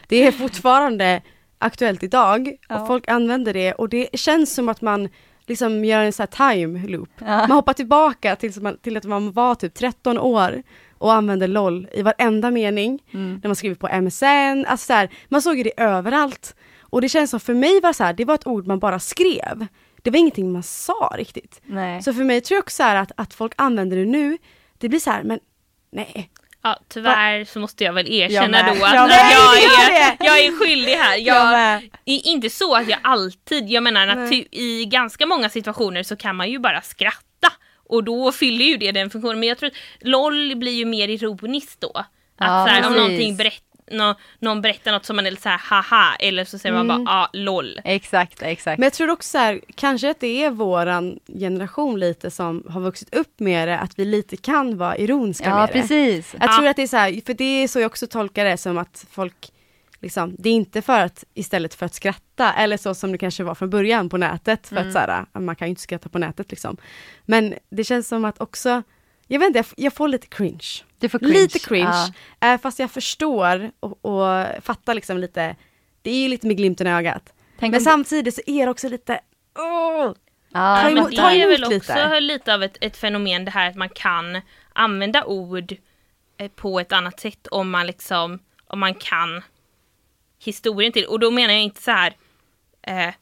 Det 0.08 0.28
är 0.28 0.32
fortfarande 0.32 1.22
aktuellt 1.60 2.04
idag 2.04 2.48
och 2.48 2.76
Ja. 2.76 2.88
folk 2.88 3.08
använder 3.08 3.54
det 3.54 3.74
och 3.74 3.90
det 3.90 4.10
känns 4.14 4.54
som 4.56 4.70
att 4.70 4.82
man 4.82 5.10
liksom 5.48 5.86
gör 5.86 6.04
en 6.04 6.14
sån 6.14 6.28
här 6.32 6.54
time 6.54 6.88
loop. 6.88 7.10
Ja. 7.18 7.26
Man 7.26 7.52
hoppar 7.52 7.74
tillbaka 7.74 8.36
till, 8.36 8.62
man, 8.62 8.78
till 8.78 8.98
att 8.98 9.04
man 9.04 9.32
var 9.32 9.56
typ 9.56 9.74
13 9.74 10.18
år 10.18 10.64
och 10.98 11.14
använde 11.14 11.48
LOL 11.48 11.88
i 11.94 12.02
varenda 12.02 12.52
mening. 12.52 13.04
Mm. 13.14 13.40
När 13.44 13.50
man 13.50 13.56
skriver 13.56 13.76
på 13.76 14.02
MSN, 14.02 14.66
alltså 14.68 14.86
så 14.86 14.94
här, 14.94 15.10
man 15.30 15.42
såg 15.42 15.58
ju 15.58 15.64
det 15.64 15.80
överallt. 15.82 16.56
Och 16.96 17.02
det 17.02 17.10
känns 17.10 17.32
som, 17.32 17.40
för 17.40 17.54
mig 17.54 17.82
var 17.82 17.94
så 17.94 18.04
här, 18.04 18.14
det 18.14 18.26
var 18.26 18.36
ett 18.36 18.48
ord 18.48 18.68
man 18.68 18.80
bara 18.80 19.00
skrev. 19.00 19.68
Det 20.02 20.12
var 20.12 20.18
ingenting 20.20 20.52
man 20.52 20.64
sa 20.64 21.14
riktigt. 21.18 21.62
Nej. 21.66 22.02
Så 22.04 22.14
för 22.14 22.24
mig 22.24 22.42
tror 22.42 22.56
jag 22.56 22.64
också 22.64 22.76
så 22.76 22.84
här 22.84 22.96
att, 22.96 23.12
att 23.18 23.34
folk 23.34 23.54
använder 23.56 23.98
det 23.98 24.06
nu, 24.06 24.38
det 24.78 24.90
blir 24.90 25.00
så 25.00 25.12
här, 25.12 25.24
men 25.24 25.40
nej. 25.92 26.30
Ja, 26.64 26.80
tyvärr 26.88 27.46
så 27.46 27.60
måste 27.60 27.84
jag 27.84 27.94
väl 27.94 28.08
erkänna 28.12 28.58
Jag 28.58 28.78
då 28.78 28.86
att 28.86 28.94
Jag 28.96 29.08
med. 29.10 29.32
jag, 29.32 29.98
är, 29.98 30.18
jag 30.20 30.40
är 30.46 30.60
skyldig 30.60 30.92
här. 30.94 31.18
Jag 31.18 31.54
Jag, 31.74 31.84
i- 32.06 32.30
inte 32.30 32.50
så 32.50 32.76
att 32.76 32.90
jag 32.90 33.00
alltid, 33.04 33.70
jag 33.70 33.84
menar 33.84 34.08
att 34.08 34.18
Nej. 34.18 34.30
ty, 34.30 34.60
i 34.60 34.86
ganska 34.86 35.26
många 35.26 35.50
situationer 35.50 36.04
så 36.04 36.16
kan 36.16 36.36
man 36.36 36.50
ju 36.52 36.60
bara 36.60 36.82
skratta 36.82 37.52
och 37.90 38.04
då 38.04 38.32
fyller 38.32 38.66
ju 38.66 38.78
det 38.78 38.92
den 38.92 39.10
funktionen. 39.10 39.40
Men 39.40 39.50
jag 39.50 39.58
tror 39.58 39.70
att 39.70 39.76
LOL 40.08 40.56
blir 40.56 40.72
ju 40.74 40.86
mer 40.86 41.08
ironiskt 41.08 41.82
då. 41.82 41.92
Att 41.96 42.06
Ja, 42.40 42.66
så 42.68 42.74
här, 42.74 42.88
om 42.88 42.94
någonting 42.94 43.38
berätt, 43.38 43.64
nå, 43.92 44.16
någon 44.40 44.62
berättar 44.62 44.92
något 44.92 45.06
som 45.06 45.16
man 45.16 45.26
är 45.28 45.32
lite 45.32 45.44
så 45.44 45.50
här 45.50 45.58
haha 45.58 46.16
eller 46.20 46.46
så 46.46 46.58
säger 46.60 46.76
man 46.76 46.92
Mm. 46.92 47.04
bara 47.06 47.16
ah, 47.16 47.30
LOL. 47.34 47.82
Exakt, 47.84 48.42
exakt. 48.42 48.80
Men 48.80 48.86
jag 48.86 48.94
tror 48.94 49.10
också 49.10 49.30
så 49.30 49.38
här, 49.38 49.62
kanske 49.76 50.10
att 50.10 50.20
det 50.20 50.44
är 50.44 50.50
våran 50.50 51.20
generation 51.40 52.00
lite 52.00 52.32
som 52.32 52.64
har 52.70 52.82
vuxit 52.82 53.16
upp 53.16 53.40
med 53.40 53.68
det, 53.68 53.80
att 53.80 54.00
vi 54.00 54.06
lite 54.06 54.38
kan 54.38 54.78
vara 54.78 54.98
ironiska 54.98 55.50
ja, 55.50 55.56
med 55.56 55.70
det. 55.70 55.74
precis. 55.74 56.36
Jag 56.40 56.50
Ja. 56.50 56.56
tror 56.58 56.68
att 56.68 56.76
det 56.76 56.84
är 56.84 56.88
så 56.88 56.98
här, 56.98 57.22
för 57.26 57.34
det 57.34 57.64
är 57.64 57.68
så 57.68 57.80
jag 57.80 57.86
också 57.88 58.08
tolkar 58.08 58.46
det 58.46 58.58
som 58.58 58.78
att 58.78 59.06
folk 59.12 59.52
Liksom, 60.02 60.36
det 60.40 60.50
är 60.50 60.54
inte 60.54 60.82
för 60.82 61.00
att 61.00 61.24
istället 61.34 61.74
för 61.76 61.86
att 61.86 61.94
skratta 61.94 62.54
eller 62.54 62.78
så 62.78 62.96
som 62.96 63.12
det 63.12 63.18
kanske 63.18 63.44
var 63.44 63.56
från 63.56 63.70
början 63.70 64.10
på 64.10 64.18
nätet 64.18 64.68
för 64.68 64.76
Mm. 64.76 64.88
att 64.88 64.94
så 64.94 65.00
här, 65.00 65.26
man 65.40 65.56
kan 65.56 65.68
ju 65.68 65.70
inte 65.70 65.82
skratta 65.82 66.10
på 66.10 66.20
nätet 66.20 66.52
liksom. 66.52 66.78
Men 67.26 67.54
det 67.70 67.84
känns 67.84 68.08
som 68.08 68.26
att 68.26 68.42
också, 68.42 68.84
jag 69.28 69.40
vet 69.40 69.48
inte, 69.48 69.60
jag, 69.60 69.66
jag 69.78 69.94
får 69.94 70.08
lite 70.08 70.28
cringe. 70.28 70.66
Du 71.00 71.10
får 71.10 71.20
cringe. 71.20 71.34
Lite 71.34 71.60
cringe, 71.60 72.12
Ja. 72.40 72.54
eh, 72.54 72.60
fast 72.62 72.80
jag 72.80 72.92
förstår 72.92 73.72
och, 73.80 74.06
och 74.06 74.46
fattar 74.62 74.94
liksom 74.94 75.18
lite, 75.18 75.56
det 76.02 76.10
är 76.12 76.22
ju 76.22 76.28
lite 76.28 76.48
med 76.48 76.58
glimten 76.58 76.88
i 76.88 76.92
ögat. 76.92 77.34
Tänk 77.60 77.72
Men 77.72 77.80
om- 77.82 77.84
samtidigt 77.86 78.36
så 78.36 78.42
är 78.46 78.66
det 78.66 78.72
också 78.72 78.90
lite, 78.90 79.20
åh! 79.58 80.14
ja, 80.54 80.78
ta 80.82 80.84
Men 80.84 80.98
emot- 80.98 81.12
det 81.12 81.18
ta 81.18 81.32
är 81.32 81.36
emot 81.36 81.54
väl 81.54 81.64
också 81.64 81.94
lite. 81.94 82.20
lite, 82.20 82.54
av 82.54 82.64
ett, 82.64 82.78
ett 82.82 82.98
fenomen 82.98 83.46
det 83.46 83.52
här 83.52 83.70
att 83.70 83.76
man 83.76 83.90
kan 83.90 84.42
använda 84.74 85.26
ord 85.26 85.76
eh, 86.38 86.48
på 86.52 86.80
ett 86.80 86.92
annat 86.92 87.20
sätt 87.20 87.48
om 87.48 87.70
man 87.70 87.88
liksom, 87.88 88.40
om 88.68 88.80
man 88.80 88.94
kan 88.96 89.42
historien 90.40 90.92
till. 90.92 91.06
Och 91.06 91.20
då 91.20 91.32
menar 91.32 91.54
jag 91.54 91.64
inte 91.64 91.82
så 91.82 91.92
här 91.92 92.14
eh, 92.88 93.08
eh, 93.08 93.14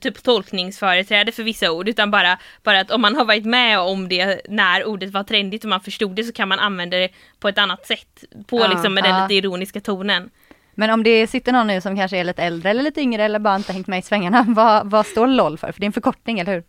typ 0.00 0.22
tolkningsföreträde 0.22 1.32
för 1.32 1.42
vissa 1.42 1.72
ord 1.72 1.88
utan 1.88 2.10
bara, 2.10 2.38
bara 2.62 2.80
att 2.80 2.90
om 2.90 3.00
man 3.00 3.16
har 3.16 3.24
varit 3.24 3.44
med 3.44 3.80
om 3.80 4.08
det 4.08 4.40
när 4.48 4.84
ordet 4.84 5.10
var 5.10 5.24
trendigt 5.24 5.64
och 5.64 5.70
man 5.70 5.80
förstod 5.80 6.16
det 6.16 6.24
så 6.24 6.32
kan 6.32 6.48
man 6.48 6.58
använda 6.58 6.96
det 6.96 7.08
på 7.40 7.48
ett 7.48 7.58
annat 7.58 7.86
sätt. 7.86 8.24
På 8.46 8.60
Ja, 8.60 8.68
liksom 8.68 8.94
med 8.94 9.04
den 9.04 9.16
ja. 9.16 9.22
lite 9.22 9.34
ironiska 9.34 9.80
tonen. 9.80 10.30
Men 10.74 10.90
om 10.90 11.02
det 11.02 11.26
sitter 11.26 11.52
någon 11.52 11.66
nu 11.66 11.80
som 11.80 11.96
kanske 11.96 12.18
är 12.18 12.24
lite 12.24 12.42
äldre 12.42 12.70
eller 12.70 12.82
lite 12.82 13.00
yngre 13.00 13.24
eller 13.24 13.38
bara 13.38 13.56
inte 13.56 13.72
hängt 13.72 13.86
med 13.86 13.98
i 13.98 14.02
svängarna, 14.02 14.44
vad, 14.48 14.90
vad 14.90 15.06
står 15.06 15.26
LOL 15.26 15.58
för? 15.58 15.72
För 15.72 15.80
det 15.80 15.84
är 15.84 15.86
en 15.86 15.92
förkortning, 15.92 16.38
eller 16.38 16.52
hur? 16.52 16.64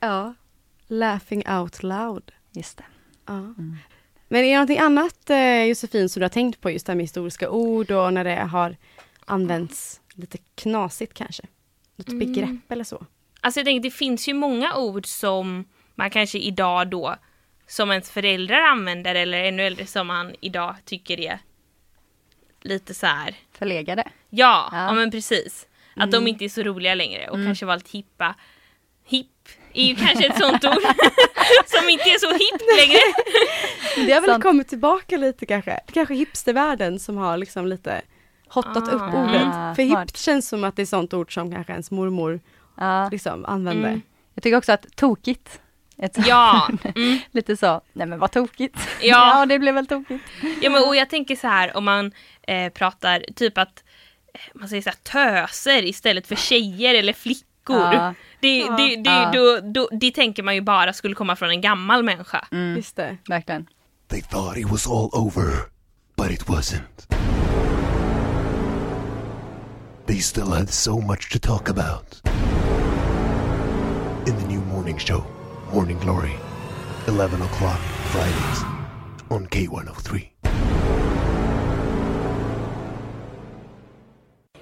Ja. 0.00 0.34
Laughing 0.86 1.48
out 1.48 1.82
loud. 1.82 2.32
Just 2.52 2.76
det. 2.76 2.84
Ja. 3.26 3.54
Men 4.28 4.40
är 4.40 4.42
det 4.42 4.54
någonting 4.54 4.78
annat 4.78 5.30
eh, 5.30 5.64
Josefin 5.64 6.08
som 6.08 6.20
du 6.20 6.24
har 6.24 6.28
tänkt 6.28 6.60
på 6.60 6.70
just 6.70 6.86
det 6.86 6.92
här 6.92 6.96
med 6.96 7.04
historiska 7.04 7.50
ord 7.50 7.90
och 7.90 8.12
när 8.12 8.24
det 8.24 8.36
har 8.36 8.76
använts 9.24 10.00
lite 10.14 10.38
knasigt 10.54 11.14
kanske? 11.14 11.42
Något 11.96 12.08
Mm. 12.08 12.18
begrepp 12.18 12.72
eller 12.72 12.84
så? 12.84 13.06
Alltså 13.40 13.60
jag 13.60 13.66
tänker 13.66 13.82
det 13.82 13.94
finns 13.94 14.28
ju 14.28 14.34
många 14.34 14.76
ord 14.76 15.06
som 15.06 15.64
man 15.94 16.10
kanske 16.10 16.38
idag 16.38 16.88
då 16.90 17.16
som 17.66 17.90
ens 17.90 18.10
föräldrar 18.10 18.60
använder 18.60 19.14
eller 19.14 19.44
ännu 19.44 19.62
äldre 19.62 19.86
som 19.86 20.06
man 20.06 20.34
idag 20.40 20.76
tycker 20.84 21.20
är 21.20 21.38
lite 22.62 22.94
så 22.94 23.06
här. 23.06 23.34
Förlegade. 23.52 24.02
Ja, 24.30 24.68
Ja. 24.72 24.78
ja. 24.86 24.92
men 24.92 25.10
precis. 25.10 25.66
Att 25.96 26.10
de 26.10 26.26
inte 26.26 26.44
är 26.44 26.48
så 26.48 26.62
roliga 26.62 26.94
längre 26.94 27.28
och 27.30 27.36
kanske 27.44 27.66
var 27.66 27.76
lite 27.76 27.90
hippa. 27.96 28.34
Hipp 29.06 29.48
är 29.74 29.84
ju 29.84 29.94
kanske 29.96 30.26
ett 30.26 30.38
sånt 30.38 30.64
ord 30.64 30.82
som 31.66 31.88
inte 31.88 32.04
är 32.04 32.18
så 32.18 32.32
hippt 32.32 32.64
längre. 32.78 32.98
Det 34.06 34.12
har 34.12 34.20
väl 34.20 34.30
Sant. 34.30 34.42
kommit 34.42 34.68
tillbaka 34.68 35.16
lite 35.16 35.46
kanske. 35.46 35.80
Det 35.86 35.92
kanske 35.92 36.14
är 36.14 36.18
hipstervärlden 36.18 36.98
som 37.00 37.16
har 37.16 37.36
liksom 37.36 37.66
lite 37.66 38.02
hottat 38.48 38.88
Ah. 38.88 38.92
upp 38.92 39.14
ordet. 39.14 39.46
Ah, 39.54 39.74
För 39.74 39.82
hippt 39.82 40.16
känns 40.16 40.48
som 40.48 40.64
att 40.64 40.76
det 40.76 40.82
är 40.82 40.86
sånt 40.86 41.14
ord 41.14 41.34
som 41.34 41.52
kanske 41.52 41.72
ens 41.72 41.90
mormor 41.90 42.40
Ja. 42.76 43.08
liksom 43.08 43.44
använder. 43.44 43.88
Mm. 43.88 44.02
Jag 44.34 44.42
tycker 44.42 44.56
också 44.56 44.72
att 44.72 44.86
tokigt. 44.96 45.60
Ett, 45.98 46.26
Ja, 46.26 46.68
mm. 46.94 47.18
lite 47.30 47.56
så, 47.56 47.80
nej 47.92 48.06
men 48.06 48.18
vad 48.18 48.30
tokigt. 48.32 48.76
Ja. 49.00 49.06
ja, 49.40 49.46
det 49.46 49.58
blev 49.58 49.74
väl 49.74 49.86
tokigt. 49.86 50.24
ja 50.62 50.70
men, 50.70 50.82
och 50.88 50.96
jag 50.96 51.10
tänker 51.10 51.36
så 51.36 51.46
här 51.48 51.76
om 51.76 51.84
man 51.84 52.12
eh, 52.42 52.72
pratar 52.72 53.24
typ 53.36 53.58
att 53.58 53.84
eh, 54.34 54.40
man 54.54 54.68
säger 54.68 54.82
så 54.82 54.90
här 54.90 54.96
töser 55.46 55.84
istället 55.84 56.26
för 56.26 56.34
tjejer 56.36 56.94
eller 56.94 57.12
flickor. 57.12 57.44
Ja. 57.76 58.14
Det, 58.40 58.58
Ja. 58.58 58.76
det, 58.76 58.96
det, 58.96 59.10
Ja. 59.10 59.30
då, 59.34 59.60
då, 59.72 59.88
det 59.92 60.10
tänker 60.10 60.42
man 60.42 60.54
ju 60.54 60.60
bara 60.60 60.92
skulle 60.92 61.14
komma 61.14 61.36
från 61.36 61.50
en 61.50 61.60
gammal 61.60 62.02
människa. 62.02 62.44
Mm, 62.52 62.76
Just 62.76 62.96
det. 62.96 63.16
verkligen. 63.28 63.66
They 64.08 64.22
thought 64.22 64.56
it 64.58 64.70
was 64.70 64.86
all 64.86 65.10
over, 65.12 65.44
but 66.16 66.30
it 66.30 66.42
wasn't. 66.46 67.14
They 70.06 70.20
still 70.20 70.50
had 70.50 70.70
so 70.70 71.00
much 71.00 71.30
to 71.30 71.38
talk 71.38 71.68
about. 71.70 72.20
In 74.26 74.36
the 74.36 74.46
new 74.48 74.60
morning 74.60 74.98
show, 74.98 75.24
Morning 75.72 75.98
Glory, 75.98 76.36
11 77.08 77.42
o'clock 77.42 77.78
Fridays 78.12 78.64
on 79.30 79.46
K103. 79.48 80.22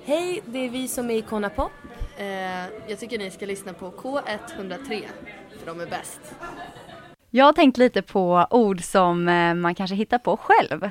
Hej, 0.04 0.42
det 0.46 0.58
är 0.58 0.70
vi 0.70 0.88
som 0.88 1.10
är 1.10 1.14
Icona 1.14 1.50
Pop. 1.50 1.72
Eh, 2.16 2.26
jag 2.88 2.98
tycker 2.98 3.18
ni 3.18 3.30
ska 3.30 3.46
lyssna 3.46 3.72
på 3.72 3.90
K103, 3.90 5.04
för 5.58 5.66
de 5.66 5.80
är 5.80 5.86
bäst. 5.86 6.20
Jag 7.30 7.44
har 7.44 7.52
tänkt 7.52 7.76
lite 7.78 8.02
på 8.02 8.46
ord 8.50 8.84
som 8.84 9.28
eh, 9.28 9.54
man 9.54 9.74
kanske 9.74 9.96
hittar 9.96 10.18
på 10.18 10.36
själv. 10.36 10.90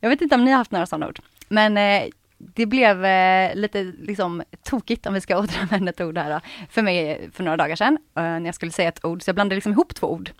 Jag 0.00 0.10
vet 0.10 0.20
inte 0.20 0.34
om 0.34 0.44
ni 0.44 0.50
har 0.50 0.58
haft 0.58 0.72
några 0.72 0.86
sådana 0.86 1.08
ord. 1.08 1.20
Men 1.48 1.76
eh, 1.76 2.08
det 2.54 2.66
blev 2.66 3.04
eh, 3.04 3.54
lite 3.54 3.82
liksom 3.82 4.42
tokigt 4.62 5.06
om 5.06 5.14
vi 5.14 5.20
ska 5.20 5.38
återanvända 5.42 5.90
ett 5.90 6.00
ord 6.00 6.18
här 6.18 6.30
då, 6.30 6.40
för 6.70 6.82
mig 6.82 7.30
för 7.32 7.44
några 7.44 7.56
dagar 7.56 7.76
sedan 7.76 7.98
eh, 8.16 8.22
när 8.22 8.44
jag 8.46 8.54
skulle 8.54 8.72
säga 8.72 8.88
ett 8.88 9.04
ord. 9.04 9.22
Så 9.22 9.28
jag 9.28 9.34
blandade 9.34 9.54
liksom 9.54 9.72
ihop 9.72 9.94
två 9.94 10.12
ord. 10.12 10.30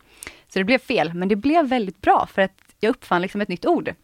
Så 0.48 0.58
det 0.58 0.64
blev 0.64 0.78
fel, 0.78 1.14
men 1.14 1.28
det 1.28 1.36
blev 1.36 1.68
väldigt 1.68 2.00
bra 2.00 2.28
för 2.32 2.42
att 2.42 2.62
jag 2.80 2.90
uppfann 2.90 3.22
liksom 3.22 3.40
ett 3.40 3.48
nytt 3.48 3.66
ord. 3.66 3.94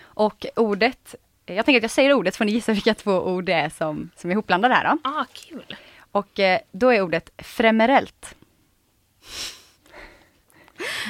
Och 0.00 0.46
ordet, 0.56 1.14
jag 1.46 1.64
tänker 1.64 1.78
att 1.78 1.82
jag 1.82 1.90
säger 1.90 2.12
ordet 2.12 2.34
så 2.34 2.38
får 2.38 2.44
ni 2.44 2.52
gissa 2.52 2.72
vilka 2.72 2.94
två 2.94 3.12
ord 3.12 3.44
det 3.44 3.52
är 3.52 3.68
som, 3.68 4.10
som 4.16 4.30
är 4.30 4.34
ihopblandade 4.34 4.74
här 4.74 4.84
då. 4.84 5.08
Ah, 5.10 5.24
kul. 5.32 5.76
Och 6.10 6.38
eh, 6.38 6.60
då 6.72 6.92
är 6.92 7.00
ordet 7.00 7.30
fremerellt. 7.38 8.34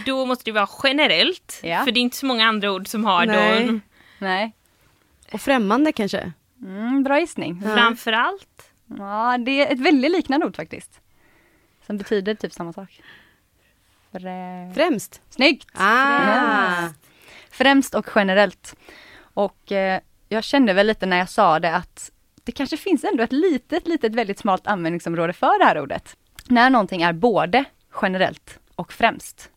Då 0.07 0.27
måste 0.27 0.45
det 0.45 0.53
vara 0.53 0.69
generellt. 0.83 1.61
Ja. 1.63 1.85
För 1.85 1.93
det 1.93 2.01
är 2.01 2.03
inte 2.03 2.17
så 2.17 2.27
många 2.27 2.47
andra 2.47 2.73
ord 2.73 2.89
som 2.89 3.05
har 3.05 3.27
Nej. 3.27 3.67
då. 3.67 3.81
Nej, 4.19 4.53
Och 5.33 5.41
främmande 5.41 5.93
kanske? 5.93 6.33
mm, 6.63 7.03
bra 7.03 7.21
gissning. 7.21 7.63
Ja. 7.65 7.75
Framförallt. 7.75 8.73
Ja, 8.99 9.39
det 9.39 9.67
är 9.67 9.73
ett 9.73 9.81
väldigt 9.81 10.11
liknande 10.11 10.47
ord 10.47 10.57
faktiskt. 10.57 11.01
Som 11.87 11.99
betyder 11.99 12.35
typ 12.35 12.53
samma 12.53 12.73
sak. 12.73 13.03
Frä... 14.13 14.73
Främst? 14.75 15.23
Snyggt! 15.31 15.69
Ah! 15.75 16.89
Främst 17.51 17.95
och 17.95 18.07
generellt. 18.15 18.77
Och 19.35 19.73
eh, 19.73 20.01
jag 20.29 20.45
kände 20.45 20.73
väl 20.73 20.87
lite 20.87 21.07
när 21.07 21.19
jag 21.19 21.29
sa 21.29 21.59
det 21.59 21.77
att 21.77 22.11
det 22.45 22.53
kanske 22.53 22.77
finns 22.77 23.05
ändå 23.05 23.23
ett 23.23 23.33
litet, 23.33 23.87
litet 23.87 24.15
väldigt 24.15 24.39
smalt 24.39 24.67
användningsområde 24.67 25.33
för 25.33 25.59
det 25.59 25.65
här 25.65 25.81
ordet. 25.81 26.17
När 26.49 26.71
någonting 26.71 27.03
är 27.03 27.13
både 27.13 27.65
generellt 28.03 28.59
och 28.75 28.93
främst. 28.93 29.51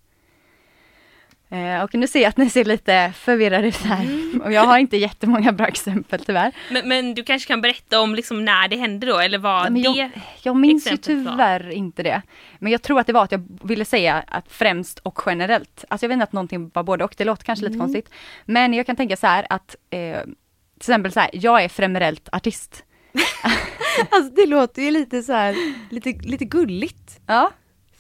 Eh, 1.54 1.84
och 1.84 1.94
nu 1.94 2.08
ser 2.08 2.22
jag 2.22 2.30
att 2.30 2.38
ni 2.38 2.50
ser 2.50 2.66
lite 2.66 3.14
förvirrade 3.16 3.68
ut 3.68 3.76
här. 3.76 4.04
Mm. 4.04 4.42
Och 4.42 4.52
jag 4.52 4.62
har 4.62 4.78
inte 4.78 4.98
jättemånga 4.98 5.52
bra 5.52 5.68
exempel 5.68 6.26
tyvärr. 6.26 6.52
Men, 6.72 6.88
men 6.88 7.14
du 7.14 7.24
kanske 7.24 7.48
kan 7.48 7.62
berätta 7.62 8.02
om 8.02 8.16
liksom 8.16 8.46
när 8.46 8.68
det 8.68 8.76
hände 8.76 9.08
då 9.08 9.20
eller 9.20 9.38
vad 9.38 9.64
Men 9.64 9.82
det 9.82 9.90
jag, 9.90 10.10
jag 10.42 10.56
minns 10.56 10.88
ju 10.88 10.94
exemplet 10.94 11.26
var. 11.26 11.32
tyvärr 11.32 11.70
inte 11.70 12.04
det. 12.04 12.22
Men 12.60 12.72
jag 12.72 12.82
tror 12.82 13.00
att 13.00 13.08
det 13.08 13.14
var 13.14 13.24
att 13.24 13.32
jag 13.32 13.48
ville 13.64 13.86
säga 13.86 14.24
att 14.28 14.52
främst 14.52 15.00
och 15.00 15.20
generellt. 15.26 15.86
Alltså 15.88 16.06
jag 16.06 16.10
vet 16.10 16.14
inte 16.14 16.24
att 16.24 16.34
någonting 16.34 16.72
var 16.74 16.84
både 16.84 17.04
och, 17.04 17.14
det 17.18 17.26
låter 17.26 17.46
kanske 17.46 17.66
lite 17.66 17.80
konstigt. 17.80 18.10
Men 18.46 18.74
jag 18.74 18.86
kan 18.86 18.96
tänka 18.96 19.16
så 19.16 19.28
här 19.28 19.48
att 19.50 19.76
eh, 19.90 20.22
till 20.22 20.32
exempel 20.78 21.12
så 21.12 21.20
här, 21.20 21.30
jag 21.34 21.64
är 21.64 21.72
generellt 21.78 22.30
artist. 22.32 22.84
Alltså 24.10 24.32
det 24.36 24.46
låter 24.46 24.82
ju 24.82 24.92
lite 24.92 25.24
så 25.24 25.34
här, 25.34 25.56
lite, 25.90 26.10
lite 26.10 26.46
gulligt. 26.46 27.20
Ja, 27.28 27.52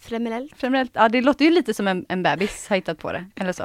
Fremelellt. 0.04 0.54
generellt, 0.62 0.92
ja 0.94 1.10
det 1.10 1.22
låter 1.22 1.46
ju 1.46 1.52
lite 1.52 1.74
som 1.74 1.88
en, 1.88 2.06
en 2.10 2.24
bebis 2.24 2.68
har 2.70 2.76
hittat 2.76 2.98
på 3.00 3.12
det, 3.12 3.26
eller 3.36 3.52
så. 3.54 3.64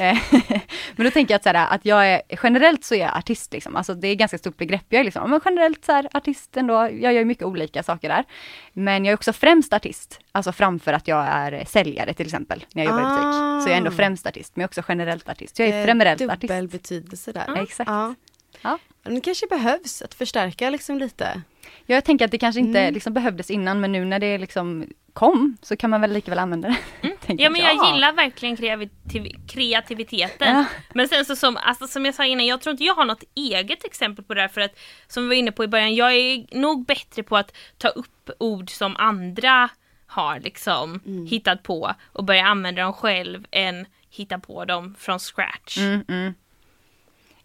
Eh, 0.00 0.18
men 0.96 1.04
då 1.04 1.10
tänker 1.10 1.34
jag 1.34 1.36
att, 1.36 1.42
så 1.42 1.48
här, 1.48 1.74
att 1.74 1.84
jag 1.84 2.08
är, 2.12 2.22
generellt 2.42 2.84
så 2.84 2.94
är 2.94 2.98
jag 2.98 3.16
artist 3.16 3.52
liksom, 3.52 3.76
alltså 3.76 3.94
det 3.94 4.08
är 4.08 4.12
ett 4.12 4.18
ganska 4.18 4.38
stort 4.38 4.56
begrepp. 4.56 4.84
Jag 4.88 5.00
är 5.00 5.04
liksom, 5.04 5.30
men 5.30 5.40
generellt 5.44 5.84
så 5.84 5.92
här, 5.92 6.08
artist 6.14 6.56
ändå, 6.56 6.74
jag 6.74 7.12
gör 7.12 7.24
mycket 7.24 7.44
olika 7.44 7.82
saker 7.82 8.08
där. 8.08 8.24
Men 8.72 9.04
jag 9.04 9.12
är 9.12 9.16
också 9.16 9.32
främst 9.32 9.72
artist, 9.72 10.20
alltså 10.32 10.52
framför 10.52 10.92
att 10.92 11.08
jag 11.08 11.26
är 11.28 11.64
säljare 11.64 12.14
till 12.14 12.26
exempel, 12.26 12.64
när 12.74 12.84
jag 12.84 12.90
jobbar 12.90 13.02
i 13.02 13.04
butik. 13.04 13.62
Så 13.64 13.68
jag 13.68 13.74
är 13.74 13.78
ändå 13.78 13.90
Ah. 13.90 13.94
främst 13.94 14.26
artist, 14.26 14.56
men 14.56 14.60
jag 14.62 14.66
är 14.66 14.68
också 14.68 14.82
generellt 14.88 15.28
artist. 15.28 15.58
Jag 15.58 15.68
är 15.68 15.72
Eh, 15.82 15.86
generellt 15.86 16.18
Dubbel 16.18 16.36
artist. 16.66 16.72
betydelse 16.72 17.32
där. 17.32 17.44
Ja, 17.46 17.62
exakt. 17.62 17.90
Ja. 17.90 18.14
Ja. 18.62 18.78
Men 19.02 19.14
det 19.14 19.20
kanske 19.20 19.46
behövs 19.46 20.02
att 20.02 20.14
förstärka 20.14 20.70
liksom 20.70 20.98
lite. 20.98 21.42
Ja, 21.86 21.94
Jag 21.94 22.04
tänker 22.04 22.24
att 22.24 22.30
det 22.30 22.38
kanske 22.38 22.60
inte 22.60 22.80
Mm. 22.80 22.94
liksom 22.94 23.12
behövdes 23.14 23.50
innan, 23.50 23.80
men 23.80 23.92
nu 23.92 24.04
när 24.04 24.18
det 24.18 24.38
liksom 24.38 24.86
kom 25.12 25.56
så 25.62 25.76
kan 25.76 25.90
man 25.90 26.00
väl 26.00 26.12
lika 26.12 26.30
väl 26.30 26.38
använda 26.38 26.68
det. 26.68 26.76
Mm. 27.28 27.38
Ja 27.40 27.50
men 27.50 27.60
jag 27.60 27.74
Ja. 27.74 27.94
gillar 27.94 28.12
verkligen 28.12 28.56
kreativ- 28.56 29.46
kreativiteten. 29.48 30.56
Ja. 30.56 30.64
Men 30.94 31.08
sen 31.08 31.24
så 31.24 31.36
som, 31.36 31.56
alltså, 31.56 31.86
som 31.86 32.04
jag 32.04 32.14
sa 32.14 32.24
innan, 32.24 32.46
jag 32.46 32.60
tror 32.60 32.70
inte 32.70 32.84
jag 32.84 32.94
har 32.94 33.04
något 33.04 33.24
eget 33.34 33.84
exempel 33.84 34.24
på 34.24 34.34
det 34.34 34.40
här 34.40 34.48
för 34.48 34.60
att 34.60 34.78
som 35.08 35.22
vi 35.22 35.28
var 35.28 35.34
inne 35.34 35.52
på 35.52 35.64
i 35.64 35.68
början, 35.68 35.94
jag 35.94 36.12
är 36.14 36.46
nog 36.58 36.86
bättre 36.86 37.22
på 37.22 37.36
att 37.36 37.56
ta 37.78 37.88
upp 37.88 38.30
ord 38.38 38.70
som 38.70 38.96
andra 38.96 39.68
har 40.06 40.40
liksom 40.40 41.00
hittat 41.30 41.62
på 41.62 41.94
och 42.12 42.24
börja 42.24 42.44
använda 42.46 42.82
dem 42.82 42.92
själv 42.92 43.46
än 43.50 43.86
hitta 44.10 44.38
på 44.38 44.64
dem 44.64 44.94
från 44.98 45.18
scratch. 45.18 45.78
Mm, 45.78 46.04
mm. 46.08 46.34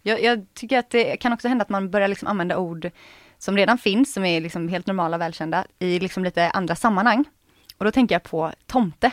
Jag, 0.06 0.22
jag 0.22 0.46
tycker 0.54 0.78
att 0.78 0.90
det 0.90 1.16
kan 1.16 1.32
också 1.32 1.48
hända 1.48 1.62
att 1.62 1.68
man 1.68 1.90
börjar 1.90 2.08
liksom 2.08 2.28
använda 2.28 2.58
ord 2.58 2.90
som 3.38 3.56
redan 3.56 3.78
finns, 3.78 4.12
som 4.12 4.24
är 4.24 4.40
liksom 4.40 4.68
helt 4.68 4.86
normala 4.86 5.16
och 5.16 5.20
välkända, 5.20 5.64
i 5.78 5.98
liksom 5.98 6.24
lite 6.24 6.50
andra 6.50 6.76
sammanhang. 6.76 7.24
Och 7.78 7.84
då 7.84 7.90
tänker 7.90 8.14
jag 8.14 8.22
på 8.22 8.52
tomte. 8.66 9.10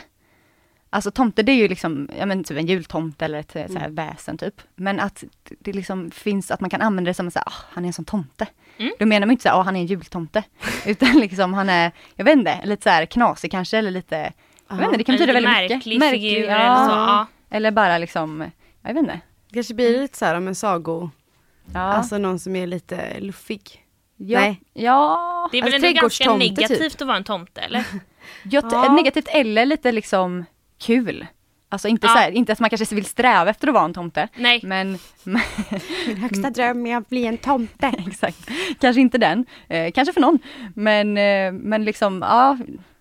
Alltså 0.90 1.10
tomte 1.10 1.42
det 1.42 1.52
är 1.52 1.56
ju 1.56 1.68
liksom, 1.68 2.08
ja 2.18 2.26
men 2.26 2.44
typ 2.44 2.58
en 2.58 2.66
jultomte 2.66 3.24
eller 3.24 3.38
ett 3.38 3.52
så 3.72 3.78
här 3.78 3.88
väsen 3.88 4.38
typ. 4.38 4.60
Men 4.74 5.00
att 5.00 5.24
det 5.58 5.72
liksom 5.72 6.10
finns, 6.10 6.50
att 6.50 6.60
man 6.60 6.70
kan 6.70 6.82
använda 6.82 7.10
det 7.10 7.14
som 7.14 7.28
att 7.28 7.36
ah, 7.36 7.52
han 7.70 7.84
är 7.84 7.86
en 7.86 7.92
sån 7.92 8.04
tomte. 8.04 8.46
Mm. 8.78 8.92
Då 8.98 9.06
menar 9.06 9.26
man 9.26 9.32
inte 9.32 9.42
så 9.42 9.48
här, 9.48 9.56
ah, 9.56 9.62
han 9.62 9.76
är 9.76 9.80
en 9.80 9.86
jultomte. 9.86 10.42
Utan 10.86 11.20
liksom 11.20 11.54
han 11.54 11.68
är, 11.68 11.92
jag 12.14 12.24
vet 12.24 12.36
inte, 12.36 12.60
lite 12.64 12.82
så 12.82 12.90
här 12.90 13.06
knasig 13.06 13.50
kanske 13.50 13.78
eller 13.78 13.90
lite, 13.90 14.32
jag 14.68 14.76
vet 14.76 14.84
inte, 14.84 14.98
det 14.98 15.04
kan 15.04 15.14
betyda 15.14 15.32
väldigt 15.32 15.52
mycket. 15.52 15.98
märklig 15.98 16.10
figur 16.10 16.44
eller 16.44 16.76
så. 16.76 16.90
Ja. 16.90 17.26
Eller 17.50 17.70
bara 17.70 17.98
liksom, 17.98 18.50
jag 18.82 18.94
vet 18.94 19.02
inte. 19.02 19.20
Kanske 19.54 19.74
blir 19.74 20.00
lite 20.02 20.18
så 20.18 20.24
här 20.24 20.34
om 20.34 20.48
en 20.48 20.54
sago, 20.54 21.10
Ja. 21.74 21.80
alltså 21.80 22.18
någon 22.18 22.38
som 22.38 22.56
är 22.56 22.66
lite 22.66 23.20
luffig. 23.20 23.84
ja. 24.16 24.40
nej. 24.40 24.60
Ja. 24.72 25.48
Det 25.52 25.58
är 25.58 25.62
väl 25.62 25.74
Alltså, 25.74 25.92
ganska 25.92 26.24
typ. 26.24 26.38
negativt 26.38 27.00
att 27.02 27.06
vara 27.08 27.16
en 27.16 27.24
tomte 27.24 27.60
eller? 27.60 27.84
Ja, 28.42 28.92
negativt 28.92 29.28
eller 29.28 29.66
lite 29.66 29.92
liksom 29.92 30.44
kul. 30.78 31.26
Alltså 31.68 31.88
inte 31.88 32.06
Ja. 32.06 32.12
så 32.12 32.18
här, 32.18 32.30
inte 32.30 32.52
att 32.52 32.60
man 32.60 32.70
kanske 32.70 32.94
vill 32.94 33.04
sträva 33.04 33.50
efter 33.50 33.68
att 33.68 33.74
vara 33.74 33.84
en 33.84 33.94
tomte. 33.94 34.28
Nej. 34.36 34.60
Men, 34.62 34.98
Min 36.06 36.16
högsta 36.16 36.50
dröm 36.50 36.86
är 36.86 36.96
att 36.96 37.08
bli 37.08 37.26
en 37.26 37.38
tomte. 37.38 37.86
exakt, 38.06 38.50
kanske 38.80 39.00
inte 39.00 39.18
den. 39.18 39.46
Eh, 39.68 39.92
kanske 39.92 40.12
för 40.12 40.20
någon. 40.20 40.38
Men, 40.74 41.16
eh, 41.18 41.52
men 41.52 41.84
liksom, 41.84 42.22
ja, 42.28 42.58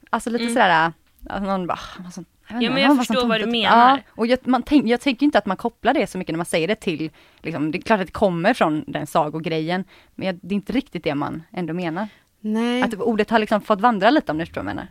alltså 0.09 0.29
lite 0.29 0.43
Mm. 0.43 0.53
sådär, 0.53 0.91
alltså 1.29 1.49
någon 1.51 1.67
bara, 1.67 1.79
"Ah, 2.07 2.11
sån- 2.11 2.25
jag 2.47 2.63
Ja, 2.63 2.71
men 2.71 2.81
jag 2.81 2.91
"Ah, 2.91 2.93
vad 2.93 3.05
sån 3.05 3.15
förstår 3.15 3.27
vad 3.27 3.37
tomte." 3.39 3.45
du 3.45 3.51
menar. 3.51 3.97
Ja, 3.97 4.03
och 4.15 4.27
jag, 4.27 4.47
man 4.47 4.63
tänk, 4.63 4.87
jag 4.87 5.01
tänker 5.01 5.25
inte 5.25 5.37
att 5.37 5.45
man 5.45 5.57
kopplar 5.57 5.93
det 5.93 6.07
så 6.07 6.17
mycket 6.17 6.33
när 6.33 6.37
man 6.37 6.45
säger 6.45 6.67
det 6.67 6.75
till, 6.75 7.11
liksom, 7.41 7.71
det 7.71 7.77
är 7.77 7.81
klart 7.81 7.99
att 7.99 8.05
det 8.07 8.13
kommer 8.13 8.53
från 8.53 8.83
den 8.87 9.07
sagogrejen, 9.07 9.83
men 10.15 10.27
jag, 10.27 10.39
det 10.41 10.53
är 10.53 10.55
inte 10.55 10.73
riktigt 10.73 11.03
det 11.03 11.15
man 11.15 11.43
ändå 11.51 11.73
menar. 11.73 12.07
Nej. 12.39 12.81
Att 12.81 12.93
ordet 12.93 13.29
har 13.29 13.39
liksom 13.39 13.61
fått 13.61 13.81
vandra 13.81 14.09
lite 14.09 14.31
om 14.31 14.37
ni 14.37 14.45
förstår 14.45 14.61
vad 14.61 14.69
jag 14.69 14.75
menar. 14.75 14.87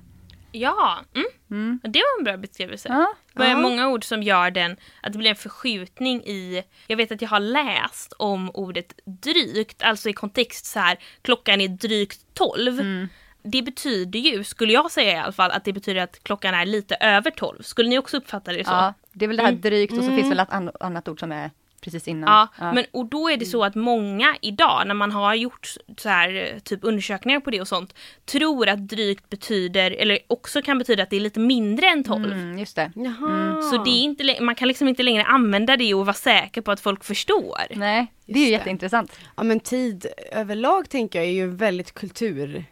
Ja, 0.52 0.98
mm. 1.14 1.26
Mm. 1.50 1.80
det 1.82 1.98
var 1.98 2.18
en 2.20 2.24
bra 2.24 2.36
beskrivelse. 2.36 2.88
Ja, 2.88 3.14
Det 3.34 3.44
är 3.50 3.56
många 3.56 3.88
ord 3.88 4.04
som 4.04 4.22
gör 4.22 4.50
den, 4.50 4.76
att 5.02 5.12
det 5.12 5.18
blir 5.18 5.30
en 5.30 5.36
förskjutning 5.36 6.22
i, 6.22 6.62
jag 6.86 6.96
vet 6.96 7.12
att 7.12 7.22
jag 7.22 7.28
har 7.28 7.40
läst 7.40 8.12
om 8.18 8.50
ordet 8.54 8.92
drygt, 9.04 9.82
alltså 9.82 10.08
i 10.08 10.12
kontext 10.12 10.66
så 10.66 10.78
här, 10.78 10.98
klockan 11.22 11.60
är 11.60 11.68
drygt 11.68 12.20
12. 12.34 12.80
Mm. 12.80 13.08
Det 13.42 13.62
betyder 13.62 14.18
ju, 14.20 14.44
skulle 14.44 14.72
jag 14.72 14.90
säga 14.90 15.12
i 15.12 15.16
alla 15.16 15.32
fall, 15.32 15.50
att 15.50 15.64
det 15.64 15.72
betyder 15.72 16.00
att 16.00 16.22
klockan 16.24 16.54
är 16.54 16.66
lite 16.66 16.94
över 17.00 17.30
12. 17.30 17.62
Skulle 17.62 17.88
ni 17.88 17.98
också 17.98 18.16
uppfatta 18.16 18.52
det 18.52 18.64
så? 18.64 18.70
Ja, 18.72 18.94
det 19.12 19.24
är 19.24 19.28
väl 19.28 19.36
det 19.36 19.42
här 19.42 19.50
Mm. 19.50 19.60
drygt 19.60 19.92
och 19.92 19.98
så 19.98 20.04
Mm. 20.04 20.16
finns 20.16 20.30
väl 20.30 20.40
ett 20.40 20.52
an- 20.52 20.70
annat 20.80 21.08
ord 21.08 21.20
som 21.20 21.32
är 21.32 21.50
precis 21.80 22.08
innan. 22.08 22.30
Ja, 22.30 22.48
Ja. 22.66 22.72
men 22.72 22.84
och 22.90 23.06
då 23.06 23.28
är 23.30 23.36
det 23.36 23.44
så 23.46 23.64
att 23.64 23.74
många 23.74 24.36
idag 24.42 24.82
när 24.86 24.94
man 24.94 25.12
har 25.12 25.34
gjort 25.34 25.68
så 25.98 26.08
här 26.08 26.60
typ 26.64 26.80
undersökningar 26.82 27.40
på 27.40 27.50
det 27.50 27.60
och 27.60 27.68
sånt 27.68 27.94
tror 28.24 28.68
att 28.68 28.88
drygt 28.88 29.30
betyder, 29.30 29.90
eller 29.90 30.18
också 30.26 30.62
kan 30.62 30.78
betyda 30.78 31.02
att 31.02 31.10
det 31.10 31.16
är 31.16 31.20
lite 31.20 31.40
mindre 31.40 31.86
än 31.86 32.04
12. 32.04 32.32
Mm, 32.32 32.58
just 32.58 32.76
det. 32.76 32.92
Jaha. 32.94 33.62
Så 33.62 33.84
det 33.84 33.90
är 33.90 34.02
inte, 34.02 34.36
man 34.40 34.54
kan 34.54 34.68
liksom 34.68 34.88
inte 34.88 35.02
längre 35.02 35.24
använda 35.24 35.76
det 35.76 35.94
och 35.94 36.06
vara 36.06 36.14
säker 36.14 36.60
på 36.60 36.70
att 36.72 36.80
folk 36.80 37.04
förstår. 37.04 37.60
Nej, 37.74 38.12
det 38.26 38.38
är 38.38 38.44
ju 38.44 38.50
jätteintressant. 38.50 39.18
Ja 39.36 39.42
men 39.42 39.60
tid 39.60 40.06
överlag 40.32 40.88
tänker 40.88 41.18
jag 41.18 41.28
är 41.28 41.32
ju 41.32 41.46
väldigt 41.46 41.94
kultur. 41.94 42.64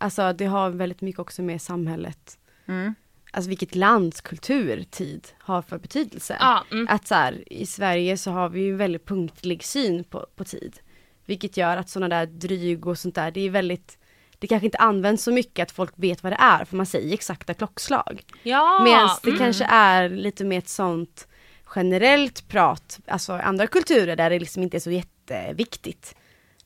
Alltså 0.00 0.32
det 0.32 0.44
har 0.44 0.70
väldigt 0.70 1.00
mycket 1.00 1.18
också 1.18 1.42
med 1.42 1.62
samhället. 1.62 2.38
Mm. 2.66 2.94
Alltså 3.32 3.48
vilket 3.48 3.74
lands 3.74 4.20
kultur 4.20 4.84
tid 4.90 5.28
har 5.38 5.62
för 5.62 5.78
betydelse. 5.78 6.36
Ja, 6.40 6.64
mm. 6.70 6.86
Att 6.90 7.06
så 7.06 7.14
här, 7.14 7.52
i 7.52 7.66
Sverige 7.66 8.16
så 8.16 8.30
har 8.30 8.48
vi 8.48 8.60
ju 8.60 8.70
en 8.70 8.76
väldigt 8.76 9.06
punktlig 9.06 9.64
syn 9.64 10.04
på, 10.04 10.26
på 10.36 10.44
tid. 10.44 10.80
Vilket 11.26 11.56
gör 11.56 11.76
att 11.76 11.88
sådana 11.88 12.08
där 12.08 12.26
dryg 12.26 12.86
och 12.86 12.98
sånt 12.98 13.14
där, 13.14 13.30
det 13.30 13.40
är 13.40 13.50
väldigt 13.50 13.98
det 14.38 14.46
kanske 14.46 14.66
inte 14.66 14.78
används 14.78 15.24
så 15.24 15.32
mycket 15.32 15.62
att 15.62 15.72
folk 15.72 15.92
vet 15.96 16.22
vad 16.22 16.32
det 16.32 16.36
är 16.40 16.64
för 16.64 16.76
man 16.76 16.86
säger 16.86 17.14
exakta 17.14 17.54
klockslag. 17.54 18.22
ja. 18.42 18.80
Medan 18.84 19.08
det 19.22 19.30
mm. 19.30 19.38
kanske 19.38 19.64
är 19.64 20.08
lite 20.08 20.44
mer 20.44 20.58
ett 20.58 20.68
sånt 20.68 21.28
generellt 21.74 22.48
prat, 22.48 23.00
alltså 23.06 23.32
andra 23.32 23.66
kulturer 23.66 24.16
där 24.16 24.30
det 24.30 24.38
liksom 24.38 24.62
inte 24.62 24.76
är 24.76 24.80
så 24.80 24.90
jätteviktigt. 24.90 26.14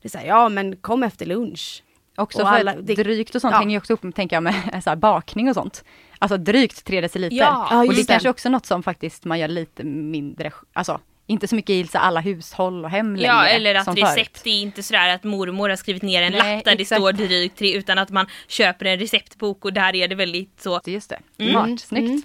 Det 0.02 0.08
är 0.08 0.10
såhär, 0.10 0.26
ja 0.26 0.48
men 0.48 0.76
kom 0.76 1.02
efter 1.02 1.26
lunch. 1.26 1.82
Också 2.16 2.42
Och 2.42 2.48
för 2.48 2.54
alla- 2.54 2.74
det- 2.76 2.94
drygt 2.94 3.34
och 3.34 3.40
sånt 3.40 3.52
ja. 3.52 3.58
hänger 3.58 3.70
ju 3.72 3.78
också 3.78 3.92
upp 3.92 4.14
tänker 4.14 4.36
jag 4.36 4.42
med 4.42 4.54
så 4.84 4.90
här, 4.90 4.96
bakning 4.96 5.48
och 5.48 5.54
sånt. 5.54 5.84
Alltså 6.18 6.36
drygt 6.36 6.84
3 6.84 7.00
deciliter. 7.00 7.36
Ja, 7.36 7.80
och 7.82 7.88
det 7.94 7.94
är 7.94 7.96
det. 7.96 8.06
kanske 8.06 8.28
också 8.30 8.48
något 8.48 8.66
som 8.66 8.82
faktiskt 8.82 9.24
man 9.24 9.38
gör 9.38 9.48
lite 9.48 9.84
mindre, 9.84 10.52
alltså 10.72 11.00
inte 11.26 11.48
så 11.48 11.54
mycket 11.54 11.70
i 11.70 11.86
så 11.86 11.98
alla 11.98 12.20
hushåll 12.20 12.84
och 12.84 12.90
hem 12.90 13.16
längre. 13.16 13.26
Ja 13.28 13.46
eller 13.46 13.74
att 13.74 13.88
recept 13.88 14.38
förut. 14.38 14.46
är 14.46 14.60
inte 14.62 14.82
sådär 14.82 15.08
att 15.14 15.24
mormor 15.24 15.68
har 15.68 15.76
skrivit 15.76 16.02
ner 16.02 16.22
en 16.22 16.32
Nej, 16.32 16.56
lapp 16.56 16.64
där 16.64 16.76
det 16.76 16.82
exakt. 16.82 17.00
står 17.00 17.12
drygt 17.12 17.58
tre 17.58 17.74
utan 17.76 17.98
att 17.98 18.10
man 18.10 18.26
köper 18.48 18.84
en 18.86 18.98
receptbok 18.98 19.64
och 19.64 19.72
där 19.72 19.94
är 19.96 20.08
det 20.08 20.14
väldigt 20.14 20.60
så. 20.62 20.80
Just 20.86 21.10
det, 21.10 21.18
Mm. 21.44 21.78
smart, 21.78 21.98
Mm. 22.00 22.22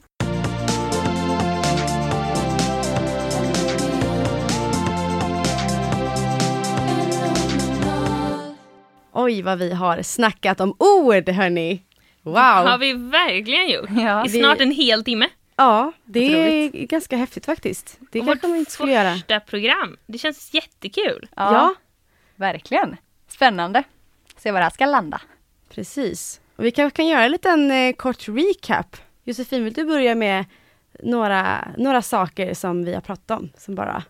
Oj 9.11 9.41
vad 9.41 9.57
vi 9.59 9.73
har 9.73 10.01
snackat 10.01 10.59
om 10.61 10.75
ord 10.79 11.29
hörni. 11.29 11.83
Wow! 12.21 12.35
har 12.35 12.77
vi 12.77 12.93
verkligen 12.93 13.69
gjort. 13.69 13.89
Ja, 13.89 14.25
I 14.25 14.29
snart 14.29 14.61
en 14.61 14.71
hel 14.71 15.03
timme. 15.03 15.27
Ja, 15.55 15.91
det 16.05 16.19
är 16.19 16.65
Otroligt. 16.67 16.89
ganska 16.89 17.17
häftigt 17.17 17.45
faktiskt. 17.45 17.97
Det 18.11 18.19
Och 18.19 18.25
kanske 18.25 18.47
vårt 18.47 18.49
man 18.51 18.59
inte 18.59 18.71
skulle 18.71 18.91
göra. 18.91 19.13
första 19.13 19.39
program. 19.39 19.97
Det 20.05 20.17
känns 20.17 20.53
jättekul. 20.53 21.27
Ja, 21.35 21.53
Ja, 21.53 21.75
verkligen. 22.35 22.97
Spännande. 23.27 23.83
Se 24.37 24.51
var 24.51 24.59
det 24.59 24.63
här 24.63 24.69
ska 24.71 24.85
landa. 24.85 25.21
precis. 25.73 26.41
Och 26.55 26.65
vi 26.65 26.71
kanske 26.71 26.95
kan 26.95 27.07
göra 27.07 27.23
en 27.23 27.31
liten 27.31 27.71
eh, 27.71 27.93
kort 27.93 28.27
recap. 28.27 28.97
Josefin, 29.23 29.63
vill 29.63 29.73
du 29.73 29.85
börja 29.85 30.15
med 30.15 30.45
några, 31.03 31.67
några 31.77 32.01
saker 32.01 32.53
som 32.53 32.85
vi 32.85 32.93
har 32.93 33.01
pratat 33.01 33.39
om, 33.39 33.49
som 33.57 33.75
bara 33.75 34.03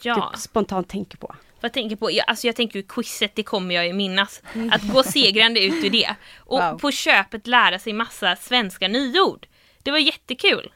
Ja, 0.00 0.30
du 0.34 0.40
spontant 0.40 0.88
tänker 0.88 1.16
på? 1.18 1.34
Vad 1.64 1.68
jag 1.68 1.72
tänker 1.72 1.96
på, 1.96 2.10
jag, 2.10 2.24
alltså 2.28 2.46
jag 2.46 2.56
tänker 2.56 2.78
ju 2.78 2.82
quizet, 2.82 3.34
det 3.34 3.42
kommer 3.42 3.74
jag 3.74 3.86
ju 3.86 3.92
minnas. 3.92 4.42
Att 4.70 4.82
gå 4.92 5.02
segrande 5.02 5.64
ut 5.64 5.84
ur 5.84 5.90
det. 5.90 6.08
Och 6.38 6.58
Wow. 6.62 6.78
på 6.78 6.90
köpet 6.90 7.46
lära 7.46 7.78
sig 7.78 7.92
massa 7.92 8.36
svenska 8.36 8.88
nyord. 8.88 9.46
Det 9.82 9.90
var 9.90 9.98
jättekul. 9.98 10.72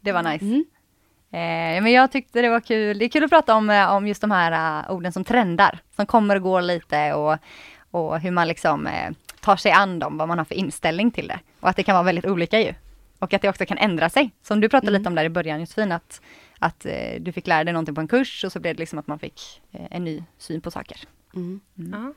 Det 0.00 0.12
var 0.12 0.22
nice. 0.22 0.44
Mm. 0.44 0.64
Eh, 1.30 1.82
men 1.82 1.92
jag 1.92 2.12
tyckte 2.12 2.42
det 2.42 2.48
var 2.48 2.60
kul. 2.60 2.98
Det 2.98 3.04
är 3.04 3.08
kul 3.08 3.24
att 3.24 3.30
prata 3.30 3.54
om, 3.54 3.70
eh, 3.70 3.92
om 3.92 4.06
just 4.06 4.20
de 4.20 4.30
här 4.30 4.82
eh, 4.84 4.90
orden 4.94 5.12
som 5.12 5.24
trendar. 5.24 5.78
Som 5.96 6.06
kommer 6.06 6.36
och 6.36 6.42
går 6.42 6.60
lite 6.62 7.12
och, 7.12 7.36
och 7.90 8.20
hur 8.20 8.30
man 8.30 8.48
liksom 8.48 8.86
eh, 8.86 9.10
tar 9.40 9.56
sig 9.56 9.72
an 9.72 9.98
dem, 9.98 10.18
vad 10.18 10.28
man 10.28 10.38
har 10.38 10.44
för 10.44 10.54
inställning 10.54 11.10
till 11.10 11.28
det. 11.28 11.38
Och 11.60 11.68
att 11.68 11.76
det 11.76 11.82
kan 11.82 11.94
vara 11.94 12.04
väldigt 12.04 12.26
olika 12.26 12.60
ju. 12.60 12.74
Och 13.18 13.34
att 13.34 13.42
det 13.42 13.48
också 13.48 13.66
kan 13.66 13.78
ändra 13.78 14.10
sig. 14.10 14.30
Som 14.42 14.60
du 14.60 14.68
pratade 14.68 14.88
Mm. 14.90 15.00
lite 15.00 15.08
om 15.08 15.14
där 15.14 15.24
i 15.24 15.28
början 15.28 15.60
Josefin, 15.60 15.92
att, 15.92 16.20
att 16.58 16.86
eh, 16.86 17.20
du 17.20 17.32
fick 17.32 17.46
lära 17.46 17.64
dig 17.64 17.72
någonting 17.72 17.94
på 17.94 18.00
en 18.00 18.08
kurs 18.08 18.44
och 18.44 18.52
så 18.52 18.60
blev 18.60 18.74
det 18.74 18.78
liksom 18.80 18.98
att 18.98 19.06
man 19.06 19.18
fick 19.18 19.62
eh, 19.72 19.86
en 19.90 20.04
ny 20.04 20.24
syn 20.38 20.60
på 20.60 20.70
saker. 20.70 20.98
Mm. 21.34 21.60
Ja. 21.74 22.12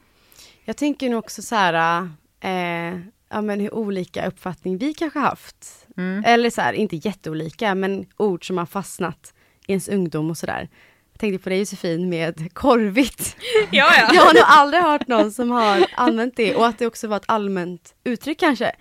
Jag 0.66 0.78
tänker 0.78 1.10
nog 1.10 1.20
också 1.20 1.42
så 1.42 1.56
här, 1.56 2.04
eh, 2.40 3.00
ja 3.30 3.42
men 3.42 3.60
hur 3.60 3.74
olika 3.74 4.28
uppfattning 4.28 4.78
vi 4.78 4.94
kanske 4.94 5.20
haft. 5.20 5.88
Mm. 5.98 6.24
Eller 6.26 6.50
så 6.50 6.62
här, 6.62 6.74
inte 6.74 6.96
jätteolika, 6.96 7.76
men 7.76 8.06
ord 8.18 8.48
som 8.48 8.58
har 8.58 8.66
fastnat 8.66 9.34
i 9.68 9.72
ens 9.72 9.90
ungdom 9.90 10.30
och 10.30 10.38
sådär. 10.38 10.70
Jag 11.12 11.20
tänkte 11.20 11.44
på 11.44 11.50
dig 11.50 11.60
Josefin 11.60 12.10
med 12.10 12.54
korvigt. 12.54 13.36
Ja, 13.72 13.92
ja. 13.98 14.10
Jag 14.14 14.22
har 14.22 14.34
nog 14.34 14.44
aldrig 14.46 14.84
hört 14.84 15.08
någon 15.08 15.32
som 15.32 15.52
har 15.52 15.86
använt 15.96 16.36
det 16.36 16.56
och 16.56 16.68
att 16.68 16.80
det 16.80 16.88
också 16.88 17.08
var 17.08 17.18
ett 17.18 17.24
allmänt 17.26 17.96
uttryck 18.04 18.40
kanske. 18.40 18.70
I 18.70 18.74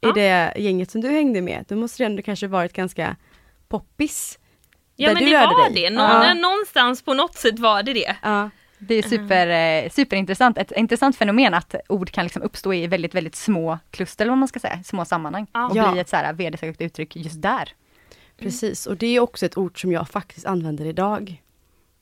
Ja. 0.00 0.12
det 0.12 0.52
gänget 0.56 0.90
som 0.90 1.00
du 1.00 1.08
hängde 1.08 1.40
med. 1.42 1.64
Då 1.68 1.76
måste 1.76 2.02
det 2.02 2.06
ändå 2.06 2.22
kanske 2.22 2.46
varit 2.46 2.72
ganska 2.72 3.16
poppis. 3.68 4.38
Ja 5.00 5.14
men 5.14 5.24
det 5.24 5.34
var 5.36 5.70
dig. 5.70 5.82
det. 5.82 5.90
Nå- 5.90 6.02
Ja. 6.02 6.34
Någonstans 6.34 7.02
på 7.02 7.14
något 7.14 7.34
sätt 7.34 7.58
var 7.58 7.82
det 7.82 7.92
det. 7.92 8.16
Ja. 8.22 8.50
Det 8.78 8.94
är 8.94 9.02
super, 9.02 9.46
eh, 9.84 9.90
superintressant, 9.90 10.58
ett 10.58 10.72
intressant 10.72 11.16
fenomen 11.16 11.54
att 11.54 11.74
ord 11.88 12.10
kan 12.10 12.24
liksom 12.24 12.42
uppstå 12.42 12.74
i 12.74 12.86
väldigt, 12.86 13.14
väldigt 13.14 13.36
små 13.36 13.78
kluster, 13.90 14.24
eller 14.24 14.30
vad 14.30 14.38
man 14.38 14.48
ska 14.48 14.60
säga, 14.60 14.82
små 14.84 15.04
sammanhang. 15.04 15.46
Ja. 15.52 15.68
Och 15.68 15.76
Ja. 15.76 15.92
bli 15.92 16.00
ett 16.00 16.08
så 16.08 16.16
här 16.16 16.32
vedertaget 16.32 16.80
uttryck 16.80 17.16
just 17.16 17.42
där. 17.42 17.72
Precis, 18.38 18.86
och 18.86 18.96
det 18.96 19.06
är 19.06 19.20
också 19.20 19.46
ett 19.46 19.56
ord 19.58 19.80
som 19.80 19.92
jag 19.92 20.08
faktiskt 20.08 20.46
använder 20.46 20.84
idag. 20.84 21.42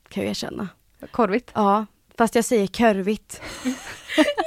Kan 0.08 0.22
jag 0.22 0.30
erkänna. 0.30 0.68
Korvigt. 1.10 1.50
Ja, 1.54 1.86
fast 2.18 2.34
jag 2.34 2.44
säger 2.44 2.66
körvigt. 2.66 3.40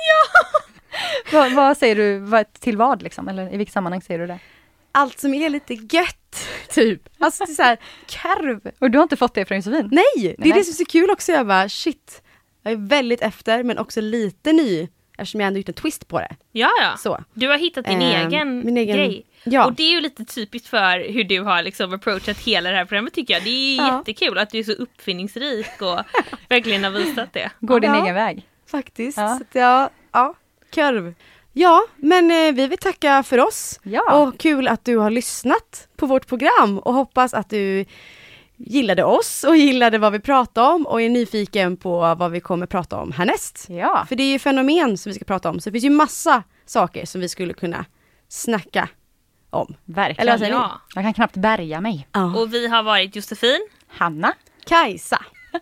vad, 1.32 1.52
vad 1.54 1.78
säger 1.78 1.95
du, 1.95 2.18
vad, 2.20 2.54
till 2.54 2.78
vad 2.78 3.02
liksom, 3.02 3.28
eller 3.28 3.54
i 3.54 3.58
vilket 3.58 3.74
sammanhang 3.74 4.02
säger 4.02 4.20
du 4.20 4.28
det? 4.28 4.39
Allt 4.91 5.19
som 5.19 5.33
är 5.33 5.49
lite 5.49 5.73
gött, 5.73 6.47
typ. 6.69 7.01
Alltså 7.19 7.45
det 7.45 7.51
är 7.51 7.55
så 7.55 7.63
här, 7.63 7.77
karv. 8.07 8.71
Och 8.79 8.91
du 8.91 8.97
har 8.97 9.03
inte 9.03 9.17
fått 9.17 9.33
det 9.33 9.45
från 9.45 9.57
Josefin? 9.57 9.89
Nej, 9.91 10.03
det 10.15 10.29
är 10.29 10.35
Nej. 10.37 10.51
det 10.51 10.63
som 10.63 10.71
är 10.71 10.75
så 10.75 10.85
kul 10.85 11.09
också. 11.11 11.31
Jag 11.31 11.47
bara 11.47 11.69
shit, 11.69 12.21
jag 12.63 12.73
är 12.73 12.77
väldigt 12.77 13.21
efter 13.21 13.63
men 13.63 13.77
också 13.77 14.01
lite 14.01 14.53
ny 14.53 14.87
eftersom 15.17 15.41
jag 15.41 15.47
ändå 15.47 15.57
gjort 15.59 15.67
en 15.69 15.73
twist 15.73 16.07
på 16.07 16.19
det. 16.19 16.35
Ja, 16.51 16.69
ja. 16.81 16.97
Så. 16.97 17.23
Du 17.33 17.47
har 17.47 17.57
hittat 17.57 17.85
din 17.85 18.01
Ehm, 18.01 18.27
egen, 18.27 18.65
min 18.65 18.77
egen- 18.77 18.95
grej. 18.97 19.25
Ja. 19.43 19.65
Och 19.65 19.73
det 19.73 19.83
är 19.83 19.91
ju 19.91 20.01
lite 20.01 20.25
typiskt 20.25 20.67
för 20.67 21.11
hur 21.13 21.23
du 21.23 21.41
har 21.41 21.63
liksom 21.63 21.93
approachat 21.93 22.37
hela 22.37 22.69
det 22.71 22.75
här 22.77 22.85
programmet 22.85 23.13
tycker 23.13 23.33
jag. 23.33 23.43
Det 23.43 23.49
är 23.49 23.77
Ja. 23.77 23.97
jättekul 23.97 24.37
att 24.37 24.49
du 24.49 24.59
är 24.59 24.63
så 24.63 24.71
uppfinningsrik 24.71 25.81
och 25.81 25.99
verkligen 26.49 26.83
har 26.83 26.91
visat 26.91 27.33
det. 27.33 27.49
Går 27.59 27.79
din 27.79 27.93
Ja. 27.93 28.03
egen 28.03 28.15
väg? 28.15 28.47
Faktiskt. 28.71 29.17
Ja. 29.17 29.27
Så 29.37 29.43
att 29.43 29.55
ja, 29.55 29.89
ja, 30.11 30.33
korv. 30.75 31.13
Ja, 31.62 31.84
men 31.95 32.32
eh, 32.32 32.51
vi 32.53 32.68
vill 32.68 32.78
tacka 32.78 33.24
för 33.24 33.39
oss. 33.39 33.80
Ja. 33.84 34.14
Och 34.16 34.38
kul 34.39 34.68
att 34.68 34.86
du 34.86 34.97
har 34.97 35.10
lyssnat 35.10 35.88
på 35.97 36.05
vårt 36.05 36.28
program 36.28 36.80
och 36.80 36.93
hoppas 36.93 37.34
att 37.34 37.49
du 37.49 37.86
gillade 38.57 39.03
oss 39.03 39.43
och 39.43 39.57
gillade 39.57 39.97
vad 39.97 40.12
vi 40.12 40.20
pratade 40.20 40.68
om 40.68 40.86
och 40.88 41.01
är 41.01 41.10
nyfiken 41.10 41.78
på 41.78 42.16
vad 42.16 42.32
vi 42.32 42.39
kommer 42.39 42.66
prata 42.66 42.97
om 42.97 43.12
härnäst. 43.12 43.66
Ja, 43.70 44.05
För 44.10 44.16
det 44.16 44.24
är 44.24 44.32
ju 44.32 44.39
fenomen 44.39 44.97
som 44.97 45.10
vi 45.10 45.16
ska 45.16 45.26
prata 45.26 45.49
om, 45.49 45.60
så 45.60 45.70
det 45.70 45.72
finns 45.72 45.84
ju 45.86 45.89
massa 45.89 46.43
saker 46.66 47.05
som 47.05 47.22
vi 47.22 47.30
skulle 47.30 47.53
kunna 47.53 47.86
snacka 48.30 48.89
om. 49.49 49.76
verkligen. 49.86 50.30
Eller 50.30 50.45
ni? 50.45 50.51
Ja. 50.51 50.82
Jag 50.95 51.03
kan 51.03 51.14
knappt 51.14 51.36
bärga 51.36 51.82
mig. 51.82 52.07
Ja. 52.12 52.36
Och 52.39 52.53
vi 52.53 52.68
har 52.68 52.84
varit 52.84 53.16
Josefin. 53.16 53.68
Hanna? 53.88 54.34
Kajsa. 54.66 55.22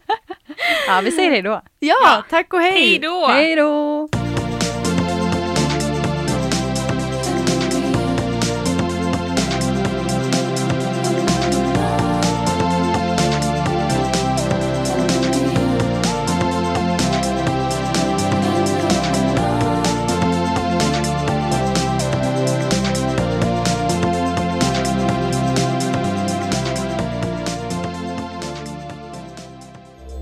Ja, 0.88 1.02
vi 1.04 1.12
säger 1.12 1.32
hej 1.32 1.42
då. 1.42 1.62
Ja, 1.80 1.96
Ja. 2.04 2.24
tack 2.30 2.54
och 2.54 2.60
hej! 2.60 2.72
Hej 2.90 3.00
då! 3.00 3.28
Hej 3.28 3.56
då! 3.56 4.10